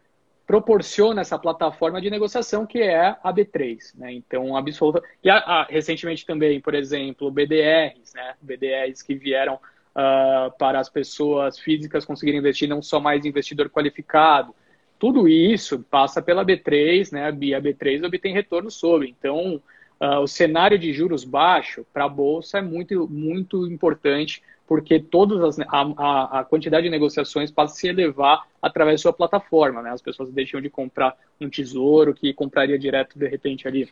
proporciona 0.45 1.21
essa 1.21 1.39
plataforma 1.39 1.99
de 1.99 2.11
negociação 2.11 2.67
que 2.67 2.79
é 2.79 3.15
a 3.23 3.33
B3, 3.33 3.79
né? 3.95 4.13
Então, 4.13 4.55
absoluta. 4.55 5.01
E 5.23 5.29
a, 5.29 5.37
a, 5.37 5.63
recentemente 5.63 6.23
também, 6.23 6.61
por 6.61 6.75
exemplo, 6.75 7.31
BDRs, 7.31 8.13
né? 8.13 8.35
BDRs 8.39 9.01
que 9.01 9.15
vieram 9.15 9.59
uh, 9.95 10.51
para 10.57 10.79
as 10.79 10.89
pessoas 10.89 11.57
físicas 11.57 12.05
conseguirem 12.05 12.39
investir, 12.39 12.67
não 12.67 12.81
só 12.81 12.99
mais 12.99 13.25
investidor 13.25 13.69
qualificado. 13.69 14.53
Tudo 14.99 15.27
isso 15.27 15.79
passa 15.89 16.21
pela 16.21 16.45
B3, 16.45 17.11
né? 17.11 17.27
A 17.27 17.31
B3 17.31 18.05
obtém 18.05 18.33
retorno 18.33 18.69
sobre. 18.69 19.09
Então, 19.09 19.61
uh, 19.99 20.19
o 20.19 20.27
cenário 20.27 20.77
de 20.77 20.93
juros 20.93 21.23
baixo 21.23 21.85
para 21.93 22.05
a 22.05 22.09
Bolsa 22.09 22.59
é 22.59 22.61
muito, 22.61 23.07
muito 23.07 23.65
importante, 23.67 24.41
porque 24.67 24.99
todas 24.99 25.59
as, 25.59 25.67
a, 25.67 26.39
a, 26.39 26.43
quantidade 26.43 26.83
de 26.83 26.89
negociações 26.89 27.51
passa 27.51 27.73
a 27.73 27.77
se 27.77 27.87
elevar 27.87 28.47
através 28.61 28.99
da 28.99 29.03
sua 29.03 29.13
plataforma. 29.13 29.81
Né? 29.81 29.91
As 29.91 30.01
pessoas 30.01 30.31
deixam 30.31 30.59
de 30.59 30.69
comprar 30.69 31.15
um 31.39 31.49
tesouro 31.49 32.13
que 32.13 32.33
compraria 32.33 32.79
direto, 32.79 33.19
de 33.19 33.27
repente, 33.27 33.67
ali 33.67 33.87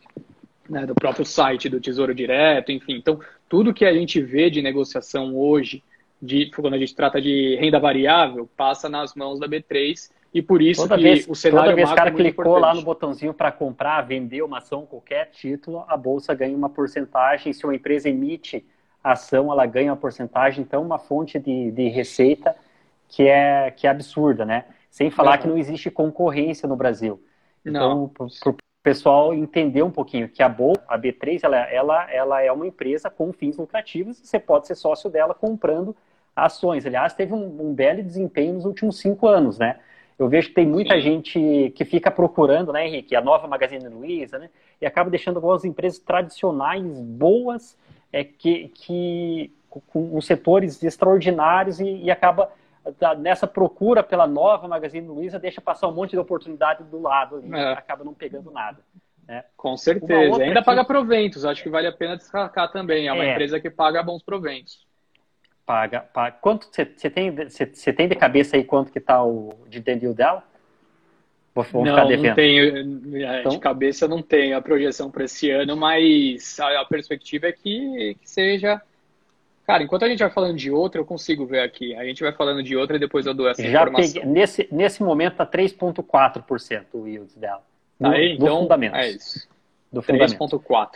né, 0.68 0.86
do 0.86 0.94
próprio 0.94 1.24
site 1.24 1.68
do 1.68 1.80
Tesouro 1.80 2.14
Direto, 2.14 2.72
enfim. 2.72 2.94
Então, 2.94 3.20
tudo 3.48 3.74
que 3.74 3.84
a 3.84 3.92
gente 3.92 4.20
vê 4.20 4.48
de 4.50 4.62
negociação 4.62 5.36
hoje 5.36 5.82
de, 6.24 6.50
quando 6.50 6.74
a 6.74 6.78
gente 6.78 6.94
trata 6.94 7.20
de 7.20 7.56
renda 7.56 7.78
variável, 7.78 8.48
passa 8.56 8.88
nas 8.88 9.14
mãos 9.14 9.38
da 9.38 9.46
B3 9.46 10.10
e 10.32 10.42
por 10.42 10.62
isso 10.62 10.82
toda 10.82 10.96
que 10.96 11.02
vez, 11.02 11.28
o 11.28 11.34
cenário 11.34 11.70
Toda 11.70 11.76
vez 11.76 11.90
o 11.90 11.94
cara 11.94 12.10
é 12.10 12.12
clicou 12.12 12.44
importante. 12.44 12.62
lá 12.62 12.74
no 12.74 12.82
botãozinho 12.82 13.34
para 13.34 13.52
comprar, 13.52 14.00
vender 14.02 14.42
uma 14.42 14.58
ação, 14.58 14.86
qualquer 14.86 15.30
título, 15.30 15.84
a 15.86 15.96
bolsa 15.96 16.34
ganha 16.34 16.56
uma 16.56 16.68
porcentagem. 16.68 17.52
Se 17.52 17.64
uma 17.64 17.74
empresa 17.74 18.08
emite 18.08 18.66
ação, 19.02 19.52
ela 19.52 19.64
ganha 19.66 19.92
uma 19.92 19.96
porcentagem. 19.96 20.62
Então, 20.62 20.82
uma 20.82 20.98
fonte 20.98 21.38
de, 21.38 21.70
de 21.70 21.88
receita 21.88 22.56
que 23.06 23.28
é, 23.28 23.70
que 23.70 23.86
é 23.86 23.90
absurda, 23.90 24.44
né? 24.44 24.64
Sem 24.90 25.10
falar 25.10 25.36
uhum. 25.36 25.42
que 25.42 25.48
não 25.48 25.58
existe 25.58 25.88
concorrência 25.90 26.68
no 26.68 26.74
Brasil. 26.74 27.22
Então, 27.64 28.08
para 28.08 28.50
o 28.50 28.56
pessoal 28.82 29.32
entender 29.32 29.82
um 29.82 29.90
pouquinho 29.90 30.28
que 30.28 30.42
a 30.42 30.48
Bolsa, 30.48 30.82
a 30.88 30.98
B3, 30.98 31.40
ela, 31.44 31.58
ela, 31.58 32.10
ela 32.10 32.42
é 32.42 32.50
uma 32.50 32.66
empresa 32.66 33.08
com 33.08 33.32
fins 33.32 33.56
lucrativos 33.56 34.18
e 34.18 34.26
você 34.26 34.40
pode 34.40 34.66
ser 34.66 34.74
sócio 34.74 35.08
dela 35.08 35.32
comprando 35.32 35.94
ações. 36.34 36.84
Aliás, 36.86 37.14
teve 37.14 37.32
um, 37.32 37.68
um 37.68 37.74
belo 37.74 38.02
desempenho 38.02 38.54
nos 38.54 38.64
últimos 38.64 38.98
cinco 38.98 39.26
anos, 39.26 39.58
né? 39.58 39.78
Eu 40.18 40.28
vejo 40.28 40.48
que 40.48 40.54
tem 40.54 40.66
muita 40.66 40.94
Sim. 40.94 41.00
gente 41.00 41.72
que 41.74 41.84
fica 41.84 42.10
procurando, 42.10 42.72
né, 42.72 42.86
Henrique, 42.86 43.16
a 43.16 43.20
nova 43.20 43.48
Magazine 43.48 43.88
Luiza, 43.88 44.38
né? 44.38 44.48
E 44.80 44.86
acaba 44.86 45.10
deixando 45.10 45.36
algumas 45.36 45.64
empresas 45.64 45.98
tradicionais 45.98 47.00
boas, 47.00 47.76
é, 48.12 48.22
que, 48.22 48.68
que 48.68 49.52
com, 49.68 50.20
setores 50.20 50.82
extraordinários 50.82 51.80
e, 51.80 52.04
e 52.04 52.10
acaba 52.10 52.50
nessa 53.18 53.46
procura 53.46 54.02
pela 54.02 54.26
nova 54.26 54.68
Magazine 54.68 55.08
Luiza 55.08 55.38
deixa 55.38 55.60
passar 55.60 55.88
um 55.88 55.92
monte 55.92 56.10
de 56.10 56.18
oportunidade 56.18 56.84
do 56.84 57.00
lado 57.00 57.42
e 57.44 57.52
é. 57.52 57.72
acaba 57.72 58.04
não 58.04 58.14
pegando 58.14 58.50
nada. 58.50 58.78
Né? 59.26 59.42
Com 59.56 59.76
certeza. 59.76 60.42
Ainda 60.42 60.60
que... 60.60 60.66
paga 60.66 60.84
proventos, 60.84 61.44
acho 61.44 61.62
que 61.62 61.70
vale 61.70 61.86
a 61.86 61.92
pena 61.92 62.16
destacar 62.16 62.70
também. 62.70 63.08
É 63.08 63.12
uma 63.12 63.24
é. 63.24 63.32
empresa 63.32 63.58
que 63.58 63.70
paga 63.70 64.02
bons 64.02 64.22
proventos. 64.22 64.86
Paga, 65.66 66.00
paga. 66.00 66.36
Quanto 66.40 66.68
você 66.70 67.10
tem, 67.10 67.30
você 67.30 67.92
tem 67.92 68.06
de 68.06 68.14
cabeça 68.14 68.56
aí 68.56 68.64
quanto 68.64 68.92
que 68.92 69.00
tá 69.00 69.24
o 69.24 69.54
dividend 69.68 70.04
yield 70.04 70.16
dela? 70.16 70.44
Vou, 71.54 71.64
vou 71.64 71.84
não, 71.84 71.96
não 71.96 72.34
tenho. 72.34 73.16
É, 73.16 73.40
então... 73.40 73.52
De 73.52 73.58
cabeça 73.58 74.08
não 74.08 74.20
tenho 74.20 74.56
a 74.56 74.60
projeção 74.60 75.10
para 75.10 75.24
esse 75.24 75.50
ano, 75.50 75.76
mas 75.76 76.58
a, 76.58 76.80
a 76.80 76.84
perspectiva 76.84 77.46
é 77.46 77.52
que, 77.52 78.16
que, 78.20 78.28
seja. 78.28 78.82
Cara, 79.66 79.82
enquanto 79.82 80.04
a 80.04 80.08
gente 80.08 80.18
vai 80.18 80.30
falando 80.30 80.56
de 80.56 80.70
outra, 80.70 81.00
eu 81.00 81.04
consigo 81.04 81.46
ver 81.46 81.60
aqui. 81.60 81.94
A 81.94 82.04
gente 82.04 82.22
vai 82.22 82.32
falando 82.32 82.62
de 82.62 82.76
outra 82.76 82.96
e 82.96 83.00
depois 83.00 83.24
eu 83.24 83.32
dou 83.32 83.48
essa 83.48 83.62
Já 83.62 83.82
informação. 83.82 84.12
Peguei, 84.12 84.24
nesse, 84.30 84.68
nesse 84.70 85.02
momento 85.02 85.36
tá 85.36 85.46
3,4% 85.46 86.84
o 86.92 87.08
yield 87.08 87.38
dela. 87.38 87.62
No, 87.98 88.10
Aí, 88.10 88.34
então, 88.34 88.58
fundamento. 88.58 88.96
É 88.96 89.08
isso. 89.08 89.48
Do 89.90 90.02
3,4. 90.02 90.88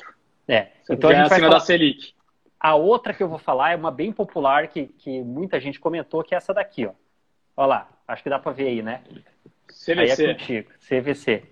É. 0.46 0.68
Então 0.90 1.10
Já 1.10 1.16
a 1.16 1.22
gente 1.22 1.26
é 1.26 1.30
vai 1.30 1.40
falar... 1.40 1.54
da 1.54 1.60
Selic. 1.60 2.12
A 2.60 2.74
outra 2.74 3.14
que 3.14 3.22
eu 3.22 3.28
vou 3.28 3.38
falar 3.38 3.72
é 3.72 3.76
uma 3.76 3.90
bem 3.90 4.12
popular 4.12 4.68
que, 4.68 4.86
que 4.86 5.22
muita 5.22 5.60
gente 5.60 5.78
comentou, 5.78 6.24
que 6.24 6.34
é 6.34 6.38
essa 6.38 6.52
daqui, 6.52 6.86
ó. 6.86 6.92
Olha 7.56 7.66
lá, 7.66 7.88
acho 8.06 8.22
que 8.22 8.30
dá 8.30 8.38
para 8.38 8.52
ver 8.52 8.68
aí, 8.68 8.82
né? 8.82 9.02
CVC. 9.66 10.00
Aí 10.00 10.10
é 10.10 10.34
contigo, 10.34 10.70
CVC. 10.78 11.42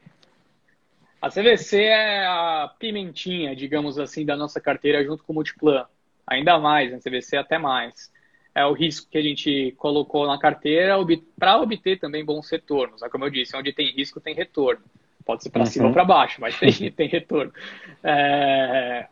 A 1.21 1.29
CVC 1.29 1.83
é 1.83 2.27
a 2.27 2.71
pimentinha, 2.79 3.55
digamos 3.57 3.99
assim, 3.99 4.25
da 4.25 4.37
nossa 4.37 4.61
carteira 4.61 5.05
junto 5.05 5.25
com 5.25 5.33
o 5.33 5.35
Multiplan. 5.35 5.87
Ainda 6.27 6.59
mais, 6.59 6.93
a 6.93 6.99
CVC 6.99 7.37
até 7.37 7.59
mais. 7.59 8.13
É 8.55 8.65
o 8.65 8.73
risco 8.73 9.11
que 9.11 9.19
a 9.19 9.23
gente 9.23 9.75
colocou 9.77 10.27
na 10.27 10.39
carteira 10.39 10.95
para 11.39 11.59
obter 11.61 11.99
também 11.99 12.25
bons 12.25 12.49
retornos. 12.51 13.01
Como 13.11 13.25
eu 13.25 13.31
disse, 13.31 13.57
onde 13.57 13.73
tem 13.73 13.93
risco 13.93 14.21
tem 14.21 14.35
retorno. 14.35 14.83
Pode 15.25 15.43
ser 15.43 15.51
para 15.51 15.61
uhum. 15.61 15.67
cima 15.67 15.87
ou 15.89 15.93
para 15.93 16.05
baixo, 16.05 16.41
mas 16.41 16.59
tem, 16.59 16.71
tem 16.93 17.09
retorno. 17.09 17.53
É, 18.03 19.09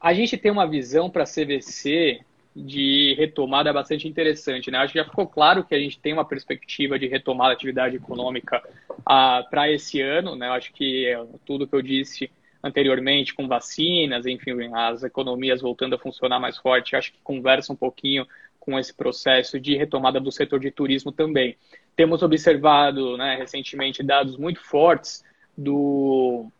a 0.00 0.12
gente 0.12 0.36
tem 0.36 0.50
uma 0.50 0.66
visão 0.66 1.10
para 1.10 1.24
a 1.24 1.26
CVC 1.26 2.20
de 2.54 3.14
retomada 3.18 3.70
bastante 3.72 4.08
interessante. 4.08 4.70
Né? 4.70 4.78
Acho 4.78 4.94
que 4.94 4.98
já 4.98 5.04
ficou 5.04 5.26
claro 5.26 5.62
que 5.62 5.74
a 5.74 5.78
gente 5.78 5.98
tem 5.98 6.14
uma 6.14 6.24
perspectiva 6.24 6.98
de 6.98 7.06
retomada 7.06 7.50
da 7.50 7.54
atividade 7.54 7.96
econômica 7.96 8.62
ah, 9.04 9.44
para 9.50 9.70
esse 9.70 10.00
ano. 10.00 10.34
Né? 10.34 10.48
Acho 10.48 10.72
que 10.72 11.06
tudo 11.44 11.66
que 11.66 11.74
eu 11.74 11.82
disse 11.82 12.30
anteriormente 12.62 13.34
com 13.34 13.46
vacinas, 13.46 14.26
enfim, 14.26 14.70
as 14.74 15.02
economias 15.02 15.60
voltando 15.60 15.94
a 15.94 15.98
funcionar 15.98 16.40
mais 16.40 16.56
forte, 16.56 16.96
acho 16.96 17.12
que 17.12 17.18
conversa 17.22 17.72
um 17.72 17.76
pouquinho 17.76 18.26
com 18.58 18.78
esse 18.78 18.92
processo 18.92 19.60
de 19.60 19.76
retomada 19.76 20.18
do 20.18 20.32
setor 20.32 20.58
de 20.58 20.70
turismo 20.70 21.12
também. 21.12 21.56
Temos 21.94 22.22
observado 22.22 23.16
né, 23.16 23.36
recentemente 23.36 24.02
dados 24.02 24.36
muito 24.36 24.60
fortes 24.60 25.24
do, 25.56 26.50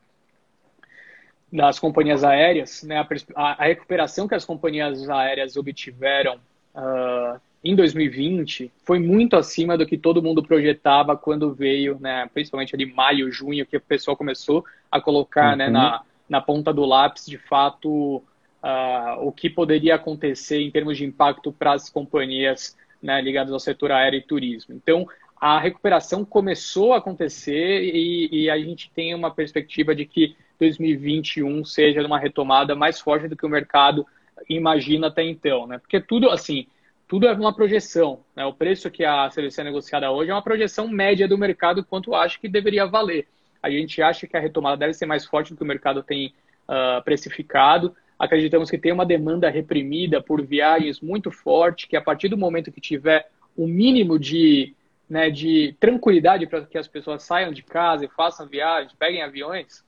das 1.52 1.78
companhias 1.78 2.24
aéreas, 2.24 2.82
né, 2.82 3.06
a, 3.34 3.62
a, 3.62 3.64
recuperação 3.66 4.26
que 4.26 4.34
as 4.34 4.44
companhias 4.44 5.08
aéreas 5.08 5.56
obtiveram 5.56 6.40
uh, 6.74 7.40
em 7.64 7.74
2020 7.74 8.70
foi 8.84 8.98
muito 8.98 9.36
acima 9.36 9.76
do 9.78 9.86
que 9.86 9.96
todo 9.96 10.22
mundo 10.22 10.42
projetava 10.42 11.16
quando 11.16 11.54
veio, 11.54 11.98
né, 12.00 12.28
principalmente 12.32 12.74
ali 12.74 12.86
maio, 12.86 13.30
junho, 13.30 13.66
que 13.66 13.76
o 13.76 13.80
pessoal 13.80 14.16
começou 14.16 14.64
a 14.90 15.00
colocar 15.00 15.52
uhum. 15.52 15.56
né, 15.56 15.70
na, 15.70 16.02
na 16.28 16.40
ponta 16.40 16.72
do 16.72 16.84
lápis, 16.84 17.26
de 17.26 17.38
fato, 17.38 18.16
uh, 18.62 19.20
o 19.20 19.30
que 19.30 19.48
poderia 19.48 19.94
acontecer 19.94 20.60
em 20.60 20.70
termos 20.70 20.96
de 20.96 21.04
impacto 21.04 21.52
para 21.52 21.72
as 21.72 21.88
companhias 21.88 22.76
né, 23.00 23.20
ligadas 23.20 23.52
ao 23.52 23.60
setor 23.60 23.92
aéreo 23.92 24.18
e 24.18 24.22
turismo. 24.22 24.74
Então, 24.74 25.08
a 25.40 25.58
recuperação 25.58 26.24
começou 26.24 26.92
a 26.92 26.98
acontecer 26.98 27.82
e, 27.82 28.28
e 28.32 28.50
a 28.50 28.58
gente 28.58 28.90
tem 28.90 29.14
uma 29.14 29.30
perspectiva 29.30 29.94
de 29.94 30.06
que 30.06 30.34
2021 30.58 31.64
seja 31.64 32.04
uma 32.04 32.18
retomada 32.18 32.74
mais 32.74 33.00
forte 33.00 33.28
do 33.28 33.36
que 33.36 33.46
o 33.46 33.48
mercado 33.48 34.06
imagina 34.48 35.08
até 35.08 35.22
então, 35.22 35.66
né? 35.66 35.78
Porque 35.78 36.00
tudo, 36.00 36.30
assim, 36.30 36.66
tudo 37.08 37.26
é 37.26 37.32
uma 37.32 37.54
projeção, 37.54 38.20
né? 38.34 38.44
O 38.44 38.52
preço 38.52 38.90
que 38.90 39.04
a 39.04 39.28
CVC 39.28 39.60
é 39.60 39.64
negociada 39.64 40.10
hoje 40.10 40.30
é 40.30 40.34
uma 40.34 40.42
projeção 40.42 40.88
média 40.88 41.28
do 41.28 41.38
mercado 41.38 41.84
quanto 41.84 42.14
acha 42.14 42.38
que 42.38 42.48
deveria 42.48 42.86
valer. 42.86 43.26
A 43.62 43.70
gente 43.70 44.02
acha 44.02 44.26
que 44.26 44.36
a 44.36 44.40
retomada 44.40 44.76
deve 44.76 44.94
ser 44.94 45.06
mais 45.06 45.24
forte 45.24 45.52
do 45.52 45.56
que 45.56 45.62
o 45.62 45.66
mercado 45.66 46.02
tem 46.02 46.34
uh, 46.68 47.02
precificado. 47.02 47.94
Acreditamos 48.18 48.70
que 48.70 48.78
tem 48.78 48.92
uma 48.92 49.06
demanda 49.06 49.48
reprimida 49.50 50.22
por 50.22 50.44
viagens 50.44 51.00
muito 51.00 51.30
forte, 51.30 51.86
que 51.86 51.96
a 51.96 52.00
partir 52.00 52.28
do 52.28 52.36
momento 52.36 52.72
que 52.72 52.80
tiver 52.80 53.28
o 53.56 53.64
um 53.64 53.68
mínimo 53.68 54.18
de, 54.18 54.74
né, 55.08 55.30
de 55.30 55.76
tranquilidade 55.78 56.46
para 56.46 56.64
que 56.64 56.78
as 56.78 56.88
pessoas 56.88 57.22
saiam 57.22 57.52
de 57.52 57.62
casa 57.62 58.04
e 58.04 58.08
façam 58.08 58.46
viagens, 58.46 58.92
peguem 58.98 59.22
aviões, 59.22 59.84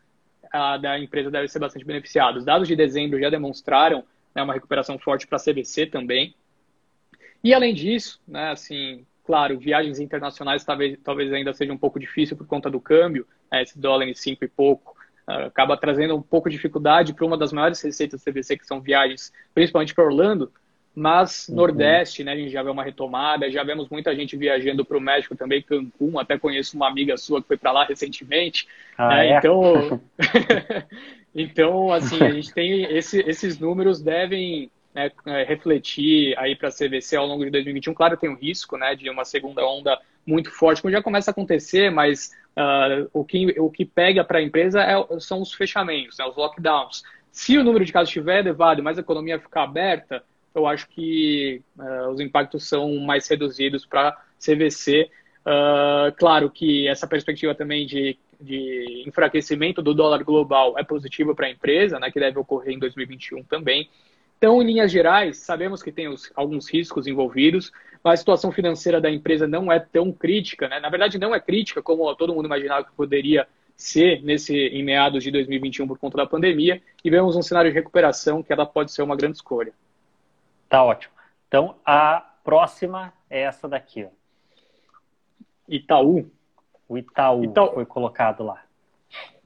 a, 0.52 0.76
da 0.76 0.98
empresa 0.98 1.30
deve 1.30 1.48
ser 1.48 1.58
bastante 1.58 1.84
beneficiada. 1.84 2.38
Os 2.38 2.44
dados 2.44 2.68
de 2.68 2.76
dezembro 2.76 3.20
já 3.20 3.30
demonstraram 3.30 4.04
né, 4.34 4.42
uma 4.42 4.54
recuperação 4.54 4.98
forte 4.98 5.26
para 5.26 5.36
a 5.36 5.40
CVC 5.40 5.86
também. 5.86 6.34
E 7.42 7.54
além 7.54 7.74
disso, 7.74 8.20
né, 8.26 8.50
assim, 8.50 9.06
claro, 9.24 9.58
viagens 9.58 10.00
internacionais 10.00 10.64
talvez, 10.64 10.98
talvez 11.02 11.32
ainda 11.32 11.52
seja 11.52 11.72
um 11.72 11.78
pouco 11.78 12.00
difícil 12.00 12.36
por 12.36 12.46
conta 12.46 12.70
do 12.70 12.80
câmbio, 12.80 13.26
né, 13.50 13.62
esse 13.62 13.78
dólar 13.78 14.06
em 14.06 14.14
5 14.14 14.44
e 14.44 14.48
pouco, 14.48 14.96
uh, 15.28 15.46
acaba 15.46 15.76
trazendo 15.76 16.16
um 16.16 16.22
pouco 16.22 16.48
de 16.48 16.56
dificuldade 16.56 17.14
para 17.14 17.26
uma 17.26 17.36
das 17.36 17.52
maiores 17.52 17.80
receitas 17.80 18.22
da 18.22 18.32
CVC, 18.32 18.58
que 18.58 18.66
são 18.66 18.80
viagens, 18.80 19.32
principalmente 19.54 19.94
para 19.94 20.04
Orlando, 20.04 20.52
mas 20.98 21.48
uhum. 21.48 21.54
Nordeste, 21.54 22.24
né, 22.24 22.32
a 22.32 22.36
gente 22.36 22.50
já 22.50 22.60
vê 22.60 22.70
uma 22.70 22.82
retomada, 22.82 23.50
já 23.50 23.62
vemos 23.62 23.88
muita 23.88 24.14
gente 24.16 24.36
viajando 24.36 24.84
para 24.84 24.98
o 24.98 25.00
México 25.00 25.36
também, 25.36 25.62
Cancún, 25.62 26.18
até 26.18 26.36
conheço 26.36 26.76
uma 26.76 26.88
amiga 26.88 27.16
sua 27.16 27.40
que 27.40 27.46
foi 27.46 27.56
para 27.56 27.70
lá 27.70 27.84
recentemente. 27.84 28.66
Ah, 28.96 29.08
né? 29.08 29.28
é? 29.28 29.38
Então, 29.38 30.00
então, 31.32 31.92
assim, 31.92 32.20
a 32.20 32.30
gente 32.30 32.52
tem 32.52 32.82
esse, 32.96 33.20
esses 33.20 33.60
números 33.60 34.02
devem 34.02 34.70
né, 34.92 35.12
é, 35.26 35.44
refletir 35.44 36.36
aí 36.36 36.56
para 36.56 36.68
a 36.68 36.72
CVC 36.72 37.14
ao 37.14 37.26
longo 37.26 37.44
de 37.44 37.50
2021. 37.50 37.94
Claro, 37.94 38.16
tem 38.16 38.28
o 38.28 38.36
risco 38.36 38.76
né, 38.76 38.96
de 38.96 39.08
uma 39.08 39.24
segunda 39.24 39.64
onda 39.64 39.96
muito 40.26 40.50
forte, 40.50 40.82
como 40.82 40.90
já 40.90 41.00
começa 41.00 41.30
a 41.30 41.32
acontecer, 41.32 41.90
mas 41.90 42.32
uh, 42.56 43.08
o, 43.12 43.24
que, 43.24 43.54
o 43.58 43.70
que 43.70 43.84
pega 43.84 44.24
para 44.24 44.40
a 44.40 44.42
empresa 44.42 44.82
é, 44.82 45.20
são 45.20 45.40
os 45.40 45.54
fechamentos, 45.54 46.18
né, 46.18 46.24
os 46.24 46.36
lockdowns. 46.36 47.04
Se 47.30 47.56
o 47.56 47.62
número 47.62 47.84
de 47.84 47.92
casos 47.92 48.08
estiver 48.08 48.40
elevado, 48.40 48.82
mas 48.82 48.98
a 48.98 49.00
economia 49.00 49.38
ficar 49.38 49.62
aberta, 49.62 50.24
eu 50.54 50.66
acho 50.66 50.88
que 50.88 51.62
uh, 51.78 52.08
os 52.10 52.20
impactos 52.20 52.68
são 52.68 52.96
mais 52.98 53.28
reduzidos 53.28 53.86
para 53.86 54.16
CVC. 54.38 55.10
Uh, 55.40 56.12
claro 56.16 56.50
que 56.50 56.86
essa 56.88 57.06
perspectiva 57.06 57.54
também 57.54 57.86
de, 57.86 58.18
de 58.40 59.04
enfraquecimento 59.06 59.80
do 59.82 59.94
dólar 59.94 60.22
global 60.24 60.78
é 60.78 60.84
positiva 60.84 61.34
para 61.34 61.46
a 61.46 61.50
empresa, 61.50 61.98
né, 61.98 62.10
que 62.10 62.20
deve 62.20 62.38
ocorrer 62.38 62.74
em 62.74 62.78
2021 62.78 63.42
também. 63.44 63.88
Então, 64.38 64.62
em 64.62 64.66
linhas 64.66 64.90
gerais, 64.90 65.38
sabemos 65.38 65.82
que 65.82 65.90
tem 65.90 66.06
os, 66.06 66.30
alguns 66.34 66.70
riscos 66.70 67.08
envolvidos, 67.08 67.72
mas 68.04 68.14
a 68.14 68.16
situação 68.18 68.52
financeira 68.52 69.00
da 69.00 69.10
empresa 69.10 69.48
não 69.48 69.70
é 69.70 69.80
tão 69.80 70.12
crítica, 70.12 70.68
né? 70.68 70.78
Na 70.78 70.88
verdade, 70.88 71.18
não 71.18 71.34
é 71.34 71.40
crítica 71.40 71.82
como 71.82 72.14
todo 72.14 72.32
mundo 72.32 72.46
imaginava 72.46 72.84
que 72.84 72.92
poderia 72.92 73.48
ser 73.76 74.22
nesse 74.22 74.54
em 74.54 74.82
meados 74.84 75.24
de 75.24 75.30
2021 75.32 75.86
por 75.88 75.98
conta 75.98 76.18
da 76.18 76.26
pandemia, 76.26 76.80
e 77.04 77.10
vemos 77.10 77.36
um 77.36 77.42
cenário 77.42 77.70
de 77.70 77.74
recuperação 77.74 78.42
que 78.42 78.52
ela 78.52 78.66
pode 78.66 78.92
ser 78.92 79.02
uma 79.02 79.16
grande 79.16 79.36
escolha. 79.36 79.72
Tá 80.68 80.82
ótimo. 80.84 81.14
Então, 81.46 81.76
a 81.84 82.20
próxima 82.44 83.12
é 83.30 83.42
essa 83.42 83.68
daqui. 83.68 84.04
Ó. 84.04 84.08
Itaú. 85.68 86.30
O 86.88 86.96
Itaú, 86.96 87.44
Itaú 87.44 87.74
foi 87.74 87.86
colocado 87.86 88.42
lá. 88.42 88.62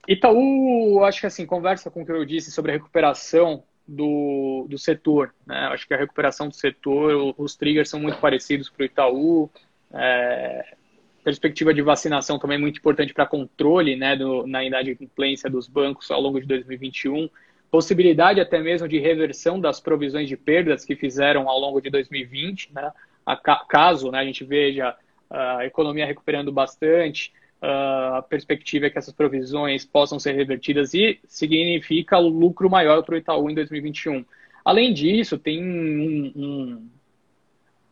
Itaú, 0.06 1.04
acho 1.04 1.20
que 1.20 1.26
assim, 1.26 1.46
conversa 1.46 1.90
com 1.90 2.02
o 2.02 2.06
que 2.06 2.12
eu 2.12 2.24
disse 2.24 2.50
sobre 2.50 2.72
a 2.72 2.74
recuperação 2.74 3.62
do, 3.86 4.66
do 4.68 4.78
setor. 4.78 5.34
Né? 5.46 5.56
Acho 5.72 5.86
que 5.86 5.94
a 5.94 5.96
recuperação 5.98 6.48
do 6.48 6.54
setor, 6.54 7.34
os 7.36 7.56
triggers 7.56 7.88
são 7.88 8.00
muito 8.00 8.18
parecidos 8.18 8.68
para 8.68 8.82
o 8.82 8.86
Itaú. 8.86 9.50
É, 9.92 10.76
perspectiva 11.22 11.72
de 11.72 11.82
vacinação 11.82 12.38
também 12.38 12.56
é 12.56 12.60
muito 12.60 12.78
importante 12.78 13.14
para 13.14 13.26
controle 13.26 13.96
né, 13.96 14.16
do, 14.16 14.46
na 14.46 14.64
inadimplência 14.64 15.48
dos 15.48 15.68
bancos 15.68 16.10
ao 16.10 16.20
longo 16.20 16.40
de 16.40 16.46
2021 16.46 17.28
possibilidade 17.72 18.38
até 18.38 18.60
mesmo 18.60 18.86
de 18.86 18.98
reversão 18.98 19.58
das 19.58 19.80
provisões 19.80 20.28
de 20.28 20.36
perdas 20.36 20.84
que 20.84 20.94
fizeram 20.94 21.48
ao 21.48 21.58
longo 21.58 21.80
de 21.80 21.88
2020, 21.88 22.70
né? 22.74 22.92
A 23.24 23.34
caso 23.34 24.10
né, 24.10 24.18
a 24.18 24.24
gente 24.24 24.44
veja 24.44 24.94
a 25.30 25.64
economia 25.64 26.04
recuperando 26.04 26.52
bastante, 26.52 27.32
a 27.62 28.22
perspectiva 28.28 28.86
é 28.86 28.90
que 28.90 28.98
essas 28.98 29.14
provisões 29.14 29.86
possam 29.86 30.18
ser 30.18 30.32
revertidas 30.32 30.92
e 30.92 31.18
significa 31.26 32.18
lucro 32.18 32.68
maior 32.68 33.02
para 33.04 33.14
o 33.14 33.18
Itaú 33.18 33.48
em 33.48 33.54
2021. 33.54 34.22
Além 34.62 34.92
disso, 34.92 35.38
tem 35.38 35.64
um, 35.64 36.32
um, 36.36 36.88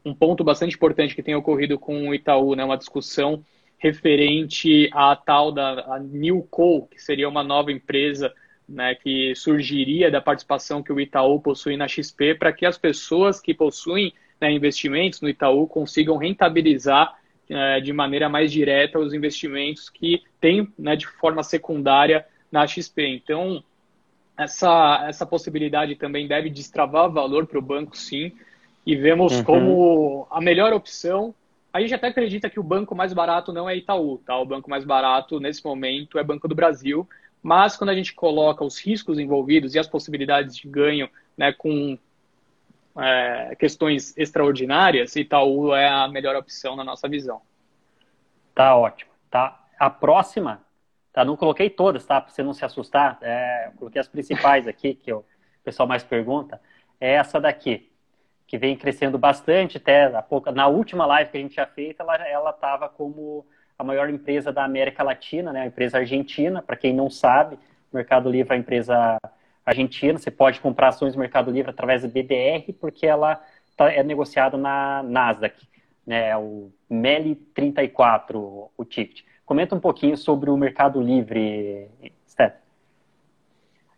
um, 0.05 0.15
ponto 0.15 0.45
bastante 0.45 0.75
importante 0.75 1.15
que 1.15 1.23
tem 1.23 1.35
ocorrido 1.35 1.79
com 1.79 2.09
o 2.09 2.15
Itaú, 2.15 2.55
né, 2.55 2.65
uma 2.65 2.77
discussão 2.77 3.43
referente 3.79 4.91
à 4.93 5.17
tal 5.17 5.51
da 5.51 5.99
Newco, 6.01 6.87
que 6.89 7.01
seria 7.01 7.29
uma 7.29 7.43
nova 7.43 7.73
empresa 7.73 8.31
né, 8.71 8.95
que 8.95 9.35
surgiria 9.35 10.11
da 10.11 10.21
participação 10.21 10.83
que 10.83 10.93
o 10.93 11.01
Itaú 11.01 11.41
possui 11.41 11.77
na 11.77 11.89
XP, 11.89 12.37
para 12.37 12.53
que 12.53 12.65
as 12.65 12.79
pessoas 12.79 13.41
que 13.41 13.53
possuem 13.53 14.13
né, 14.41 14.51
investimentos 14.53 15.21
no 15.21 15.29
Itaú 15.29 15.67
consigam 15.67 16.17
rentabilizar 16.17 17.19
é, 17.49 17.81
de 17.81 17.93
maneira 17.93 18.29
mais 18.29 18.53
direta 18.53 18.99
os 18.99 19.13
investimentos 19.13 19.91
que 19.91 20.23
têm 20.41 20.73
né, 20.79 20.95
de 20.95 21.07
forma 21.07 21.43
secundária 21.43 22.25
na 22.51 22.65
XP. 22.67 23.07
Então, 23.07 23.63
essa, 24.39 25.05
essa 25.09 25.27
possibilidade 25.27 25.97
também 25.97 26.29
deve 26.29 26.49
destravar 26.49 27.11
valor 27.11 27.47
para 27.47 27.59
o 27.59 27.63
banco, 27.63 27.97
sim, 27.97 28.33
e 28.87 28.95
vemos 28.95 29.39
uhum. 29.39 29.45
como 29.45 30.29
a 30.31 30.41
melhor 30.41 30.73
opção. 30.73 31.35
A 31.73 31.81
gente 31.81 31.95
até 31.95 32.07
acredita 32.09 32.49
que 32.49 32.59
o 32.59 32.65
banco 32.65 32.95
mais 32.95 33.13
barato 33.13 33.53
não 33.53 33.69
é 33.69 33.77
Itaú, 33.77 34.19
tá? 34.25 34.39
O 34.39 34.47
banco 34.47 34.71
mais 34.71 34.85
barato 34.85 35.39
nesse 35.39 35.65
momento 35.65 36.19
é 36.19 36.25
Banco 36.25 36.49
do 36.49 36.55
Brasil, 36.55 37.07
mas 37.43 37.77
quando 37.77 37.91
a 37.91 37.95
gente 37.95 38.15
coloca 38.15 38.65
os 38.65 38.79
riscos 38.79 39.19
envolvidos 39.19 39.75
e 39.75 39.79
as 39.79 39.87
possibilidades 39.87 40.57
de 40.57 40.69
ganho 40.69 41.09
né, 41.37 41.53
com 41.53 41.99
é, 42.99 43.55
questões 43.57 44.17
extraordinárias, 44.17 45.17
Itaú 45.17 45.75
é 45.75 45.89
a 45.89 46.07
melhor 46.09 46.37
opção 46.37 46.77
na 46.77 46.85
nossa 46.85 47.09
visão. 47.09 47.41
Tá 48.55 48.77
ótimo. 48.77 49.11
Tá. 49.31 49.65
A 49.79 49.89
próxima, 49.89 50.61
tá? 51.13 51.25
Não 51.25 51.37
coloquei 51.37 51.71
todas, 51.71 52.05
tá? 52.05 52.21
Para 52.21 52.31
você 52.31 52.43
não 52.43 52.53
se 52.53 52.65
assustar. 52.65 53.19
É, 53.23 53.73
coloquei 53.79 54.01
as 54.01 54.09
principais 54.09 54.69
aqui, 54.69 54.95
que 54.95 55.13
o 55.13 55.25
pessoal 55.65 55.89
mais 55.89 56.03
pergunta. 56.03 56.61
É 57.01 57.13
essa 57.15 57.41
daqui, 57.41 57.91
que 58.47 58.59
vem 58.59 58.77
crescendo 58.77 59.17
bastante. 59.17 59.79
Até 59.79 60.11
na 60.53 60.67
última 60.67 61.07
live 61.07 61.31
que 61.31 61.39
a 61.39 61.41
gente 61.41 61.55
tinha 61.55 61.67
feito, 61.67 62.03
ela 62.03 62.51
estava 62.51 62.89
como 62.89 63.47
a 63.81 63.85
maior 63.85 64.11
empresa 64.11 64.53
da 64.53 64.63
América 64.63 65.03
Latina, 65.03 65.55
né? 65.55 65.63
A 65.63 65.67
empresa 65.67 65.97
argentina. 65.97 66.61
Para 66.61 66.77
quem 66.77 66.93
não 66.93 67.09
sabe, 67.09 67.59
Mercado 67.91 68.31
Livre 68.31 68.53
é 68.53 68.57
a 68.57 68.61
empresa 68.61 69.19
argentina. 69.65 70.19
Você 70.19 70.31
pode 70.31 70.61
comprar 70.61 70.89
ações 70.89 71.15
do 71.15 71.19
Mercado 71.19 71.51
Livre 71.51 71.71
através 71.71 72.03
da 72.03 72.09
BDR, 72.09 72.75
porque 72.79 73.07
ela 73.07 73.43
tá, 73.75 73.91
é 73.91 74.03
negociada 74.03 74.59
na 74.59 75.03
Nasdaq, 75.03 75.67
né? 76.07 76.37
O 76.37 76.71
MELI 76.91 77.35
34, 77.35 78.71
o 78.77 78.85
ticket. 78.85 79.23
Comenta 79.47 79.75
um 79.75 79.81
pouquinho 79.81 80.15
sobre 80.15 80.51
o 80.51 80.59
Mercado 80.59 81.01
Livre, 81.01 81.89
Steph. 82.29 82.57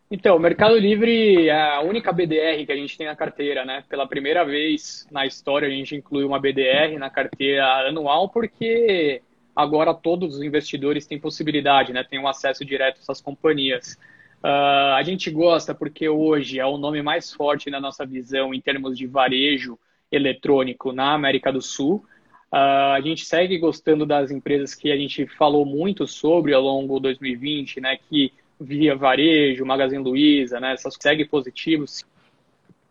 Então, 0.09 0.37
o 0.37 0.41
Mercado 0.41 0.79
Livre 0.79 1.49
é 1.49 1.75
a 1.75 1.81
única 1.81 2.13
BDR 2.13 2.65
que 2.65 2.71
a 2.71 2.77
gente 2.77 2.97
tem 2.97 3.09
na 3.09 3.17
carteira, 3.17 3.65
né? 3.65 3.83
Pela 3.89 4.07
primeira 4.07 4.45
vez 4.45 5.09
na 5.11 5.27
história 5.27 5.67
a 5.67 5.71
gente 5.71 5.97
inclui 5.97 6.23
uma 6.23 6.39
BDR 6.39 6.97
na 7.01 7.11
carteira 7.11 7.89
anual, 7.89 8.29
porque 8.29 9.23
agora 9.55 9.95
todos 9.95 10.37
os 10.37 10.43
investidores 10.43 11.07
têm 11.07 11.19
possibilidade, 11.19 11.93
né? 11.93 12.05
Tem 12.05 12.19
um 12.19 12.29
acesso 12.29 12.65
direto 12.65 12.99
a 12.99 13.01
essas 13.01 13.21
companhias. 13.21 13.99
Uh, 14.43 14.97
a 14.97 15.03
gente 15.05 15.31
gosta 15.31 15.75
porque 15.75 16.09
hoje 16.09 16.59
é 16.59 16.67
o 16.67 16.77
nome 16.77 17.01
mais 17.03 17.33
forte 17.33 17.71
na 17.71 17.81
nossa 17.81 18.05
visão 18.05 18.53
em 18.53 18.61
termos 18.61 18.99
de 18.99 19.07
varejo 19.07 19.79
eletrônico 20.11 20.93
na 20.93 21.15
América 21.15 21.53
do 21.53 21.63
Sul. 21.63 22.05
Uh, 22.53 22.93
a 22.95 23.01
gente 23.01 23.25
segue 23.25 23.57
gostando 23.59 24.05
das 24.05 24.31
empresas 24.31 24.75
que 24.75 24.91
a 24.91 24.97
gente 24.97 25.27
falou 25.27 25.65
muito 25.65 26.07
sobre 26.07 26.53
ao 26.53 26.63
longo 26.63 26.97
de 26.97 27.03
2020, 27.05 27.81
né, 27.81 27.97
que 28.09 28.33
via 28.61 28.95
varejo, 28.95 29.65
Magazine 29.65 30.03
Luiza, 30.03 30.61
né, 30.61 30.75
essas 30.75 30.97
segue 31.01 31.25
positivos, 31.25 32.05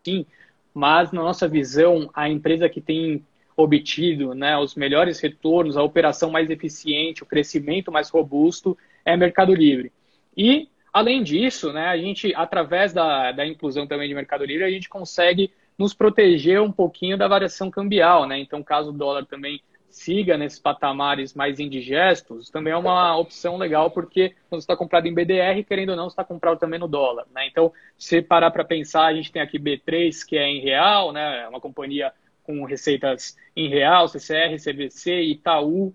sim, 0.04 0.26
mas 0.74 1.12
na 1.12 1.22
nossa 1.22 1.46
visão, 1.46 2.10
a 2.12 2.28
empresa 2.28 2.68
que 2.68 2.80
tem 2.80 3.24
obtido 3.56 4.34
né, 4.34 4.56
os 4.58 4.74
melhores 4.74 5.20
retornos, 5.20 5.76
a 5.76 5.82
operação 5.82 6.30
mais 6.30 6.50
eficiente, 6.50 7.22
o 7.22 7.26
crescimento 7.26 7.92
mais 7.92 8.08
robusto 8.10 8.76
é 9.04 9.16
Mercado 9.16 9.54
Livre. 9.54 9.92
E 10.36 10.68
Além 10.92 11.22
disso, 11.22 11.72
né, 11.72 11.86
a 11.86 11.96
gente, 11.96 12.34
através 12.34 12.92
da, 12.92 13.32
da 13.32 13.46
inclusão 13.46 13.86
também 13.86 14.08
de 14.08 14.14
Mercado 14.14 14.44
Livre, 14.44 14.64
a 14.64 14.70
gente 14.70 14.90
consegue 14.90 15.50
nos 15.78 15.94
proteger 15.94 16.60
um 16.60 16.70
pouquinho 16.70 17.16
da 17.16 17.26
variação 17.26 17.70
cambial. 17.70 18.26
Né? 18.26 18.38
Então, 18.38 18.62
caso 18.62 18.90
o 18.90 18.92
dólar 18.92 19.24
também 19.24 19.62
siga 19.88 20.36
nesses 20.36 20.58
patamares 20.58 21.34
mais 21.34 21.58
indigestos, 21.58 22.50
também 22.50 22.72
é 22.72 22.76
uma 22.76 23.16
opção 23.16 23.58
legal, 23.58 23.90
porque 23.90 24.34
quando 24.48 24.60
você 24.60 24.64
está 24.64 24.76
comprado 24.76 25.06
em 25.06 25.14
BDR, 25.14 25.62
querendo 25.66 25.90
ou 25.90 25.96
não, 25.96 26.04
você 26.04 26.14
está 26.14 26.24
comprado 26.24 26.58
também 26.58 26.78
no 26.78 26.88
dólar. 26.88 27.26
Né? 27.34 27.46
Então, 27.46 27.72
se 27.96 28.20
parar 28.20 28.50
para 28.50 28.64
pensar, 28.64 29.06
a 29.06 29.14
gente 29.14 29.32
tem 29.32 29.40
aqui 29.40 29.58
B3, 29.58 30.26
que 30.26 30.36
é 30.36 30.46
em 30.46 30.60
real, 30.60 31.10
né? 31.10 31.48
uma 31.48 31.60
companhia 31.60 32.12
com 32.42 32.64
receitas 32.64 33.36
em 33.56 33.68
real, 33.68 34.08
CCR, 34.08 34.56
CVC, 34.56 35.22
Itaú, 35.22 35.94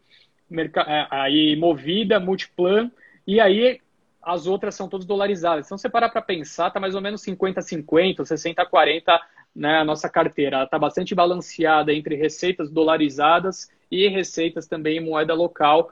é, 0.52 1.08
aí 1.10 1.56
Movida, 1.56 2.20
Multiplan, 2.20 2.92
e 3.26 3.40
aí 3.40 3.82
as 4.22 4.46
outras 4.46 4.76
são 4.76 4.90
todas 4.90 5.06
dolarizadas. 5.06 5.66
Então, 5.66 5.78
você 5.78 5.90
parar 5.90 6.10
para 6.10 6.22
pensar, 6.22 6.68
está 6.68 6.80
mais 6.80 6.96
ou 6.96 7.02
menos 7.02 7.22
50-50, 7.22 8.18
60-40 8.18 9.20
né, 9.56 9.80
a 9.80 9.86
nossa 9.86 10.10
carteira. 10.10 10.64
Está 10.64 10.78
bastante 10.78 11.16
balanceada 11.16 11.94
entre 11.94 12.16
receitas 12.16 12.70
dolarizadas 12.70 13.70
e 13.90 14.08
receitas 14.08 14.68
também 14.68 14.98
em 14.98 15.06
moeda 15.06 15.34
local 15.34 15.92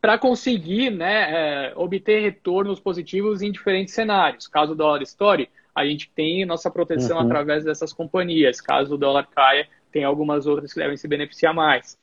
para 0.00 0.18
conseguir 0.18 0.90
né, 0.90 1.68
é, 1.68 1.72
obter 1.74 2.20
retornos 2.20 2.78
positivos 2.78 3.42
em 3.42 3.50
diferentes 3.50 3.94
cenários. 3.94 4.46
Caso 4.46 4.72
o 4.72 4.76
dólar 4.76 5.02
estoure, 5.02 5.48
a 5.76 5.84
gente 5.84 6.10
tem 6.14 6.46
nossa 6.46 6.70
proteção 6.70 7.18
uhum. 7.18 7.24
através 7.24 7.62
dessas 7.62 7.92
companhias. 7.92 8.62
Caso 8.62 8.94
o 8.94 8.98
dólar 8.98 9.26
caia, 9.26 9.68
tem 9.92 10.04
algumas 10.04 10.46
outras 10.46 10.72
que 10.72 10.80
devem 10.80 10.96
se 10.96 11.06
beneficiar 11.06 11.52
mais. 11.52 11.98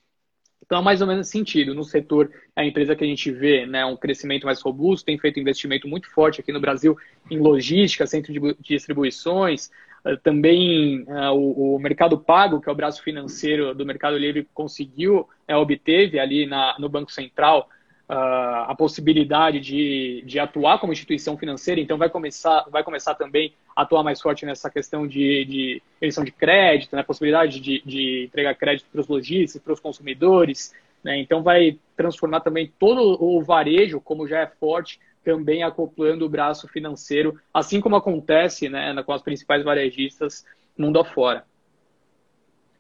Então, 0.63 0.79
é 0.79 0.83
mais 0.83 1.01
ou 1.01 1.07
menos 1.07 1.27
sentido. 1.27 1.73
No 1.73 1.83
setor, 1.83 2.31
a 2.55 2.63
empresa 2.63 2.95
que 2.95 3.03
a 3.03 3.07
gente 3.07 3.31
vê 3.31 3.65
né, 3.65 3.83
um 3.83 3.97
crescimento 3.97 4.45
mais 4.45 4.61
robusto, 4.61 5.05
tem 5.05 5.17
feito 5.17 5.39
investimento 5.39 5.87
muito 5.87 6.09
forte 6.11 6.39
aqui 6.39 6.51
no 6.51 6.61
Brasil 6.61 6.95
em 7.31 7.39
logística, 7.39 8.05
centro 8.05 8.31
de 8.31 8.39
distribuições, 8.61 9.71
eh, 10.05 10.15
também 10.17 11.03
uh, 11.03 11.33
o, 11.33 11.75
o, 11.75 11.79
mercado 11.79 12.17
pago, 12.17 12.61
que 12.61 12.69
é 12.69 12.71
o 12.71 12.75
braço 12.75 13.01
financeiro 13.01 13.73
do 13.73 13.85
Mercado 13.85 14.17
Livre, 14.17 14.47
conseguiu, 14.53 15.27
é, 15.47 15.55
obteve 15.55 16.19
ali 16.19 16.45
na, 16.45 16.75
no 16.79 16.87
Banco 16.87 17.11
Central 17.11 17.67
uh, 18.09 18.69
a 18.69 18.75
possibilidade 18.77 19.59
de, 19.59 20.23
de 20.25 20.39
atuar 20.39 20.79
como 20.79 20.93
instituição 20.93 21.37
financeira, 21.37 21.81
então 21.81 21.97
vai 21.97 22.09
começar, 22.09 22.65
vai 22.69 22.83
começar 22.83 23.15
também 23.15 23.53
a 23.75 23.83
atuar 23.83 24.03
mais 24.03 24.21
forte 24.21 24.45
nessa 24.45 24.69
questão 24.69 25.07
de, 25.07 25.45
de 25.45 25.81
emissão 26.01 26.23
de 26.23 26.31
crédito, 26.31 26.95
né, 26.95 27.03
possibilidade 27.03 27.59
de, 27.59 27.81
de 27.85 28.25
entregar 28.25 28.55
crédito 28.55 28.87
para 28.91 29.01
os 29.01 29.07
lojistas, 29.07 29.61
para 29.61 29.73
os 29.73 29.79
consumidores, 29.79 30.73
né, 31.03 31.17
então 31.19 31.41
vai 31.43 31.77
transformar 31.95 32.41
também 32.41 32.71
todo 32.79 33.21
o 33.21 33.41
varejo, 33.43 33.99
como 33.99 34.27
já 34.27 34.39
é 34.39 34.47
forte, 34.47 34.99
também 35.23 35.63
acoplando 35.63 36.25
o 36.25 36.29
braço 36.29 36.67
financeiro, 36.67 37.39
assim 37.53 37.79
como 37.79 37.95
acontece 37.95 38.67
né, 38.67 39.01
com 39.03 39.13
as 39.13 39.21
principais 39.21 39.63
varejistas 39.63 40.45
mundo 40.77 40.99
afora. 40.99 41.45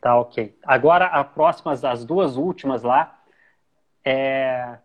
Tá, 0.01 0.19
ok. 0.19 0.53
Agora, 0.63 1.05
a 1.05 1.23
próximas, 1.23 1.85
as 1.85 2.03
duas 2.03 2.35
últimas 2.35 2.83
lá, 2.83 3.21
é, 4.03 4.77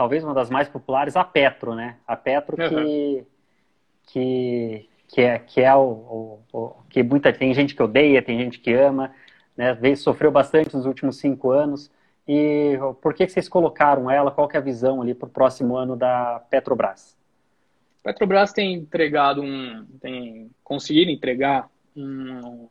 talvez 0.00 0.24
uma 0.24 0.32
das 0.32 0.48
mais 0.48 0.66
populares, 0.66 1.14
a 1.14 1.22
Petro, 1.22 1.74
né? 1.74 1.96
A 2.06 2.16
Petro 2.16 2.56
que, 2.56 2.74
uhum. 2.74 3.26
que, 4.06 4.88
que 5.06 5.20
é, 5.20 5.38
que 5.38 5.60
é 5.60 5.74
o, 5.74 5.82
o, 5.82 6.40
o, 6.54 6.74
que 6.88 7.02
muita 7.02 7.30
tem 7.34 7.52
gente 7.52 7.74
que 7.74 7.82
odeia, 7.82 8.22
tem 8.22 8.38
gente 8.38 8.58
que 8.58 8.72
ama, 8.72 9.14
né? 9.54 9.74
Veio, 9.74 9.98
sofreu 9.98 10.30
bastante 10.30 10.74
nos 10.74 10.86
últimos 10.86 11.18
cinco 11.18 11.50
anos. 11.50 11.90
E 12.26 12.78
por 13.02 13.12
que, 13.12 13.26
que 13.26 13.32
vocês 13.32 13.46
colocaram 13.46 14.10
ela? 14.10 14.30
Qual 14.30 14.48
que 14.48 14.56
é 14.56 14.58
a 14.58 14.62
visão 14.62 15.02
ali 15.02 15.12
para 15.12 15.28
o 15.28 15.30
próximo 15.30 15.76
ano 15.76 15.94
da 15.94 16.42
Petrobras? 16.48 17.14
Petrobras 18.02 18.54
tem 18.54 18.72
entregado 18.72 19.42
um, 19.42 19.84
tem 20.00 20.50
conseguido 20.64 21.10
entregar 21.10 21.68
um, 21.94 22.70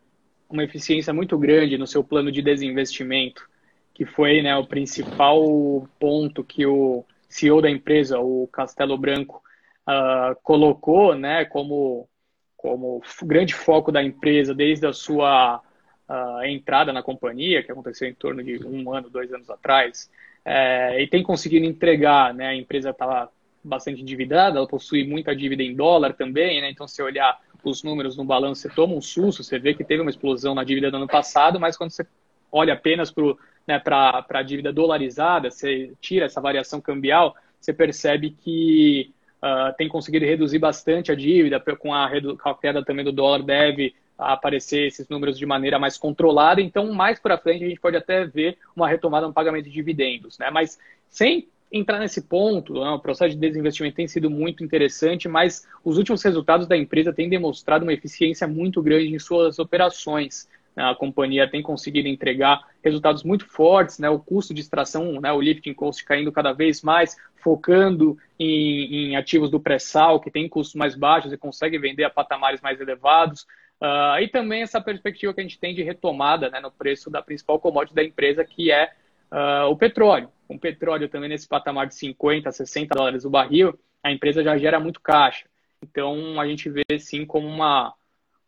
uma 0.49 0.63
eficiência 0.63 1.13
muito 1.13 1.37
grande 1.37 1.77
no 1.77 1.85
seu 1.85 2.03
plano 2.03 2.31
de 2.31 2.41
desinvestimento, 2.41 3.47
que 3.93 4.03
foi 4.03 4.41
né, 4.41 4.57
o 4.57 4.65
principal 4.65 5.87
ponto 5.99 6.43
que 6.43 6.65
o 6.65 7.05
CEO 7.29 7.61
da 7.61 7.69
empresa, 7.69 8.19
o 8.19 8.47
Castelo 8.51 8.97
Branco, 8.97 9.41
uh, 9.87 10.35
colocou 10.43 11.15
né, 11.15 11.45
como, 11.45 12.09
como 12.57 13.01
grande 13.23 13.53
foco 13.53 13.91
da 13.91 14.03
empresa 14.03 14.53
desde 14.53 14.87
a 14.87 14.93
sua 14.93 15.61
uh, 16.09 16.43
entrada 16.43 16.91
na 16.91 17.03
companhia, 17.03 17.63
que 17.63 17.71
aconteceu 17.71 18.09
em 18.09 18.13
torno 18.13 18.43
de 18.43 18.65
um 18.65 18.91
ano, 18.91 19.09
dois 19.09 19.31
anos 19.31 19.49
atrás, 19.49 20.09
é, 20.43 21.01
e 21.01 21.07
tem 21.07 21.21
conseguido 21.21 21.65
entregar, 21.65 22.33
né, 22.33 22.47
a 22.47 22.55
empresa 22.55 22.89
está 22.89 23.29
bastante 23.63 24.01
endividada, 24.01 24.57
ela 24.57 24.67
possui 24.67 25.05
muita 25.05 25.35
dívida 25.35 25.61
em 25.61 25.75
dólar 25.75 26.13
também, 26.13 26.61
né, 26.61 26.71
então 26.71 26.87
se 26.87 27.01
olhar 27.03 27.39
os 27.63 27.83
números 27.83 28.17
no 28.17 28.23
balanço, 28.23 28.61
você 28.61 28.69
toma 28.69 28.95
um 28.95 29.01
susto, 29.01 29.43
você 29.43 29.59
vê 29.59 29.73
que 29.73 29.83
teve 29.83 30.01
uma 30.01 30.09
explosão 30.09 30.55
na 30.55 30.63
dívida 30.63 30.89
do 30.89 30.97
ano 30.97 31.07
passado, 31.07 31.59
mas 31.59 31.77
quando 31.77 31.91
você 31.91 32.07
olha 32.51 32.73
apenas 32.73 33.11
para 33.11 33.35
né, 33.69 33.81
a 33.85 34.41
dívida 34.41 34.73
dolarizada, 34.73 35.51
você 35.51 35.93
tira 36.01 36.25
essa 36.25 36.41
variação 36.41 36.81
cambial, 36.81 37.35
você 37.59 37.71
percebe 37.71 38.31
que 38.31 39.13
uh, 39.43 39.75
tem 39.77 39.87
conseguido 39.87 40.25
reduzir 40.25 40.57
bastante 40.57 41.11
a 41.11 41.15
dívida, 41.15 41.59
com 41.77 41.93
a, 41.93 42.09
com 42.41 42.49
a 42.49 42.55
queda 42.55 42.83
também 42.83 43.05
do 43.05 43.11
dólar 43.11 43.43
deve 43.43 43.93
aparecer 44.17 44.87
esses 44.87 45.07
números 45.07 45.37
de 45.37 45.45
maneira 45.45 45.79
mais 45.79 45.97
controlada, 45.97 46.59
então 46.59 46.91
mais 46.91 47.19
para 47.19 47.37
frente 47.37 47.63
a 47.63 47.69
gente 47.69 47.79
pode 47.79 47.95
até 47.95 48.25
ver 48.25 48.57
uma 48.75 48.87
retomada 48.87 49.27
no 49.27 49.33
pagamento 49.33 49.65
de 49.65 49.71
dividendos, 49.71 50.37
né? 50.37 50.49
Mas 50.49 50.77
sem 51.07 51.47
entrar 51.71 51.99
nesse 51.99 52.23
ponto, 52.23 52.73
né, 52.73 52.89
o 52.89 52.99
processo 52.99 53.35
de 53.35 53.39
desinvestimento 53.39 53.95
tem 53.95 54.07
sido 54.07 54.29
muito 54.29 54.63
interessante, 54.63 55.29
mas 55.29 55.65
os 55.85 55.97
últimos 55.97 56.23
resultados 56.23 56.67
da 56.67 56.75
empresa 56.75 57.13
têm 57.13 57.29
demonstrado 57.29 57.83
uma 57.83 57.93
eficiência 57.93 58.47
muito 58.47 58.81
grande 58.81 59.13
em 59.13 59.19
suas 59.19 59.59
operações. 59.59 60.49
Né? 60.75 60.83
A 60.83 60.95
companhia 60.95 61.49
tem 61.49 61.61
conseguido 61.61 62.07
entregar 62.07 62.61
resultados 62.83 63.23
muito 63.23 63.45
fortes, 63.45 63.99
né? 63.99 64.09
o 64.09 64.19
custo 64.19 64.53
de 64.53 64.61
extração, 64.61 65.19
né? 65.19 65.31
o 65.31 65.41
lifting 65.41 65.73
cost 65.73 66.03
caindo 66.03 66.31
cada 66.31 66.53
vez 66.53 66.81
mais, 66.81 67.17
focando 67.35 68.17
em, 68.39 69.09
em 69.11 69.15
ativos 69.15 69.49
do 69.49 69.59
pré-sal, 69.59 70.19
que 70.19 70.31
tem 70.31 70.47
custos 70.47 70.75
mais 70.75 70.95
baixos 70.95 71.31
e 71.31 71.37
consegue 71.37 71.77
vender 71.77 72.03
a 72.03 72.09
patamares 72.09 72.61
mais 72.61 72.79
elevados. 72.79 73.45
Uh, 73.81 74.19
e 74.21 74.27
também 74.27 74.61
essa 74.61 74.81
perspectiva 74.81 75.33
que 75.33 75.39
a 75.39 75.43
gente 75.43 75.59
tem 75.59 75.73
de 75.73 75.81
retomada 75.81 76.49
né, 76.49 76.59
no 76.59 76.69
preço 76.69 77.09
da 77.09 77.21
principal 77.21 77.59
commodity 77.59 77.95
da 77.95 78.03
empresa, 78.03 78.43
que 78.43 78.71
é 78.71 78.91
uh, 79.31 79.69
o 79.69 79.75
petróleo. 79.77 80.29
Com 80.47 80.55
o 80.55 80.59
petróleo 80.59 81.07
também 81.07 81.29
nesse 81.29 81.47
patamar 81.47 81.87
de 81.87 81.95
50, 81.95 82.51
60 82.51 82.93
dólares 82.93 83.23
o 83.23 83.29
barril, 83.29 83.77
a 84.03 84.11
empresa 84.11 84.43
já 84.43 84.57
gera 84.57 84.79
muito 84.79 84.99
caixa. 84.99 85.45
Então 85.81 86.39
a 86.39 86.45
gente 86.45 86.69
vê 86.69 86.83
sim 86.99 87.25
como 87.25 87.47
uma, 87.47 87.93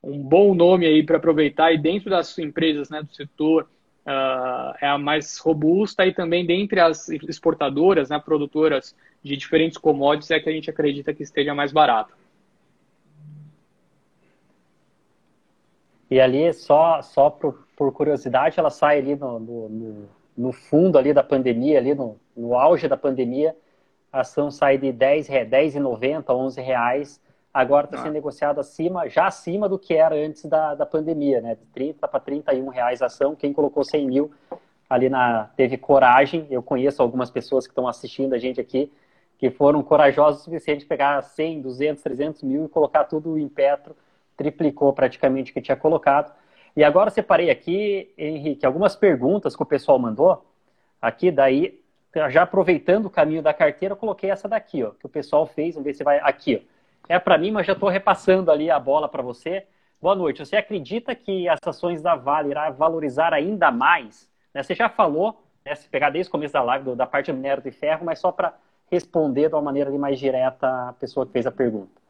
um 0.03 0.17
bom 0.17 0.55
nome 0.55 0.85
aí 0.85 1.03
para 1.03 1.17
aproveitar 1.17 1.71
e 1.71 1.77
dentro 1.77 2.09
das 2.09 2.37
empresas 2.39 2.89
né, 2.89 3.03
do 3.03 3.13
setor 3.13 3.69
uh, 4.05 4.75
é 4.81 4.87
a 4.87 4.97
mais 4.97 5.37
robusta 5.37 6.05
e 6.05 6.13
também 6.13 6.45
dentre 6.45 6.79
as 6.79 7.09
exportadoras, 7.09 8.09
né, 8.09 8.19
produtoras 8.19 8.95
de 9.23 9.37
diferentes 9.37 9.77
commodities 9.77 10.31
é 10.31 10.39
que 10.39 10.49
a 10.49 10.51
gente 10.51 10.69
acredita 10.69 11.13
que 11.13 11.21
esteja 11.21 11.53
mais 11.53 11.71
barata. 11.71 12.13
E 16.09 16.19
ali, 16.19 16.51
só, 16.51 17.01
só 17.01 17.29
por, 17.29 17.65
por 17.77 17.93
curiosidade, 17.93 18.59
ela 18.59 18.69
sai 18.69 18.97
ali 18.97 19.15
no, 19.15 19.39
no, 19.39 20.09
no, 20.37 20.51
fundo 20.51 20.97
ali 20.97 21.13
da 21.13 21.23
pandemia, 21.23 21.77
ali 21.77 21.95
no, 21.95 22.17
no 22.35 22.55
auge 22.55 22.87
da 22.87 22.97
pandemia, 22.97 23.55
a 24.11 24.19
ação 24.19 24.51
sai 24.51 24.77
de 24.77 24.91
10, 24.91 25.29
10,90, 25.29 26.35
11 26.35 26.59
reais 26.59 27.21
agora 27.53 27.85
está 27.85 27.97
ah. 27.97 28.03
sendo 28.03 28.13
negociado 28.13 28.59
acima, 28.59 29.09
já 29.09 29.27
acima 29.27 29.67
do 29.67 29.77
que 29.77 29.93
era 29.93 30.15
antes 30.15 30.45
da, 30.45 30.75
da 30.75 30.85
pandemia, 30.85 31.41
né? 31.41 31.55
De 31.55 31.65
30 31.67 32.07
para 32.07 32.19
31 32.19 32.67
reais 32.69 33.01
a 33.01 33.07
ação. 33.07 33.35
Quem 33.35 33.53
colocou 33.53 33.83
100 33.83 34.07
mil 34.07 34.31
ali 34.89 35.09
na 35.09 35.49
teve 35.55 35.77
coragem. 35.77 36.47
Eu 36.49 36.63
conheço 36.63 37.01
algumas 37.01 37.29
pessoas 37.29 37.65
que 37.65 37.71
estão 37.71 37.87
assistindo 37.87 38.33
a 38.33 38.37
gente 38.37 38.59
aqui 38.59 38.91
que 39.37 39.49
foram 39.49 39.81
corajosos 39.81 40.41
o 40.41 40.43
suficiente 40.43 40.81
de 40.81 40.85
pegar 40.85 41.19
100, 41.19 41.61
200, 41.61 42.03
300 42.03 42.43
mil 42.43 42.65
e 42.65 42.69
colocar 42.69 43.05
tudo 43.05 43.39
em 43.39 43.49
Petro, 43.49 43.95
triplicou 44.37 44.93
praticamente 44.93 45.49
o 45.49 45.53
que 45.55 45.61
tinha 45.61 45.75
colocado. 45.75 46.31
E 46.75 46.83
agora 46.83 47.09
separei 47.09 47.49
aqui, 47.49 48.13
Henrique, 48.15 48.67
algumas 48.67 48.95
perguntas 48.95 49.55
que 49.55 49.63
o 49.63 49.65
pessoal 49.65 49.97
mandou. 49.97 50.45
Aqui, 51.01 51.31
daí, 51.31 51.81
já 52.29 52.43
aproveitando 52.43 53.07
o 53.07 53.09
caminho 53.09 53.41
da 53.41 53.51
carteira, 53.51 53.93
eu 53.93 53.97
coloquei 53.97 54.29
essa 54.29 54.47
daqui, 54.47 54.83
ó, 54.83 54.91
que 54.91 55.07
o 55.07 55.09
pessoal 55.09 55.47
fez. 55.47 55.73
Vamos 55.73 55.85
ver 55.85 55.95
se 55.95 56.03
vai 56.03 56.19
aqui, 56.19 56.63
ó 56.63 56.80
é 57.07 57.19
para 57.19 57.37
mim, 57.37 57.51
mas 57.51 57.67
já 57.67 57.73
estou 57.73 57.89
repassando 57.89 58.51
ali 58.51 58.69
a 58.69 58.79
bola 58.79 59.07
para 59.09 59.21
você. 59.21 59.65
Boa 60.01 60.15
noite. 60.15 60.45
Você 60.45 60.55
acredita 60.55 61.13
que 61.13 61.47
as 61.47 61.59
ações 61.65 62.01
da 62.01 62.15
Vale 62.15 62.49
irá 62.49 62.69
valorizar 62.69 63.33
ainda 63.33 63.71
mais? 63.71 64.29
Né? 64.53 64.63
Você 64.63 64.73
já 64.73 64.89
falou, 64.89 65.41
né, 65.65 65.75
se 65.75 65.87
pegar 65.87 66.09
desde 66.09 66.29
o 66.29 66.31
começo 66.31 66.53
da 66.53 66.63
live, 66.63 66.95
da 66.95 67.05
parte 67.05 67.31
do 67.31 67.35
minério 67.35 67.61
de 67.61 67.71
ferro, 67.71 68.05
mas 68.05 68.19
só 68.19 68.31
para 68.31 68.53
responder 68.89 69.49
de 69.49 69.55
uma 69.55 69.61
maneira 69.61 69.89
mais 69.91 70.19
direta 70.19 70.67
a 70.89 70.93
pessoa 70.93 71.25
que 71.25 71.31
fez 71.31 71.45
a 71.45 71.51
pergunta. 71.51 72.01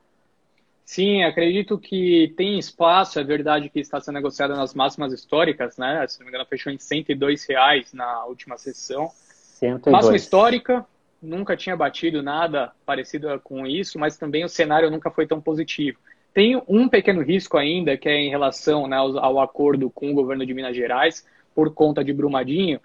Sim, 0.84 1.24
acredito 1.24 1.78
que 1.78 2.34
tem 2.36 2.60
espaço, 2.60 3.20
é 3.20 3.24
verdade 3.24 3.70
que 3.70 3.80
está 3.80 4.02
sendo 4.02 4.16
negociada 4.16 4.56
nas 4.56 4.74
máximas 4.74 5.14
históricas, 5.14 5.78
né? 5.78 6.06
Se 6.08 6.20
não 6.20 6.26
me 6.26 6.32
engano, 6.32 6.46
fechou 6.46 6.72
em 6.72 6.78
102 6.78 7.46
reais 7.46 7.94
na 7.94 8.26
última 8.26 8.58
sessão. 8.58 9.10
102. 9.10 9.92
Máxima 9.92 10.16
histórica, 10.18 10.86
nunca 11.22 11.56
tinha 11.56 11.76
batido 11.76 12.24
nada 12.24 12.72
parecido 12.86 13.40
com 13.44 13.68
isso, 13.68 14.00
mas 14.00 14.18
também 14.18 14.44
o 14.44 14.50
cenário 14.50 14.90
nunca 14.90 15.12
foi 15.12 15.28
tão 15.28 15.40
positivo. 15.40 16.00
Tem 16.34 16.62
um 16.68 16.88
pequeno 16.88 17.22
risco 17.22 17.58
ainda, 17.58 17.98
que 17.98 18.10
é 18.10 18.16
em 18.16 18.30
relação 18.30 18.88
né, 18.88 18.96
ao, 18.96 19.18
ao, 19.18 19.40
acordo 19.40 19.90
com 19.90 20.12
o 20.12 20.14
governo 20.14 20.46
de 20.46 20.54
Minas 20.54 20.76
Gerais, 20.76 21.26
por 21.54 21.74
conta 21.74 22.04
de 22.04 22.14
Brumadinho, 22.14 22.80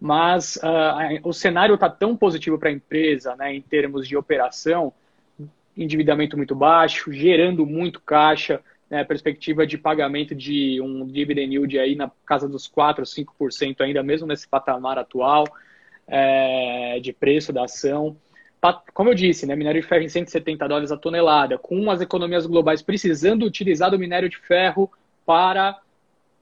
mas 0.00 0.56
uh, 0.56 1.20
o 1.28 1.32
cenário 1.32 1.74
está 1.74 1.90
tão 1.90 2.16
positivo 2.16 2.58
para 2.58 2.68
a 2.68 2.72
empresa, 2.72 3.36
né, 3.36 3.54
em 3.54 3.60
termos 3.60 4.06
de 4.06 4.16
operação, 4.16 4.92
endividamento 5.76 6.36
muito 6.36 6.54
baixo, 6.54 7.12
gerando 7.12 7.66
muito 7.66 8.00
caixa, 8.00 8.60
né, 8.88 9.02
perspectiva 9.04 9.66
de 9.66 9.76
pagamento 9.76 10.34
de 10.34 10.80
um 10.80 11.06
dividend 11.06 11.52
yield 11.54 11.78
aí 11.78 11.96
na 11.96 12.10
casa 12.24 12.48
dos 12.48 12.68
4, 12.68 13.04
5% 13.04 13.80
ainda, 13.80 14.02
mesmo 14.02 14.28
nesse 14.28 14.46
patamar 14.46 14.98
atual 14.98 15.44
é, 16.06 16.98
de 17.00 17.12
preço 17.12 17.52
da 17.52 17.64
ação. 17.64 18.16
Como 18.94 19.10
eu 19.10 19.14
disse, 19.14 19.44
né, 19.44 19.56
minério 19.56 19.80
de 19.80 19.86
ferro 19.86 20.02
em 20.02 20.08
170 20.08 20.68
dólares 20.68 20.92
a 20.92 20.96
tonelada, 20.96 21.58
com 21.58 21.90
as 21.90 22.00
economias 22.00 22.46
globais 22.46 22.80
precisando 22.80 23.44
utilizar 23.44 23.92
o 23.92 23.98
minério 23.98 24.28
de 24.28 24.38
ferro 24.38 24.90
para 25.26 25.80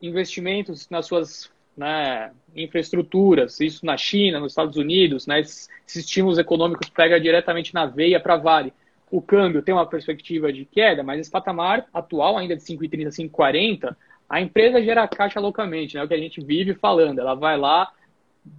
investimentos 0.03 0.89
nas 0.91 1.07
suas 1.07 1.51
né, 1.77 2.31
infraestruturas, 2.55 3.59
isso 3.61 3.87
na 3.87 3.97
China, 3.97 4.39
nos 4.39 4.53
Estados 4.53 4.77
Unidos, 4.77 5.27
né, 5.27 5.41
esses, 5.41 5.69
estímulos 5.95 6.39
econômicos 6.39 6.89
pega 6.91 7.19
diretamente 7.19 7.73
na 7.73 7.87
veia 7.87 8.21
para 8.21 8.37
Vale. 8.37 8.73
O 9.11 9.21
câmbio 9.21 9.63
tem 9.63 9.75
uma 9.75 9.87
perspectiva 9.87 10.53
de 10.53 10.65
queda, 10.65 11.03
mas 11.03 11.21
esse 11.21 11.31
patamar 11.31 11.87
atual, 11.93 12.37
ainda 12.37 12.55
de 12.55 12.63
5,30, 12.63 13.09
5,40, 13.31 13.97
a 14.29 14.41
empresa 14.41 14.83
gera 14.83 15.09
caixa 15.09 15.41
loucamente, 15.41 15.97
né, 15.97 16.03
é 16.03 16.05
o 16.05 16.09
que 16.09 16.15
a 16.15 16.19
gente 16.19 16.41
vive 16.41 16.75
falando. 16.75 17.19
Ela 17.19 17.35
vai 17.35 17.57
lá, 17.57 17.91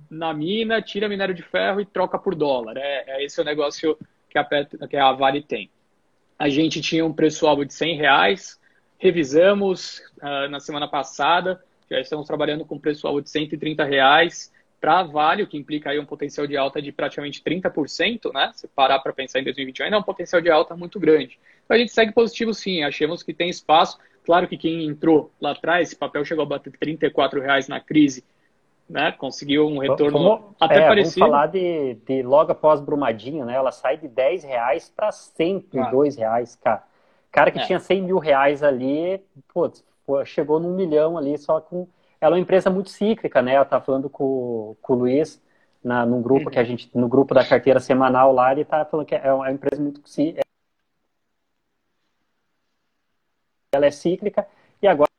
na 0.10 0.34
mina, 0.34 0.82
tira 0.82 1.10
minério 1.10 1.34
de 1.34 1.42
ferro 1.42 1.82
e 1.82 1.86
troca 1.86 2.18
por 2.20 2.36
dólar. 2.36 2.78
É, 2.78 3.04
é 3.08 3.26
esse 3.26 3.40
o 3.40 3.44
negócio 3.44 3.98
que 4.30 4.38
a, 4.38 4.48
que 4.88 4.98
a 4.98 5.12
Vale 5.12 5.42
tem. 5.42 5.70
A 6.38 6.50
gente 6.50 6.82
tinha 6.82 7.06
um 7.06 7.14
preço-alvo 7.14 7.66
de 7.66 7.74
100 7.74 7.98
reais, 7.98 8.60
revisamos 8.98 10.00
uh, 10.22 10.50
na 10.50 10.60
semana 10.60 10.88
passada, 10.88 11.64
já 11.90 12.00
estamos 12.00 12.26
trabalhando 12.26 12.66
com 12.66 12.80
preço-alvo 12.80 13.22
de 13.22 13.30
130 13.30 13.84
reais 13.84 14.52
para 14.80 15.00
a 15.00 15.04
Vale, 15.04 15.44
o 15.44 15.48
que 15.48 15.58
implica 15.58 15.92
aí 15.92 16.00
um 16.00 16.06
potencial 16.06 16.48
de 16.48 16.58
alta 16.58 16.82
de 16.82 16.92
praticamente 16.92 17.44
30%, 17.44 18.34
né? 18.34 18.52
Se 18.56 18.68
parar 18.68 19.00
para 19.00 19.14
pensar 19.14 19.40
em 19.40 19.44
2021, 19.44 19.86
ainda 19.86 19.98
é 19.98 20.00
um 20.00 20.04
potencial 20.04 20.42
de 20.42 20.50
alta 20.50 20.76
muito 20.76 21.00
grande. 21.00 21.38
Então 21.64 21.76
a 21.76 21.80
gente 21.80 21.92
segue 21.92 22.12
positivo 22.12 22.54
sim, 22.54 22.82
achamos 22.82 23.22
que 23.22 23.34
tem 23.34 23.50
espaço. 23.50 24.00
Claro 24.26 24.48
que 24.48 24.58
quem 24.58 24.86
entrou 24.86 25.32
lá 25.40 25.52
atrás, 25.52 25.90
esse 25.90 25.96
papel 25.96 26.26
chegou 26.26 26.44
a 26.44 26.48
bater 26.48 26.72
34 26.72 27.40
reais 27.40 27.68
na 27.68 27.80
crise, 27.80 28.24
né? 28.92 29.12
Conseguiu 29.14 29.68
um 29.68 29.78
retorno 29.78 30.20
vamos, 30.20 30.56
até 30.60 30.84
é, 30.84 30.88
parecido. 30.88 31.22
Vamos 31.22 31.32
falar 31.32 31.48
de, 31.48 31.96
de 32.06 32.22
logo 32.22 32.52
após 32.52 32.82
Brumadinho, 32.82 33.46
né? 33.46 33.56
Ela 33.56 33.72
sai 33.72 33.98
de 33.98 34.08
10 34.08 34.44
reais 34.44 34.92
para 34.94 35.12
102 35.12 36.18
ah. 36.18 36.20
reais, 36.20 36.56
cara. 36.58 36.84
Cara 37.32 37.52
que 37.52 37.60
é. 37.60 37.66
tinha 37.66 37.80
100 37.80 38.02
mil 38.02 38.20
reais 38.20 38.62
ali, 38.62 39.24
putz, 39.54 39.84
chegou 40.26 40.60
num 40.60 40.76
milhão 40.76 41.18
ali 41.18 41.38
só 41.38 41.62
com... 41.62 41.88
Ela 42.20 42.36
é 42.36 42.38
uma 42.38 42.42
empresa 42.42 42.70
muito 42.70 42.90
cíclica, 42.90 43.42
né? 43.42 43.54
Ela 43.54 43.66
tá 43.66 43.80
falando 43.80 44.10
com, 44.10 44.76
com 44.82 44.94
o 44.94 44.98
Luiz 44.98 45.42
na, 45.82 46.06
num 46.06 46.22
grupo 46.22 46.46
uhum. 46.46 46.52
que 46.52 46.60
a 46.60 46.64
gente, 46.64 46.92
no 46.94 47.08
grupo 47.08 47.34
da 47.34 47.48
carteira 47.48 47.80
semanal 47.80 48.34
lá, 48.34 48.52
ele 48.52 48.66
tá 48.66 48.84
falando 48.84 49.06
que 49.06 49.16
é 49.16 49.32
uma 49.32 49.50
empresa 49.50 49.82
muito 49.82 50.02
cíclica. 50.08 50.42
Ela 53.74 53.86
é 53.86 53.92
cíclica 53.92 54.46
e 54.82 54.88
agora 54.88 55.11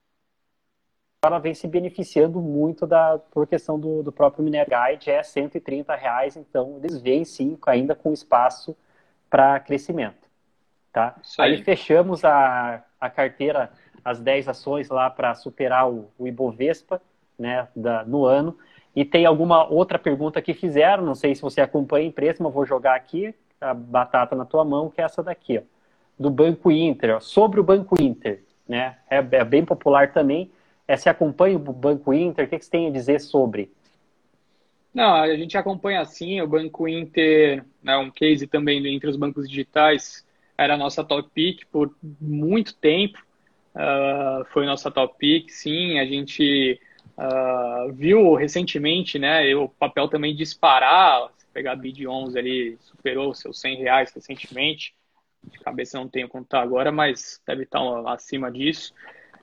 ela 1.25 1.39
vem 1.39 1.55
se 1.55 1.69
beneficiando 1.69 2.41
muito 2.41 2.85
da 2.85 3.17
por 3.31 3.47
questão 3.47 3.79
do, 3.79 4.03
do 4.03 4.11
próprio 4.11 4.43
Minério 4.43 4.73
Guide, 4.73 5.09
é 5.09 5.23
130 5.23 5.95
reais, 5.95 6.37
então 6.37 6.81
eles 6.83 7.01
vêm 7.01 7.25
sim 7.25 7.57
ainda 7.65 7.95
com 7.95 8.13
espaço 8.13 8.77
para 9.31 9.61
crescimento. 9.61 10.29
Tá? 10.93 11.15
Aí. 11.39 11.55
aí. 11.55 11.63
fechamos 11.63 12.25
a, 12.25 12.83
a 13.01 13.09
carteira, 13.09 13.71
as 14.05 14.19
10 14.19 14.49
ações 14.49 14.89
lá 14.89 15.09
para 15.09 15.33
superar 15.35 15.89
o, 15.89 16.11
o 16.19 16.27
Ibovespa 16.27 17.01
né, 17.39 17.69
da, 17.75 18.05
no 18.05 18.27
ano. 18.27 18.59
E 18.95 19.05
tem 19.05 19.25
alguma 19.25 19.65
outra 19.65 20.01
pergunta 20.01 20.43
que 20.43 20.53
fizeram, 20.53 21.05
não 21.05 21.15
sei 21.15 21.37
se 21.37 21.41
você 21.41 21.61
acompanha 21.61 22.05
a 22.05 22.09
empresa, 22.09 22.43
mas 22.43 22.53
vou 22.53 22.67
jogar 22.67 22.97
aqui 22.97 23.33
a 23.61 23.73
batata 23.73 24.35
na 24.35 24.45
tua 24.45 24.65
mão, 24.65 24.91
que 24.91 25.01
é 25.01 25.05
essa 25.05 25.23
daqui, 25.23 25.59
ó, 25.59 25.63
do 26.19 26.29
Banco 26.29 26.69
Inter. 26.71 27.17
Ó, 27.17 27.21
sobre 27.21 27.61
o 27.61 27.65
Banco 27.65 27.95
Inter, 28.03 28.43
né, 28.69 28.97
é, 29.09 29.19
é 29.19 29.45
bem 29.45 29.65
popular 29.65 30.13
também 30.13 30.51
é, 30.93 30.97
se 30.99 31.09
acompanha 31.09 31.57
o 31.57 31.59
Banco 31.59 32.13
Inter? 32.13 32.45
O 32.45 32.49
que, 32.49 32.61
você 32.61 32.71
tem 32.71 32.87
a 32.87 32.91
dizer 32.91 33.19
sobre? 33.19 33.73
Não, 34.93 35.15
a 35.15 35.35
gente 35.35 35.57
acompanha 35.57 36.05
sim. 36.05 36.39
O 36.43 36.47
Banco 36.47 36.87
Inter, 36.87 37.65
né, 37.83 37.97
um 37.97 38.11
case 38.11 38.47
também 38.47 38.87
entre 38.95 39.09
os 39.09 39.17
bancos 39.17 39.49
digitais, 39.49 40.27
era 40.57 40.75
a 40.75 40.77
nossa 40.77 41.03
top 41.03 41.31
pick 41.33 41.65
por 41.73 41.95
muito 42.21 42.75
tempo. 42.75 43.19
Uh, 43.75 44.45
foi 44.53 44.67
nossa 44.67 44.91
top 44.91 45.17
pick, 45.19 45.49
sim. 45.49 45.99
A 45.99 46.05
gente 46.05 46.79
uh, 47.17 47.91
viu 47.95 48.35
recentemente 48.35 49.19
né, 49.19 49.55
o 49.57 49.71
papel 49.71 50.09
também 50.09 50.37
disparar. 50.37 51.31
Se 51.39 51.47
pegar 51.55 51.73
a 51.73 51.77
BID 51.77 52.07
11 52.07 52.39
ali, 52.39 52.79
superou 52.83 53.33
seus 53.33 53.59
100 53.61 53.77
reais 53.79 54.13
recentemente. 54.13 54.95
De 55.43 55.59
cabeça 55.59 55.99
não 55.99 56.07
tenho 56.07 56.29
quanto 56.29 56.45
está 56.45 56.61
agora, 56.61 56.93
mas 56.93 57.41
deve 57.47 57.63
estar 57.63 57.81
acima 58.13 58.53
disso. 58.53 58.93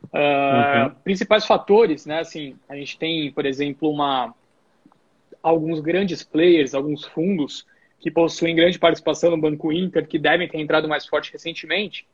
Uh, 0.05 0.85
uhum. 0.85 0.95
Principais 1.03 1.45
fatores, 1.45 2.05
né? 2.05 2.19
Assim, 2.19 2.55
a 2.67 2.75
gente 2.75 2.97
tem, 2.97 3.31
por 3.31 3.45
exemplo, 3.45 3.89
uma, 3.89 4.33
alguns 5.43 5.79
grandes 5.79 6.23
players, 6.23 6.73
alguns 6.73 7.05
fundos 7.05 7.65
que 7.99 8.09
possuem 8.09 8.55
grande 8.55 8.79
participação 8.79 9.31
no 9.31 9.37
Banco 9.37 9.71
Inter, 9.71 10.07
que 10.07 10.17
devem 10.17 10.47
ter 10.47 10.59
entrado 10.59 10.87
mais 10.87 11.05
forte 11.05 11.31
recentemente. 11.31 12.07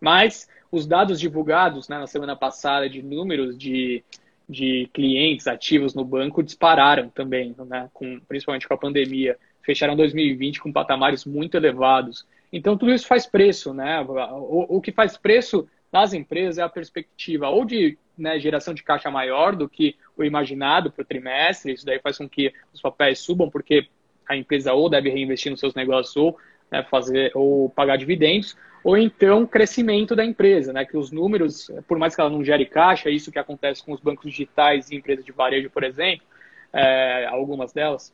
Mas 0.00 0.48
os 0.70 0.86
dados 0.86 1.18
divulgados 1.18 1.88
né, 1.88 1.98
na 1.98 2.06
semana 2.06 2.36
passada 2.36 2.88
de 2.88 3.02
números 3.02 3.58
de, 3.58 4.04
de 4.48 4.88
clientes 4.92 5.46
ativos 5.46 5.94
no 5.94 6.04
banco 6.04 6.42
dispararam 6.42 7.08
também, 7.08 7.54
né? 7.66 7.88
com, 7.92 8.20
principalmente 8.28 8.68
com 8.68 8.74
a 8.74 8.78
pandemia. 8.78 9.36
Fecharam 9.62 9.96
2020 9.96 10.60
com 10.60 10.72
patamares 10.72 11.24
muito 11.24 11.56
elevados. 11.56 12.24
Então, 12.52 12.78
tudo 12.78 12.92
isso 12.92 13.06
faz 13.06 13.26
preço. 13.26 13.74
Né? 13.74 14.00
O, 14.00 14.76
o 14.76 14.80
que 14.80 14.92
faz 14.92 15.16
preço 15.16 15.68
nas 15.92 16.12
empresas 16.12 16.58
é 16.58 16.62
a 16.62 16.68
perspectiva 16.68 17.48
ou 17.48 17.64
de 17.64 17.96
né, 18.16 18.38
geração 18.38 18.74
de 18.74 18.82
caixa 18.82 19.10
maior 19.10 19.54
do 19.54 19.68
que 19.68 19.96
o 20.16 20.24
imaginado 20.24 20.90
para 20.90 21.02
o 21.02 21.04
trimestre, 21.04 21.72
isso 21.72 21.86
daí 21.86 22.00
faz 22.00 22.18
com 22.18 22.28
que 22.28 22.52
os 22.72 22.80
papéis 22.80 23.20
subam, 23.20 23.48
porque 23.48 23.86
a 24.28 24.36
empresa 24.36 24.72
ou 24.72 24.90
deve 24.90 25.08
reinvestir 25.08 25.50
nos 25.50 25.60
seus 25.60 25.74
negócios 25.74 26.16
ou 26.16 26.36
né, 26.70 26.82
fazer 26.82 27.30
ou 27.34 27.70
pagar 27.70 27.96
dividendos, 27.96 28.56
ou 28.84 28.96
então 28.96 29.46
crescimento 29.46 30.14
da 30.14 30.24
empresa, 30.24 30.72
né, 30.72 30.84
que 30.84 30.96
os 30.96 31.10
números, 31.10 31.70
por 31.86 31.98
mais 31.98 32.14
que 32.14 32.20
ela 32.20 32.30
não 32.30 32.44
gere 32.44 32.66
caixa, 32.66 33.08
isso 33.10 33.32
que 33.32 33.38
acontece 33.38 33.84
com 33.84 33.92
os 33.92 34.00
bancos 34.00 34.30
digitais 34.30 34.90
e 34.90 34.96
empresas 34.96 35.24
de 35.24 35.32
varejo, 35.32 35.70
por 35.70 35.84
exemplo, 35.84 36.26
é, 36.72 37.26
algumas 37.26 37.72
delas, 37.72 38.12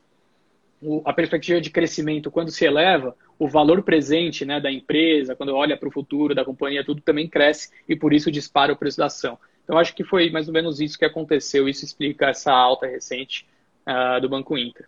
o, 0.81 1.01
a 1.05 1.13
perspectiva 1.13 1.61
de 1.61 1.69
crescimento, 1.69 2.31
quando 2.31 2.51
se 2.51 2.65
eleva, 2.65 3.15
o 3.37 3.47
valor 3.47 3.83
presente 3.83 4.45
né, 4.45 4.59
da 4.59 4.71
empresa, 4.71 5.35
quando 5.35 5.55
olha 5.55 5.77
para 5.77 5.89
o 5.89 5.91
futuro 5.91 6.35
da 6.35 6.45
companhia, 6.45 6.85
tudo 6.85 7.01
também 7.01 7.27
cresce 7.27 7.71
e 7.87 7.95
por 7.95 8.13
isso 8.13 8.31
dispara 8.31 8.73
o 8.73 8.77
preço 8.77 8.97
da 8.97 9.05
ação. 9.05 9.37
Então, 9.63 9.77
acho 9.77 9.95
que 9.95 10.03
foi 10.03 10.29
mais 10.29 10.47
ou 10.47 10.53
menos 10.53 10.79
isso 10.79 10.97
que 10.97 11.05
aconteceu. 11.05 11.67
Isso 11.67 11.83
explica 11.83 12.29
essa 12.29 12.53
alta 12.53 12.85
recente 12.85 13.47
uh, 13.87 14.21
do 14.21 14.29
Banco 14.29 14.57
Inter. 14.57 14.87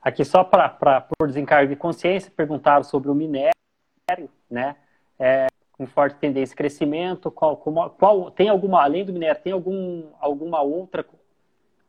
Aqui 0.00 0.24
só 0.24 0.44
para 0.44 1.00
por 1.00 1.26
desencargo 1.26 1.68
de 1.68 1.76
consciência, 1.76 2.32
perguntaram 2.34 2.84
sobre 2.84 3.10
o 3.10 3.14
minério, 3.14 3.52
né? 4.48 4.76
É, 5.18 5.48
com 5.72 5.86
forte 5.86 6.16
tendência 6.18 6.52
de 6.52 6.56
crescimento, 6.56 7.30
qual, 7.30 7.56
como, 7.56 7.90
qual, 7.90 8.30
tem 8.30 8.48
alguma, 8.48 8.82
além 8.82 9.04
do 9.04 9.12
minério, 9.12 9.40
tem 9.42 9.52
algum, 9.52 10.04
alguma 10.20 10.62
outra 10.62 11.04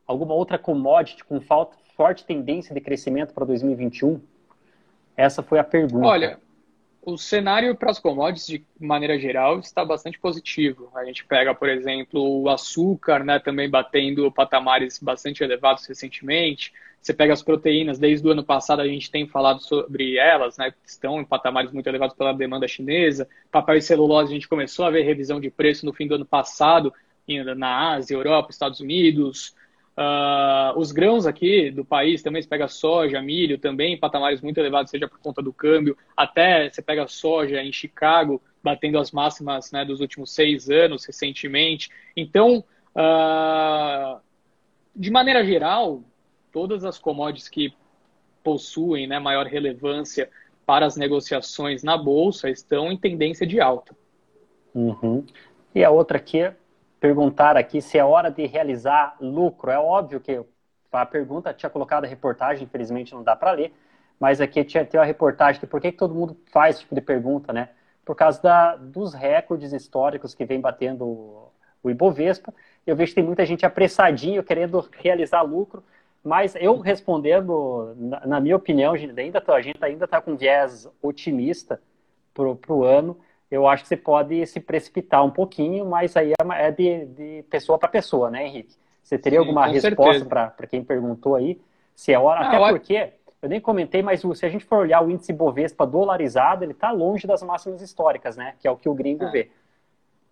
alguma 0.10 0.34
outra 0.34 0.58
commodity 0.58 1.24
com 1.24 1.40
forte 1.96 2.26
tendência 2.26 2.74
de 2.74 2.82
crescimento 2.82 3.32
para 3.32 3.46
2021? 3.46 4.20
Essa 5.16 5.44
foi 5.44 5.60
a 5.60 5.64
pergunta. 5.64 6.08
Olha, 6.08 6.40
o 7.00 7.16
cenário 7.16 7.76
para 7.76 7.92
as 7.92 8.00
commodities, 8.00 8.48
de 8.48 8.66
maneira 8.80 9.20
geral, 9.20 9.60
está 9.60 9.86
bastante 9.86 10.18
positivo. 10.18 10.90
A 10.96 11.06
gente 11.06 11.24
pega, 11.26 11.54
por 11.54 11.70
exemplo, 11.70 12.42
o 12.42 12.50
açúcar, 12.50 13.24
né, 13.24 13.38
também 13.38 13.70
batendo 13.70 14.32
patamares 14.32 14.98
bastante 14.98 15.44
elevados 15.44 15.86
recentemente. 15.86 16.74
Você 17.00 17.14
pega 17.14 17.32
as 17.32 17.44
proteínas, 17.44 18.00
desde 18.00 18.28
o 18.28 18.32
ano 18.32 18.44
passado 18.44 18.82
a 18.82 18.88
gente 18.88 19.12
tem 19.12 19.28
falado 19.28 19.62
sobre 19.62 20.18
elas, 20.18 20.58
né, 20.58 20.74
estão 20.84 21.22
em 21.22 21.26
patamares 21.26 21.72
muito 21.72 21.86
elevados 21.86 22.16
pela 22.16 22.34
demanda 22.34 22.68
chinesa. 22.68 23.30
Papel 23.52 23.76
e 23.76 23.82
celulose, 23.82 24.32
a 24.32 24.34
gente 24.34 24.50
começou 24.50 24.86
a 24.86 24.90
ver 24.90 25.04
revisão 25.04 25.40
de 25.40 25.52
preço 25.52 25.86
no 25.86 25.94
fim 25.94 26.08
do 26.08 26.16
ano 26.16 26.26
passado, 26.26 26.92
na 27.56 27.94
Ásia, 27.94 28.16
Europa, 28.16 28.50
Estados 28.50 28.80
Unidos. 28.80 29.54
Uh, 30.00 30.80
os 30.80 30.94
grãos 30.94 31.26
aqui 31.26 31.70
do 31.72 31.84
país 31.84 32.24
também, 32.24 32.42
você 32.42 32.48
pega 32.48 32.70
soja, 32.70 33.22
milho 33.22 33.58
também, 33.58 33.96
em 33.96 34.00
patamares 34.00 34.40
muito 34.40 34.58
elevados, 34.58 34.90
seja 34.90 35.10
por 35.10 35.20
conta 35.20 35.42
do 35.42 35.52
câmbio, 35.52 35.98
até 36.16 36.70
você 36.70 36.82
pega 36.82 37.06
soja 37.06 37.62
em 37.62 37.74
Chicago, 37.74 38.42
batendo 38.64 38.98
as 38.98 39.12
máximas 39.12 39.74
né, 39.74 39.84
dos 39.84 40.00
últimos 40.00 40.34
seis 40.34 40.70
anos 40.70 41.04
recentemente. 41.04 41.90
Então, 42.16 42.64
uh, 42.96 44.22
de 44.96 45.12
maneira 45.12 45.44
geral, 45.44 46.02
todas 46.50 46.86
as 46.86 46.98
commodities 46.98 47.50
que 47.50 47.74
possuem 48.42 49.06
né, 49.06 49.20
maior 49.20 49.48
relevância 49.48 50.30
para 50.66 50.86
as 50.86 50.96
negociações 50.96 51.84
na 51.84 51.98
bolsa 51.98 52.50
estão 52.50 52.90
em 52.90 52.96
tendência 52.96 53.46
de 53.46 53.60
alta. 53.60 53.94
Uhum. 54.74 55.26
E 55.76 55.84
a 55.84 55.90
outra 55.90 56.18
aqui, 56.18 56.50
perguntar 57.00 57.58
aqui 57.58 57.82
se 57.82 57.98
é 57.98 58.04
hora 58.04 58.30
de 58.30 58.46
realizar 58.46 59.16
lucro. 59.20 59.72
É 59.72 59.80
óbvio 59.80 60.20
que 60.20 60.42
a 60.92 61.06
pergunta 61.06 61.54
tinha 61.54 61.70
colocado 61.70 62.06
a 62.06 62.08
reportagem, 62.08 62.64
infelizmente 62.64 63.14
não 63.14 63.24
dá 63.24 63.36
para 63.36 63.52
ler, 63.52 63.74
mas 64.20 64.42
aqui 64.42 64.64
tinha, 64.64 64.86
tem 64.86 65.00
uma 65.00 65.06
reportagem 65.06 65.60
que 65.60 65.68
por 65.68 65.80
que, 65.80 65.92
que 65.92 65.98
todo 65.98 66.14
mundo 66.14 66.38
faz 66.52 66.76
esse 66.76 66.84
tipo 66.84 66.96
de 66.96 67.02
pergunta, 67.02 67.54
né? 67.54 67.70
Por 68.04 68.16
causa 68.16 68.42
da, 68.42 68.76
dos 68.76 69.14
recordes 69.14 69.72
históricos 69.72 70.34
que 70.34 70.46
vem 70.46 70.60
batendo 70.60 71.06
o, 71.06 71.52
Ibovespa. 71.90 72.54
Eu 72.86 72.96
vejo 72.96 73.12
que 73.12 73.16
tem 73.16 73.24
muita 73.24 73.46
gente 73.46 73.66
apressadinho, 73.66 74.44
querendo 74.44 74.90
realizar 74.98 75.42
lucro, 75.42 75.84
mas 76.24 76.56
eu 76.56 76.80
respondendo, 76.80 77.94
na, 77.96 78.26
na 78.26 78.40
minha 78.42 78.56
opinião, 78.56 78.94
ainda 78.94 79.44
a 79.48 79.62
gente 79.62 79.78
ainda 79.82 80.06
está 80.06 80.20
com 80.20 80.36
viés 80.36 80.88
otimista 81.02 81.80
para 82.34 82.74
o 82.74 82.84
ano. 82.84 83.18
Eu 83.50 83.68
acho 83.68 83.84
que 83.84 83.90
você 83.90 83.98
pode 83.98 84.46
se 84.46 84.60
precipitar 84.60 85.26
um 85.26 85.32
pouquinho, 85.32 85.86
mas 85.86 86.16
aí 86.16 86.32
é, 86.32 86.68
é 86.68 86.72
de, 86.72 87.06
de 87.06 87.44
pessoa 87.50 87.78
para 87.78 87.90
pessoa, 87.90 88.30
né, 88.30 88.46
Henrique? 88.46 88.76
Você 89.04 89.18
teria 89.18 89.40
Sim, 89.40 89.46
alguma 89.46 89.66
resposta 89.66 90.26
para 90.26 90.68
quem 90.68 90.84
perguntou 90.84 91.36
aí? 91.36 91.60
Se 91.96 92.14
é 92.14 92.20
hora, 92.20 92.42
Não, 92.42 92.64
até 92.64 92.70
porque 92.70 93.14
eu 93.42 93.50
nem 93.50 93.60
comentei, 93.60 94.02
mas 94.02 94.22
se 94.22 94.46
a 94.46 94.50
gente 94.50 94.66
for 94.66 94.80
olhar 94.80 95.04
o 95.04 95.10
índice 95.10 95.34
Bovespa 95.34 95.88
dolarizado, 95.88 96.64
ele 96.64 96.74
está 96.74 96.92
longe 96.92 97.26
das 97.26 97.42
máximas 97.42 97.82
históricas, 97.82 98.38
né? 98.38 98.54
Que 98.60 98.68
é 98.68 98.72
o 98.72 98.78
que 98.78 98.88
o 98.88 98.94
gringo 98.94 99.26
é. 99.26 99.32
vê. 99.32 99.52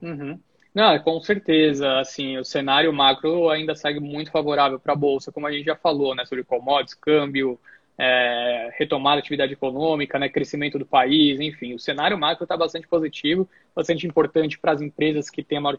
Uhum. 0.01 0.39
Não, 0.73 0.99
com 0.99 1.19
certeza, 1.19 1.99
assim, 1.99 2.37
o 2.37 2.45
cenário 2.45 2.93
macro 2.93 3.49
ainda 3.49 3.73
segue 3.73 3.99
muito 3.99 4.29
favorável 4.29 4.79
para 4.79 4.93
a 4.93 4.95
bolsa, 4.95 5.31
como 5.31 5.47
a 5.47 5.51
gente 5.51 5.65
já 5.65 5.75
falou, 5.75 6.13
né, 6.13 6.23
sobre 6.23 6.43
commodities, 6.43 6.93
câmbio, 6.93 7.59
é, 7.97 8.69
retomada 8.77 9.19
atividade 9.19 9.53
econômica, 9.53 10.19
né, 10.19 10.29
crescimento 10.29 10.77
do 10.77 10.85
país, 10.85 11.39
enfim, 11.39 11.73
o 11.73 11.79
cenário 11.79 12.17
macro 12.17 12.43
está 12.43 12.55
bastante 12.55 12.87
positivo, 12.87 13.49
bastante 13.75 14.05
importante 14.05 14.59
para 14.59 14.71
as 14.71 14.81
empresas 14.81 15.29
que 15.29 15.43
têm 15.43 15.57
a 15.57 15.61
maior 15.61 15.77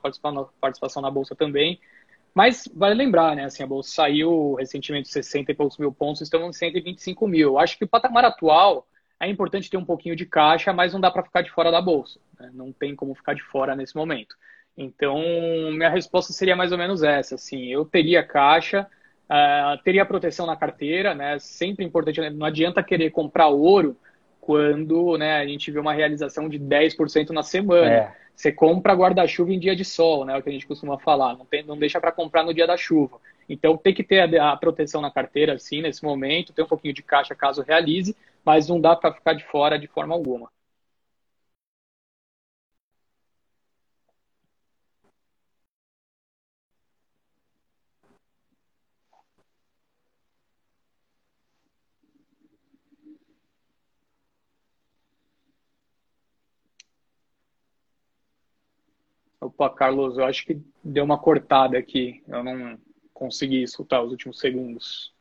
participação 0.61 1.01
na 1.01 1.11
bolsa 1.11 1.37
também. 1.37 1.81
Mas 2.35 2.69
vale 2.75 2.95
lembrar, 2.95 3.37
né, 3.37 3.45
assim, 3.45 3.63
a 3.63 3.67
bolsa 3.67 3.91
saiu 3.91 4.55
recentemente 4.55 5.07
de 5.07 5.13
60 5.13 5.53
e 5.53 5.55
poucos 5.55 5.79
mil 5.79 5.93
pontos, 5.93 6.23
estamos 6.23 6.49
em 6.49 6.59
125 6.59 7.27
mil. 7.27 7.59
Acho 7.59 7.79
que 7.79 7.85
o 7.85 7.89
patamar 7.89 8.25
atual 8.25 8.87
é 9.21 9.29
importante 9.29 9.71
ter 9.71 9.77
um 9.77 9.85
pouquinho 9.85 10.15
de 10.15 10.27
caixa, 10.27 10.73
mas 10.73 10.93
não 10.93 11.01
dá 11.01 11.11
para 11.11 11.25
ficar 11.25 11.43
de 11.43 11.51
fora 11.51 11.71
da 11.71 11.81
bolsa. 11.81 12.21
Né? 12.39 12.51
Não 12.53 12.73
tem 12.73 12.95
como 12.95 13.15
ficar 13.15 13.35
de 13.35 13.43
fora 13.43 13.75
nesse 13.75 13.97
momento. 13.97 14.37
Então, 14.77 15.21
minha 15.73 15.91
resposta 15.91 16.33
seria 16.33 16.55
mais 16.55 16.71
ou 16.71 16.79
menos 16.79 17.03
essa. 17.03 17.35
Assim, 17.35 17.67
eu 17.67 17.85
teria 17.85 18.23
caixa, 18.23 18.87
uh, 19.31 19.83
teria 19.83 20.05
proteção 20.05 20.47
na 20.47 20.57
carteira, 20.57 21.15
né? 21.15 21.39
Sempre 21.39 21.85
importante, 21.85 22.21
não 22.31 22.47
adianta 22.47 22.83
querer 22.83 23.11
comprar 23.11 23.49
ouro 23.49 23.97
quando 24.41 25.19
né, 25.19 25.37
a 25.37 25.47
gente 25.47 25.71
vê 25.71 25.79
uma 25.79 25.93
realização 25.93 26.49
de 26.49 26.59
10% 26.59 27.31
na 27.31 27.43
semana. 27.43 27.91
É. 27.91 28.13
Você 28.35 28.53
compra 28.53 28.95
guarda-chuva 28.95 29.53
em 29.53 29.59
dia 29.59 29.75
de 29.75 29.85
sol, 29.85 30.25
né? 30.25 30.35
É 30.35 30.39
o 30.39 30.43
que 30.43 30.49
a 30.49 30.53
gente 30.53 30.67
costuma 30.67 30.99
falar. 30.99 31.37
Não, 31.37 31.45
tem, 31.45 31.63
não 31.65 31.77
deixa 31.77 32.01
para 32.01 32.13
comprar 32.13 32.45
no 32.45 32.55
dia 32.55 32.67
da 32.67 32.77
chuva. 32.77 33.21
Então 33.49 33.77
tem 33.77 33.93
que 33.93 34.05
ter 34.05 34.39
a, 34.39 34.53
a, 34.53 34.57
proteção 34.57 35.01
na 35.01 35.11
carteira, 35.11 35.59
sim, 35.59 35.83
nesse 35.83 36.05
momento, 36.05 36.53
ter 36.53 36.63
um 36.63 36.67
pouquinho 36.67 36.95
de 36.95 37.03
caixa 37.03 37.35
caso 37.35 37.63
realize, 37.63 38.17
mas 38.45 38.69
não 38.69 38.81
dá 38.81 38.95
para 38.95 39.13
ficar 39.13 39.33
de 39.33 39.45
fora 39.45 39.79
de 39.79 39.87
forma 39.87 40.15
alguma. 40.15 40.51
Opa, 59.49 59.71
Carlos, 59.71 60.19
eu 60.19 60.25
acho 60.27 60.45
que 60.45 60.61
deu 60.85 61.03
uma 61.03 61.19
cortada 61.19 61.79
aqui. 61.79 62.23
Eu 62.29 62.45
não 62.45 62.79
consegui 63.15 63.63
escutar 63.63 64.03
os 64.03 64.11
últimos 64.11 64.39
segundos. 64.39 65.15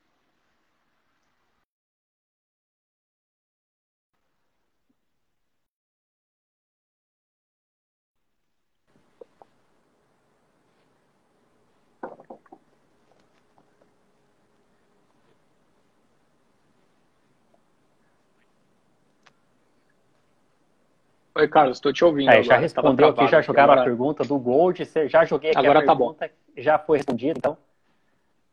Oi, 21.38 21.48
Carlos, 21.48 21.78
estou 21.78 21.94
te 21.94 22.04
ouvindo. 22.04 22.32
É, 22.32 22.42
já 22.42 22.58
respondeu 22.58 23.10
aqui, 23.10 23.28
já 23.28 23.42
jogaram 23.44 23.74
agora... 23.74 23.82
a 23.82 23.84
pergunta 23.84 24.24
do 24.24 24.40
Gold, 24.40 24.84
já 25.08 25.24
joguei 25.24 25.52
aqui 25.52 25.60
agora 25.60 25.80
a 25.80 25.86
pergunta, 25.86 26.28
tá 26.28 26.34
bom. 26.34 26.62
já 26.62 26.80
foi 26.80 26.98
respondida, 26.98 27.38
então 27.38 27.56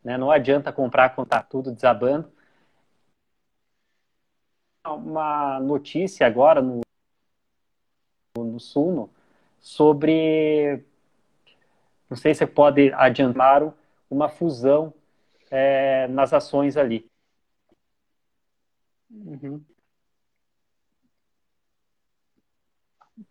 né, 0.05 0.19
não 0.19 0.31
adianta 0.31 0.71
comprar 0.71 1.15
quando 1.15 1.29
está 1.29 1.43
tudo 1.43 1.73
desabando. 1.73 2.31
Uma 4.87 5.59
notícia 5.61 6.27
agora 6.27 6.61
no, 6.61 6.83
no 8.37 8.61
Suno 8.61 9.09
sobre, 9.59 10.85
não 12.11 12.19
sei 12.19 12.35
se 12.35 12.41
você 12.41 12.47
pode 12.47 12.93
adiantar, 12.93 13.63
uma 14.11 14.29
fusão 14.29 14.93
é, 15.51 16.07
nas 16.09 16.35
ações 16.35 16.77
ali. 16.77 17.07
Uhum. 19.11 19.65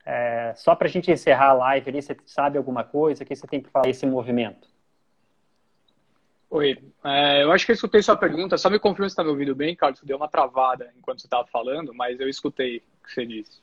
É, 0.06 0.54
só 0.56 0.76
para 0.76 0.88
a 0.88 0.92
gente 0.92 1.12
encerrar 1.12 1.50
a 1.50 1.54
live 1.54 1.90
ali, 1.90 2.02
você 2.02 2.16
sabe 2.26 2.58
alguma 2.58 2.84
coisa 2.84 3.26
que 3.26 3.36
você 3.36 3.46
tem 3.48 3.62
que 3.62 3.70
falar 3.70 3.90
esse 3.90 4.06
movimento? 4.06 4.68
Oi, 6.50 6.78
é, 7.04 7.44
eu 7.44 7.52
acho 7.52 7.66
que 7.66 7.72
eu 7.72 7.74
escutei 7.74 8.02
sua 8.02 8.16
pergunta. 8.16 8.58
Só 8.58 8.70
me 8.70 8.80
confirma 8.80 9.10
se 9.10 9.14
está 9.14 9.24
me 9.24 9.30
ouvindo 9.32 9.56
bem, 9.56 9.76
Carlos. 9.76 10.02
Deu 10.04 10.18
uma 10.18 10.28
travada 10.28 10.94
enquanto 10.98 11.20
você 11.20 11.28
estava 11.28 11.48
falando, 11.48 11.94
mas 11.94 12.20
eu 12.20 12.30
escutei 12.30 12.78
o 12.78 13.08
que 13.08 13.12
você 13.14 13.26
disse. 13.26 13.62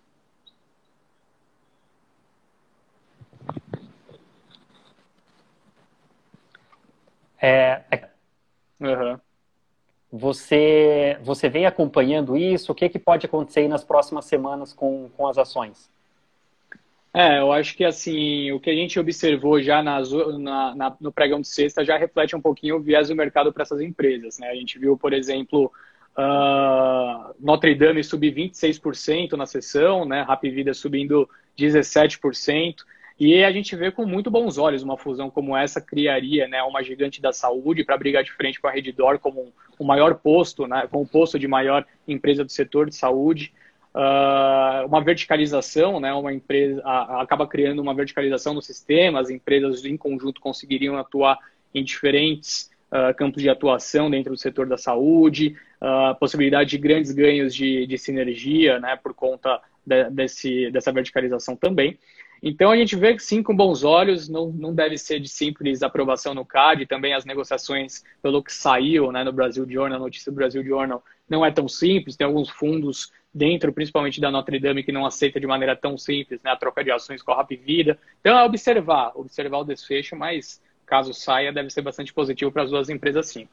É, 7.43 7.83
uhum. 8.79 9.19
você, 10.13 11.17
você 11.23 11.49
vem 11.49 11.65
acompanhando 11.65 12.37
isso? 12.37 12.73
O 12.73 12.75
que, 12.75 12.89
que 12.89 12.99
pode 12.99 13.25
acontecer 13.25 13.67
nas 13.69 13.83
próximas 13.83 14.27
semanas 14.27 14.75
com, 14.75 15.09
com 15.17 15.27
as 15.27 15.39
ações? 15.39 15.89
É, 17.13 17.41
eu 17.41 17.51
acho 17.53 17.77
que 17.77 17.85
assim, 17.85 18.53
o 18.53 18.61
que 18.61 18.71
a 18.71 18.75
gente 18.75 18.99
observou 18.99 19.61
já 19.61 19.83
nas, 19.83 20.13
na, 20.39 20.75
na, 20.77 20.97
no 21.01 21.13
pregão 21.13 21.41
de 21.41 21.49
sexta 21.49 21.85
já 21.85 21.97
reflete 21.99 22.37
um 22.37 22.41
pouquinho 22.41 22.77
o 22.77 22.81
viés 22.81 23.09
do 23.09 23.17
mercado 23.17 23.53
para 23.53 23.63
essas 23.63 23.81
empresas. 23.81 24.39
Né? 24.39 24.49
A 24.49 24.55
gente 24.55 24.79
viu, 24.79 24.97
por 24.97 25.13
exemplo, 25.13 25.73
uh, 26.17 27.35
Notre 27.41 27.75
Dame 27.75 28.05
subir 28.05 28.33
26% 28.35 29.33
na 29.33 29.47
sessão, 29.47 30.05
né? 30.05 30.23
Rappi 30.23 30.51
Vida 30.51 30.73
subindo 30.73 31.29
17%. 31.59 32.77
E 33.19 33.45
a 33.45 33.53
gente 33.53 33.77
vê 33.77 33.91
com 33.91 34.07
muito 34.07 34.31
bons 34.31 34.57
olhos 34.57 34.83
uma 34.83 34.97
fusão 34.97 35.29
como 35.29 35.55
essa 35.55 35.79
criaria 35.79 36.49
né, 36.49 36.63
uma 36.63 36.83
gigante 36.83 37.21
da 37.21 37.35
saúde 37.35 37.85
para 37.85 37.99
brigar 37.99 38.25
de 38.25 38.33
frente 38.33 38.59
com 38.59 38.67
a 38.67 38.71
Reddor 38.71 39.19
como 39.19 39.53
o 39.79 39.85
maior 39.85 40.15
posto, 40.15 40.67
né, 40.67 40.87
como 40.91 41.05
o 41.05 41.07
posto 41.07 41.39
de 41.39 41.47
maior 41.47 41.85
empresa 42.09 42.43
do 42.43 42.51
setor 42.51 42.89
de 42.89 42.97
saúde. 42.97 43.53
Uh, 43.93 44.87
uma 44.87 45.03
verticalização, 45.03 45.99
né, 45.99 46.13
uma 46.13 46.33
empresa 46.33 46.81
acaba 46.85 47.47
criando 47.47 47.83
uma 47.83 47.93
verticalização 47.93 48.55
no 48.55 48.63
sistema, 48.63 49.21
as 49.21 49.31
empresas 49.31 49.85
em 49.85 49.97
conjunto 49.97 50.41
conseguiriam 50.41 50.97
atuar 50.97 51.39
em 51.75 51.83
diferentes 51.83 52.71
uh, 52.93 53.13
campos 53.17 53.43
de 53.43 53.49
atuação 53.49 54.09
dentro 54.09 54.33
do 54.33 54.39
setor 54.39 54.67
da 54.67 54.77
saúde, 54.77 55.57
uh, 55.81 56.15
possibilidade 56.21 56.71
de 56.71 56.79
grandes 56.79 57.11
ganhos 57.11 57.53
de, 57.53 57.85
de 57.85 57.99
sinergia 57.99 58.79
né, 58.79 58.97
por 58.97 59.13
conta 59.13 59.61
de, 59.85 60.09
desse, 60.11 60.71
dessa 60.71 60.93
verticalização 60.93 61.57
também. 61.57 61.99
Então 62.43 62.71
a 62.71 62.77
gente 62.77 62.97
vê 62.97 63.15
que 63.15 63.23
sim 63.23 63.43
com 63.43 63.55
bons 63.55 63.85
olhos, 63.85 64.29
não, 64.29 64.47
não 64.51 64.75
deve 64.75 64.97
ser 64.97 65.21
de 65.21 65.29
simples 65.29 65.83
aprovação 65.83 66.35
no 66.35 66.45
CAD, 66.45 66.87
também 66.87 67.13
as 67.13 67.25
negociações, 67.25 68.03
pelo 68.23 68.43
que 68.43 68.53
saiu 68.53 69.13
né, 69.13 69.23
no 69.23 69.33
Brasil 69.33 69.69
Journal, 69.69 69.99
notícia 69.99 70.33
do 70.33 70.37
Brasil 70.37 70.65
Journal, 70.65 71.05
não 71.29 71.45
é 71.45 71.51
tão 71.51 71.69
simples, 71.69 72.17
tem 72.17 72.27
alguns 72.27 72.49
fundos 72.49 73.13
dentro, 73.33 73.73
principalmente 73.73 74.21
da 74.21 74.31
Notre 74.31 74.59
Dame, 74.59 74.83
que 74.83 74.91
não 74.91 75.07
aceita 75.07 75.39
de 75.39 75.47
maneira 75.47 75.77
tão 75.77 75.97
simples 75.99 76.43
né, 76.43 76.51
a 76.51 76.57
troca 76.57 76.83
de 76.83 76.91
ações 76.91 77.23
com 77.23 77.33
a 77.33 77.37
Rap 77.37 77.55
Vida. 77.57 77.99
Então 78.21 78.37
é 78.37 78.45
observar, 78.45 79.13
observar 79.15 79.59
o 79.59 79.65
desfecho, 79.65 80.17
mas 80.17 80.61
caso 80.87 81.15
saia, 81.15 81.53
deve 81.53 81.71
ser 81.71 81.83
bastante 81.83 82.13
positivo 82.13 82.51
para 82.51 82.63
as 82.63 82.71
duas 82.71 82.89
empresas 82.89 83.29
sim. 83.29 83.47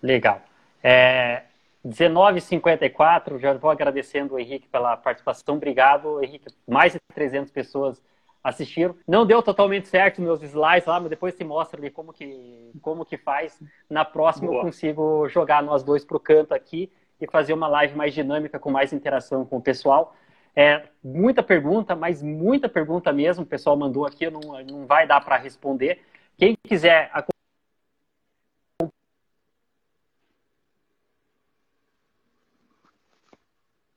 Legal. 0.00 0.42
É, 0.82 1.42
19h54, 1.86 3.38
já 3.38 3.52
vou 3.54 3.70
agradecendo 3.70 4.34
o 4.34 4.38
Henrique 4.38 4.68
pela 4.68 4.96
participação. 4.96 5.56
Obrigado, 5.56 6.22
Henrique. 6.22 6.46
Mais 6.66 6.92
de 6.92 6.98
300 7.14 7.50
pessoas 7.50 8.00
assistiram. 8.42 8.96
Não 9.06 9.24
deu 9.24 9.42
totalmente 9.42 9.88
certo 9.88 10.20
meus 10.20 10.42
slides 10.42 10.86
lá, 10.86 11.00
mas 11.00 11.10
depois 11.10 11.34
se 11.34 11.44
mostra 11.44 11.80
ali 11.80 11.90
como 11.90 12.12
que, 12.12 12.70
como 12.80 13.04
que 13.04 13.16
faz. 13.16 13.60
Na 13.88 14.04
próxima 14.04 14.48
Boa. 14.48 14.60
eu 14.60 14.64
consigo 14.64 15.28
jogar 15.28 15.62
nós 15.62 15.82
dois 15.82 16.04
para 16.04 16.16
o 16.16 16.20
canto 16.20 16.52
aqui 16.52 16.90
e 17.20 17.26
fazer 17.26 17.52
uma 17.52 17.68
live 17.68 17.96
mais 17.96 18.12
dinâmica, 18.12 18.58
com 18.58 18.70
mais 18.70 18.92
interação 18.92 19.44
com 19.44 19.58
o 19.58 19.62
pessoal. 19.62 20.14
É, 20.54 20.82
muita 21.02 21.42
pergunta, 21.42 21.94
mas 21.96 22.22
muita 22.22 22.68
pergunta 22.68 23.12
mesmo. 23.12 23.44
O 23.44 23.46
pessoal 23.46 23.76
mandou 23.76 24.04
aqui, 24.04 24.28
não, 24.28 24.40
não 24.40 24.86
vai 24.86 25.06
dar 25.06 25.20
para 25.24 25.36
responder. 25.36 26.02
Quem 26.36 26.56
quiser 26.64 27.10
um 27.14 27.22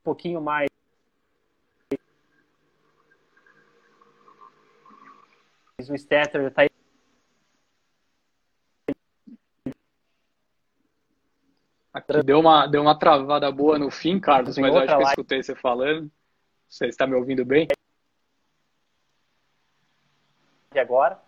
pouquinho 0.05 0.39
mais 0.39 0.69
o 5.89 5.97
Stetter 5.97 6.47
está 6.47 6.63
Aqui 11.93 12.23
deu 12.23 12.39
uma, 12.39 12.67
deu 12.67 12.81
uma 12.81 12.97
travada 12.97 13.51
boa 13.51 13.79
no 13.79 13.89
fim, 13.89 14.19
Carlos, 14.19 14.57
mas 14.57 14.73
eu 14.73 14.81
acho 14.81 14.97
que 14.97 15.03
eu 15.03 15.07
escutei 15.07 15.43
você 15.43 15.55
falando. 15.55 16.11
Você 16.67 16.87
está 16.87 17.07
me 17.07 17.15
ouvindo 17.15 17.45
bem? 17.45 17.67
E 20.73 20.79
agora? 20.79 21.24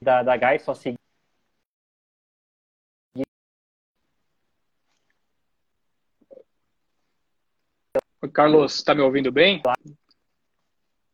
Da, 0.00 0.22
da 0.22 0.36
Gai, 0.36 0.58
só 0.58 0.74
seguir 0.74 0.98
Carlos, 8.32 8.74
está 8.74 8.94
me 8.94 9.00
ouvindo 9.00 9.32
bem? 9.32 9.62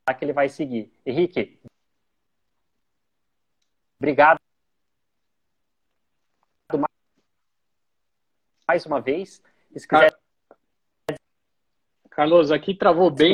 Lá 0.07 0.15
que 0.15 0.25
ele 0.25 0.33
vai 0.33 0.49
seguir. 0.49 0.93
Henrique, 1.07 1.59
obrigado 3.99 4.39
mais 8.67 8.85
uma 8.87 9.01
vez. 9.01 9.43
Car... 9.89 10.13
Carlos, 12.11 12.51
aqui 12.51 12.75
travou 12.75 13.11
bem. 13.11 13.33